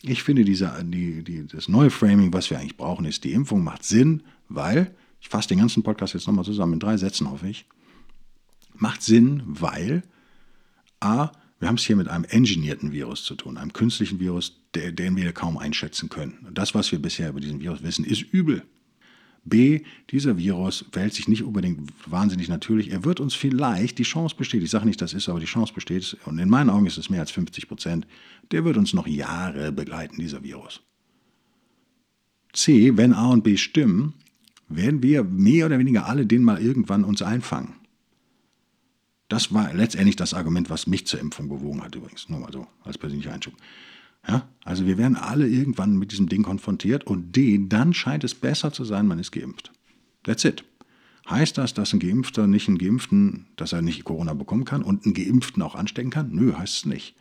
Ich 0.02 0.22
finde, 0.22 0.44
dieser, 0.44 0.84
die, 0.84 1.24
die, 1.24 1.46
das 1.46 1.66
neue 1.66 1.88
Framing, 1.88 2.30
was 2.30 2.50
wir 2.50 2.58
eigentlich 2.58 2.76
brauchen, 2.76 3.06
ist, 3.06 3.24
die 3.24 3.32
Impfung 3.32 3.64
macht 3.64 3.84
Sinn, 3.84 4.22
weil, 4.50 4.94
ich 5.18 5.30
fasse 5.30 5.48
den 5.48 5.58
ganzen 5.58 5.82
Podcast 5.82 6.12
jetzt 6.12 6.26
nochmal 6.26 6.44
zusammen 6.44 6.74
in 6.74 6.80
drei 6.80 6.98
Sätzen, 6.98 7.30
hoffe 7.30 7.48
ich, 7.48 7.64
macht 8.74 9.02
Sinn, 9.02 9.42
weil 9.46 10.02
A, 11.00 11.32
wir 11.58 11.68
haben 11.68 11.76
es 11.76 11.84
hier 11.84 11.96
mit 11.96 12.08
einem 12.08 12.24
engineerten 12.24 12.92
Virus 12.92 13.24
zu 13.24 13.34
tun, 13.34 13.56
einem 13.56 13.72
künstlichen 13.72 14.20
Virus, 14.20 14.60
den 14.74 15.16
wir 15.16 15.32
kaum 15.32 15.56
einschätzen 15.56 16.10
können. 16.10 16.44
Und 16.46 16.58
das, 16.58 16.74
was 16.74 16.92
wir 16.92 17.00
bisher 17.00 17.30
über 17.30 17.40
diesen 17.40 17.60
Virus 17.60 17.82
wissen, 17.82 18.04
ist 18.04 18.20
übel. 18.20 18.62
B, 19.44 19.82
dieser 20.10 20.36
Virus 20.36 20.84
verhält 20.92 21.14
sich 21.14 21.28
nicht 21.28 21.42
unbedingt 21.42 21.92
wahnsinnig 22.10 22.48
natürlich. 22.48 22.90
Er 22.90 23.04
wird 23.04 23.20
uns 23.20 23.34
vielleicht, 23.34 23.98
die 23.98 24.02
Chance 24.02 24.36
besteht, 24.36 24.62
ich 24.62 24.70
sage 24.70 24.86
nicht, 24.86 25.00
das 25.00 25.14
ist, 25.14 25.28
aber 25.28 25.40
die 25.40 25.46
Chance 25.46 25.72
besteht, 25.72 26.16
und 26.24 26.38
in 26.38 26.48
meinen 26.48 26.70
Augen 26.70 26.86
ist 26.86 26.98
es 26.98 27.10
mehr 27.10 27.20
als 27.20 27.30
50 27.30 27.68
Prozent, 27.68 28.06
der 28.50 28.64
wird 28.64 28.76
uns 28.76 28.92
noch 28.92 29.06
Jahre 29.06 29.72
begleiten, 29.72 30.20
dieser 30.20 30.42
Virus. 30.42 30.80
C, 32.52 32.96
wenn 32.96 33.12
A 33.12 33.28
und 33.28 33.44
B 33.44 33.56
stimmen, 33.56 34.14
werden 34.68 35.02
wir 35.02 35.24
mehr 35.24 35.66
oder 35.66 35.78
weniger 35.78 36.06
alle 36.06 36.26
den 36.26 36.42
mal 36.42 36.60
irgendwann 36.60 37.04
uns 37.04 37.22
einfangen. 37.22 37.74
Das 39.28 39.52
war 39.52 39.74
letztendlich 39.74 40.16
das 40.16 40.34
Argument, 40.34 40.70
was 40.70 40.86
mich 40.86 41.06
zur 41.06 41.20
Impfung 41.20 41.48
bewogen 41.48 41.82
hat, 41.82 41.94
übrigens. 41.94 42.28
Nur 42.28 42.40
mal 42.40 42.52
so 42.52 42.66
als 42.84 42.96
persönlicher 42.96 43.32
Einschub. 43.32 43.54
Ja? 44.26 44.48
Also 44.64 44.86
wir 44.86 44.98
werden 44.98 45.16
alle 45.16 45.48
irgendwann 45.48 45.96
mit 45.96 46.12
diesem 46.12 46.28
Ding 46.28 46.42
konfrontiert 46.42 47.06
und 47.06 47.34
D, 47.36 47.58
dann 47.68 47.94
scheint 47.94 48.24
es 48.24 48.34
besser 48.34 48.72
zu 48.72 48.84
sein, 48.84 49.06
man 49.06 49.18
ist 49.18 49.32
geimpft. 49.32 49.72
That's 50.24 50.44
it. 50.44 50.64
Heißt 51.28 51.58
das, 51.58 51.74
dass 51.74 51.92
ein 51.92 52.00
Geimpfter 52.00 52.46
nicht 52.46 52.68
einen 52.68 52.78
Geimpften, 52.78 53.46
dass 53.56 53.72
er 53.72 53.82
nicht 53.82 54.04
Corona 54.04 54.32
bekommen 54.32 54.64
kann 54.64 54.82
und 54.82 55.04
einen 55.04 55.14
Geimpften 55.14 55.62
auch 55.62 55.74
anstecken 55.74 56.10
kann? 56.10 56.30
Nö, 56.32 56.54
heißt 56.56 56.76
es 56.76 56.86
nicht. 56.86 57.16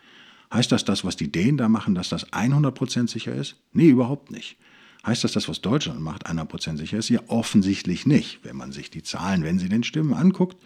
Heißt 0.51 0.71
das, 0.71 0.85
das, 0.85 1.03
was 1.03 1.17
die 1.17 1.29
Dänen 1.29 1.57
da 1.57 1.67
machen, 1.67 1.93
dass 1.93 2.07
das 2.07 2.31
100% 2.31 3.09
sicher 3.09 3.35
ist? 3.35 3.57
Nee, 3.73 3.89
überhaupt 3.89 4.31
nicht. 4.31 4.57
Heißt 5.05 5.23
das, 5.23 5.33
das, 5.33 5.49
was 5.49 5.61
Deutschland 5.61 5.99
macht, 5.99 6.25
100% 6.25 6.77
sicher 6.77 6.97
ist? 6.97 7.09
Ja, 7.09 7.19
offensichtlich 7.27 8.05
nicht. 8.05 8.39
Wenn 8.43 8.55
man 8.55 8.71
sich 8.71 8.89
die 8.89 9.03
Zahlen, 9.03 9.43
wenn 9.43 9.59
sie 9.59 9.69
den 9.69 9.83
Stimmen 9.83 10.13
anguckt, 10.13 10.57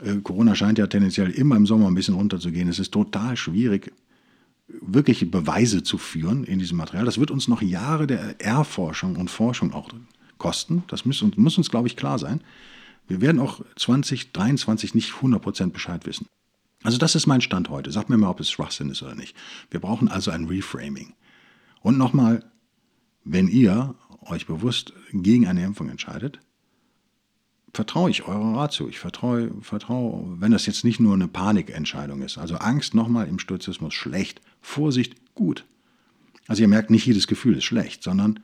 äh, 0.00 0.16
Corona 0.16 0.54
scheint 0.54 0.78
ja 0.78 0.86
tendenziell 0.86 1.30
immer 1.30 1.56
im 1.56 1.66
Sommer 1.66 1.88
ein 1.88 1.94
bisschen 1.94 2.14
runterzugehen. 2.14 2.68
Es 2.68 2.78
ist 2.78 2.92
total 2.92 3.36
schwierig, 3.36 3.92
wirkliche 4.66 5.26
Beweise 5.26 5.82
zu 5.82 5.98
führen 5.98 6.44
in 6.44 6.58
diesem 6.58 6.78
Material. 6.78 7.04
Das 7.04 7.18
wird 7.18 7.30
uns 7.30 7.48
noch 7.48 7.62
Jahre 7.62 8.06
der 8.06 8.40
Erforschung 8.40 9.16
und 9.16 9.30
Forschung 9.30 9.72
auch 9.72 9.90
kosten. 10.38 10.84
Das 10.88 11.04
muss 11.04 11.22
uns, 11.22 11.36
muss 11.36 11.58
uns 11.58 11.70
glaube 11.70 11.88
ich, 11.88 11.96
klar 11.96 12.18
sein. 12.18 12.40
Wir 13.06 13.20
werden 13.20 13.40
auch 13.40 13.60
2023 13.76 14.94
nicht 14.94 15.12
100% 15.12 15.70
Bescheid 15.70 16.06
wissen. 16.06 16.26
Also 16.82 16.98
das 16.98 17.14
ist 17.14 17.26
mein 17.26 17.40
Stand 17.40 17.68
heute. 17.68 17.90
Sagt 17.90 18.08
mir 18.08 18.16
mal, 18.16 18.30
ob 18.30 18.40
es 18.40 18.50
Schwachsinn 18.50 18.90
ist 18.90 19.02
oder 19.02 19.14
nicht. 19.14 19.36
Wir 19.70 19.80
brauchen 19.80 20.08
also 20.08 20.30
ein 20.30 20.46
Reframing. 20.46 21.14
Und 21.80 21.98
nochmal, 21.98 22.44
wenn 23.24 23.48
ihr 23.48 23.94
euch 24.22 24.46
bewusst 24.46 24.94
gegen 25.12 25.46
eine 25.46 25.64
Impfung 25.64 25.90
entscheidet, 25.90 26.40
vertraue 27.74 28.10
ich 28.10 28.26
eurer 28.26 28.56
Ratio. 28.56 28.88
Ich 28.88 28.98
vertraue, 28.98 29.50
vertraue, 29.60 30.36
wenn 30.40 30.52
das 30.52 30.66
jetzt 30.66 30.84
nicht 30.84 31.00
nur 31.00 31.14
eine 31.14 31.28
Panikentscheidung 31.28 32.22
ist. 32.22 32.38
Also 32.38 32.56
Angst 32.56 32.94
nochmal 32.94 33.28
im 33.28 33.38
Stoizismus 33.38 33.94
schlecht, 33.94 34.40
Vorsicht 34.64 35.34
gut. 35.34 35.66
Also 36.48 36.62
ihr 36.62 36.68
merkt, 36.68 36.90
nicht 36.90 37.06
jedes 37.06 37.26
Gefühl 37.26 37.58
ist 37.58 37.64
schlecht, 37.64 38.02
sondern 38.02 38.40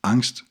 Angst 0.00 0.44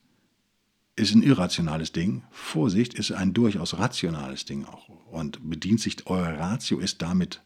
ist 0.97 1.15
ein 1.15 1.23
irrationales 1.23 1.93
Ding, 1.93 2.23
Vorsicht 2.29 2.93
ist 2.93 3.12
ein 3.12 3.34
durchaus 3.34 3.77
rationales 3.77 4.43
Ding 4.43 4.65
auch. 4.65 4.89
Und 5.10 5.49
bedient 5.49 5.79
sich, 5.79 6.05
eure 6.08 6.38
Ratio 6.38 6.79
ist 6.79 7.01
damit 7.01 7.41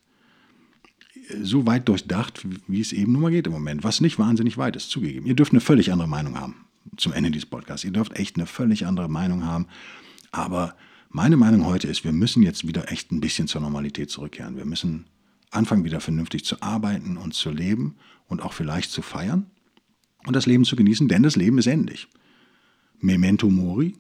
so 1.41 1.65
weit 1.67 1.87
durchdacht, 1.87 2.45
wie 2.67 2.81
es 2.81 2.91
eben 2.91 3.13
nun 3.13 3.21
mal 3.21 3.31
geht 3.31 3.45
im 3.45 3.53
Moment, 3.53 3.83
was 3.83 4.01
nicht 4.01 4.17
wahnsinnig 4.17 4.57
weit 4.57 4.75
ist, 4.75 4.89
zugegeben. 4.89 5.27
Ihr 5.27 5.35
dürft 5.35 5.53
eine 5.53 5.61
völlig 5.61 5.91
andere 5.91 6.09
Meinung 6.09 6.39
haben 6.39 6.65
zum 6.97 7.13
Ende 7.13 7.31
dieses 7.31 7.45
Podcasts. 7.45 7.85
Ihr 7.85 7.91
dürft 7.91 8.13
echt 8.17 8.35
eine 8.35 8.47
völlig 8.47 8.87
andere 8.87 9.09
Meinung 9.09 9.45
haben. 9.45 9.67
Aber 10.31 10.75
meine 11.09 11.37
Meinung 11.37 11.65
heute 11.65 11.87
ist, 11.87 12.03
wir 12.03 12.11
müssen 12.11 12.41
jetzt 12.41 12.67
wieder 12.67 12.91
echt 12.91 13.11
ein 13.11 13.21
bisschen 13.21 13.47
zur 13.47 13.61
Normalität 13.61 14.09
zurückkehren. 14.09 14.57
Wir 14.57 14.65
müssen 14.65 15.05
anfangen, 15.55 15.83
wieder 15.83 15.99
vernünftig 15.99 16.45
zu 16.45 16.61
arbeiten 16.61 17.17
und 17.17 17.33
zu 17.33 17.51
leben 17.51 17.95
und 18.27 18.41
auch 18.41 18.53
vielleicht 18.53 18.91
zu 18.91 19.01
feiern 19.01 19.45
und 20.25 20.35
das 20.35 20.45
Leben 20.45 20.65
zu 20.65 20.75
genießen, 20.75 21.07
denn 21.07 21.23
das 21.23 21.35
Leben 21.35 21.57
ist 21.57 21.67
endlich. 21.67 22.07
Memento 22.99 23.49
Mori, 23.49 23.95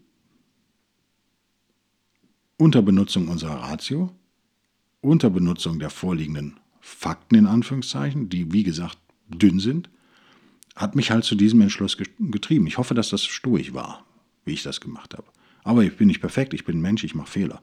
Unterbenutzung 2.57 3.27
unserer 3.27 3.55
Ratio, 3.55 4.11
Unterbenutzung 5.01 5.79
der 5.79 5.89
vorliegenden 5.89 6.59
Fakten 6.79 7.35
in 7.35 7.47
Anführungszeichen, 7.47 8.29
die 8.29 8.53
wie 8.53 8.63
gesagt 8.63 8.97
dünn 9.27 9.59
sind, 9.59 9.89
hat 10.75 10.95
mich 10.95 11.11
halt 11.11 11.23
zu 11.23 11.35
diesem 11.35 11.61
Entschluss 11.61 11.97
getrieben. 11.97 12.67
Ich 12.67 12.77
hoffe, 12.77 12.93
dass 12.93 13.09
das 13.09 13.23
stoisch 13.25 13.73
war, 13.73 14.05
wie 14.45 14.53
ich 14.53 14.63
das 14.63 14.81
gemacht 14.81 15.13
habe. 15.13 15.25
Aber 15.63 15.83
ich 15.83 15.95
bin 15.97 16.07
nicht 16.07 16.21
perfekt, 16.21 16.53
ich 16.53 16.65
bin 16.65 16.77
ein 16.77 16.81
Mensch, 16.81 17.03
ich 17.03 17.15
mache 17.15 17.31
Fehler. 17.31 17.61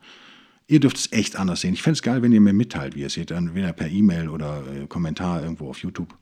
Ihr 0.70 0.78
dürft 0.78 0.98
es 0.98 1.10
echt 1.10 1.34
anders 1.34 1.62
sehen. 1.62 1.74
Ich 1.74 1.82
fände 1.82 1.94
es 1.94 2.02
geil, 2.02 2.22
wenn 2.22 2.30
ihr 2.30 2.40
mir 2.40 2.52
mitteilt, 2.52 2.94
wie 2.94 3.00
ihr 3.00 3.08
es 3.08 3.14
seht, 3.14 3.32
entweder 3.32 3.72
per 3.72 3.88
E-Mail 3.88 4.28
oder 4.28 4.62
äh, 4.72 4.86
Kommentar 4.86 5.42
irgendwo 5.42 5.68
auf 5.68 5.82
YouTube. 5.82 6.16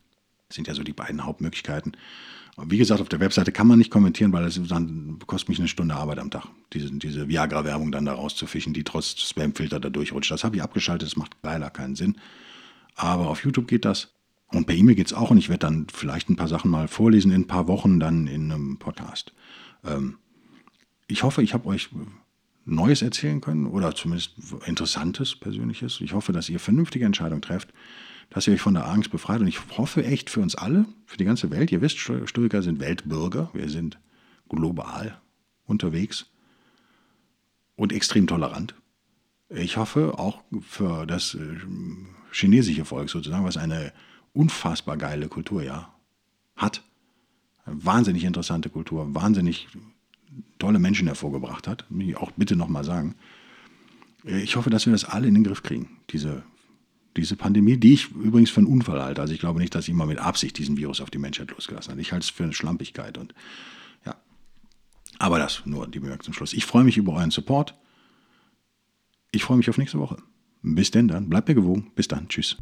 Das 0.49 0.57
sind 0.57 0.66
ja 0.66 0.72
so 0.72 0.82
die 0.82 0.94
beiden 0.94 1.26
Hauptmöglichkeiten. 1.26 1.94
Wie 2.57 2.78
gesagt, 2.78 3.03
auf 3.03 3.11
der 3.11 3.20
Webseite 3.20 3.53
kann 3.53 3.66
man 3.66 3.76
nicht 3.76 3.90
kommentieren, 3.90 4.32
weil 4.32 4.46
es 4.46 4.59
dann 4.66 5.18
kostet 5.26 5.51
mich 5.51 5.59
eine 5.59 5.68
Stunde 5.68 5.94
Arbeit 5.94 6.18
am 6.18 6.30
Tag, 6.30 6.46
diese, 6.72 6.90
diese 6.90 7.28
Viagra-Werbung 7.28 7.92
dann 7.92 8.07
da 8.07 8.14
rauszufischen, 8.14 8.72
die 8.72 8.84
trotz 8.84 9.20
Spamfilter 9.20 9.80
da 9.80 9.90
durchrutscht. 9.90 10.30
Das 10.30 10.44
habe 10.44 10.57
ich 10.57 10.62
abgeschaltet, 10.62 11.07
das 11.07 11.16
macht 11.16 11.36
leider 11.42 11.68
keinen 11.68 11.94
Sinn. 11.94 12.16
Aber 12.94 13.28
auf 13.28 13.44
YouTube 13.44 13.68
geht 13.68 13.84
das. 13.84 14.14
Und 14.51 14.66
per 14.66 14.74
E-Mail 14.74 14.94
geht 14.94 15.09
es 15.09 15.12
auch 15.12 15.30
und 15.30 15.36
ich 15.36 15.51
werde 15.51 15.66
dann 15.66 15.88
vielleicht 15.92 16.30
ein 16.30 16.36
paar 16.36 16.49
Sachen 16.49 16.70
mal 16.70 16.88
vorlesen 16.88 17.32
in 17.32 17.42
ein 17.42 17.46
paar 17.46 17.68
Wochen 17.68 18.01
dann 18.01 18.26
in 18.26 18.51
einem 18.51 18.78
Podcast. 18.78 19.34
Ähm, 19.84 20.16
ich 21.07 21.22
hoffe, 21.22 21.42
ich 21.42 21.53
habe 21.53 21.66
euch 21.66 21.90
Neues 22.70 23.02
erzählen 23.02 23.40
können 23.40 23.66
oder 23.66 23.94
zumindest 23.94 24.34
Interessantes, 24.66 25.36
Persönliches. 25.36 26.00
Ich 26.00 26.12
hoffe, 26.12 26.32
dass 26.32 26.48
ihr 26.48 26.60
vernünftige 26.60 27.04
Entscheidungen 27.04 27.42
trefft 27.42 27.72
dass 28.30 28.46
ihr 28.46 28.54
euch 28.54 28.60
von 28.60 28.74
der 28.74 28.86
Angst 28.86 29.10
befreit. 29.10 29.40
Und 29.40 29.46
ich 29.46 29.58
hoffe 29.76 30.04
echt 30.04 30.30
für 30.30 30.40
uns 30.40 30.54
alle, 30.54 30.86
für 31.06 31.16
die 31.16 31.24
ganze 31.24 31.50
Welt. 31.50 31.72
Ihr 31.72 31.80
wisst, 31.80 31.98
Stoiker 31.98 32.62
sind 32.62 32.80
Weltbürger. 32.80 33.50
Wir 33.52 33.68
sind 33.68 33.98
global 34.48 35.20
unterwegs 35.64 36.26
und 37.76 37.92
extrem 37.92 38.26
tolerant. 38.26 38.74
Ich 39.50 39.76
hoffe 39.76 40.18
auch 40.18 40.42
für 40.60 41.06
das 41.06 41.34
äh, 41.34 41.56
chinesische 42.32 42.84
Volk 42.84 43.08
sozusagen, 43.08 43.44
was 43.44 43.56
eine 43.56 43.92
unfassbar 44.34 44.96
geile 44.96 45.28
Kultur 45.28 45.62
ja 45.62 45.94
hat. 46.56 46.82
Eine 47.64 47.84
wahnsinnig 47.84 48.24
interessante 48.24 48.68
Kultur, 48.68 49.14
wahnsinnig 49.14 49.68
tolle 50.58 50.78
Menschen 50.78 51.06
hervorgebracht 51.06 51.66
hat. 51.66 51.84
Will 51.88 52.10
ich 52.10 52.16
auch 52.16 52.30
bitte 52.32 52.56
nochmal 52.56 52.84
sagen. 52.84 53.14
Ich 54.24 54.56
hoffe, 54.56 54.70
dass 54.70 54.86
wir 54.86 54.92
das 54.92 55.04
alle 55.04 55.28
in 55.28 55.34
den 55.34 55.44
Griff 55.44 55.62
kriegen, 55.62 55.98
diese 56.10 56.42
diese 57.18 57.36
Pandemie, 57.36 57.76
die 57.76 57.94
ich 57.94 58.10
übrigens 58.12 58.50
für 58.50 58.60
einen 58.60 58.68
Unfall 58.68 59.02
halte. 59.02 59.20
Also 59.20 59.34
ich 59.34 59.40
glaube 59.40 59.60
nicht, 59.60 59.74
dass 59.74 59.86
jemand 59.86 60.10
mit 60.10 60.18
Absicht 60.18 60.56
diesen 60.56 60.76
Virus 60.76 61.00
auf 61.00 61.10
die 61.10 61.18
Menschheit 61.18 61.50
losgelassen 61.50 61.92
hat. 61.92 61.98
Ich 61.98 62.12
halte 62.12 62.24
es 62.24 62.30
für 62.30 62.44
eine 62.44 62.52
Schlampigkeit 62.52 63.18
und 63.18 63.34
ja. 64.06 64.14
Aber 65.18 65.38
das 65.38 65.62
nur 65.66 65.86
die 65.88 66.00
Bemerkung 66.00 66.24
zum 66.24 66.34
Schluss. 66.34 66.52
Ich 66.52 66.64
freue 66.64 66.84
mich 66.84 66.96
über 66.96 67.14
euren 67.14 67.30
Support. 67.30 67.74
Ich 69.32 69.42
freue 69.44 69.56
mich 69.56 69.68
auf 69.68 69.78
nächste 69.78 69.98
Woche. 69.98 70.18
Bis 70.62 70.90
denn 70.90 71.08
dann. 71.08 71.28
Bleibt 71.28 71.48
mir 71.48 71.54
gewogen. 71.54 71.90
Bis 71.94 72.08
dann. 72.08 72.28
Tschüss. 72.28 72.56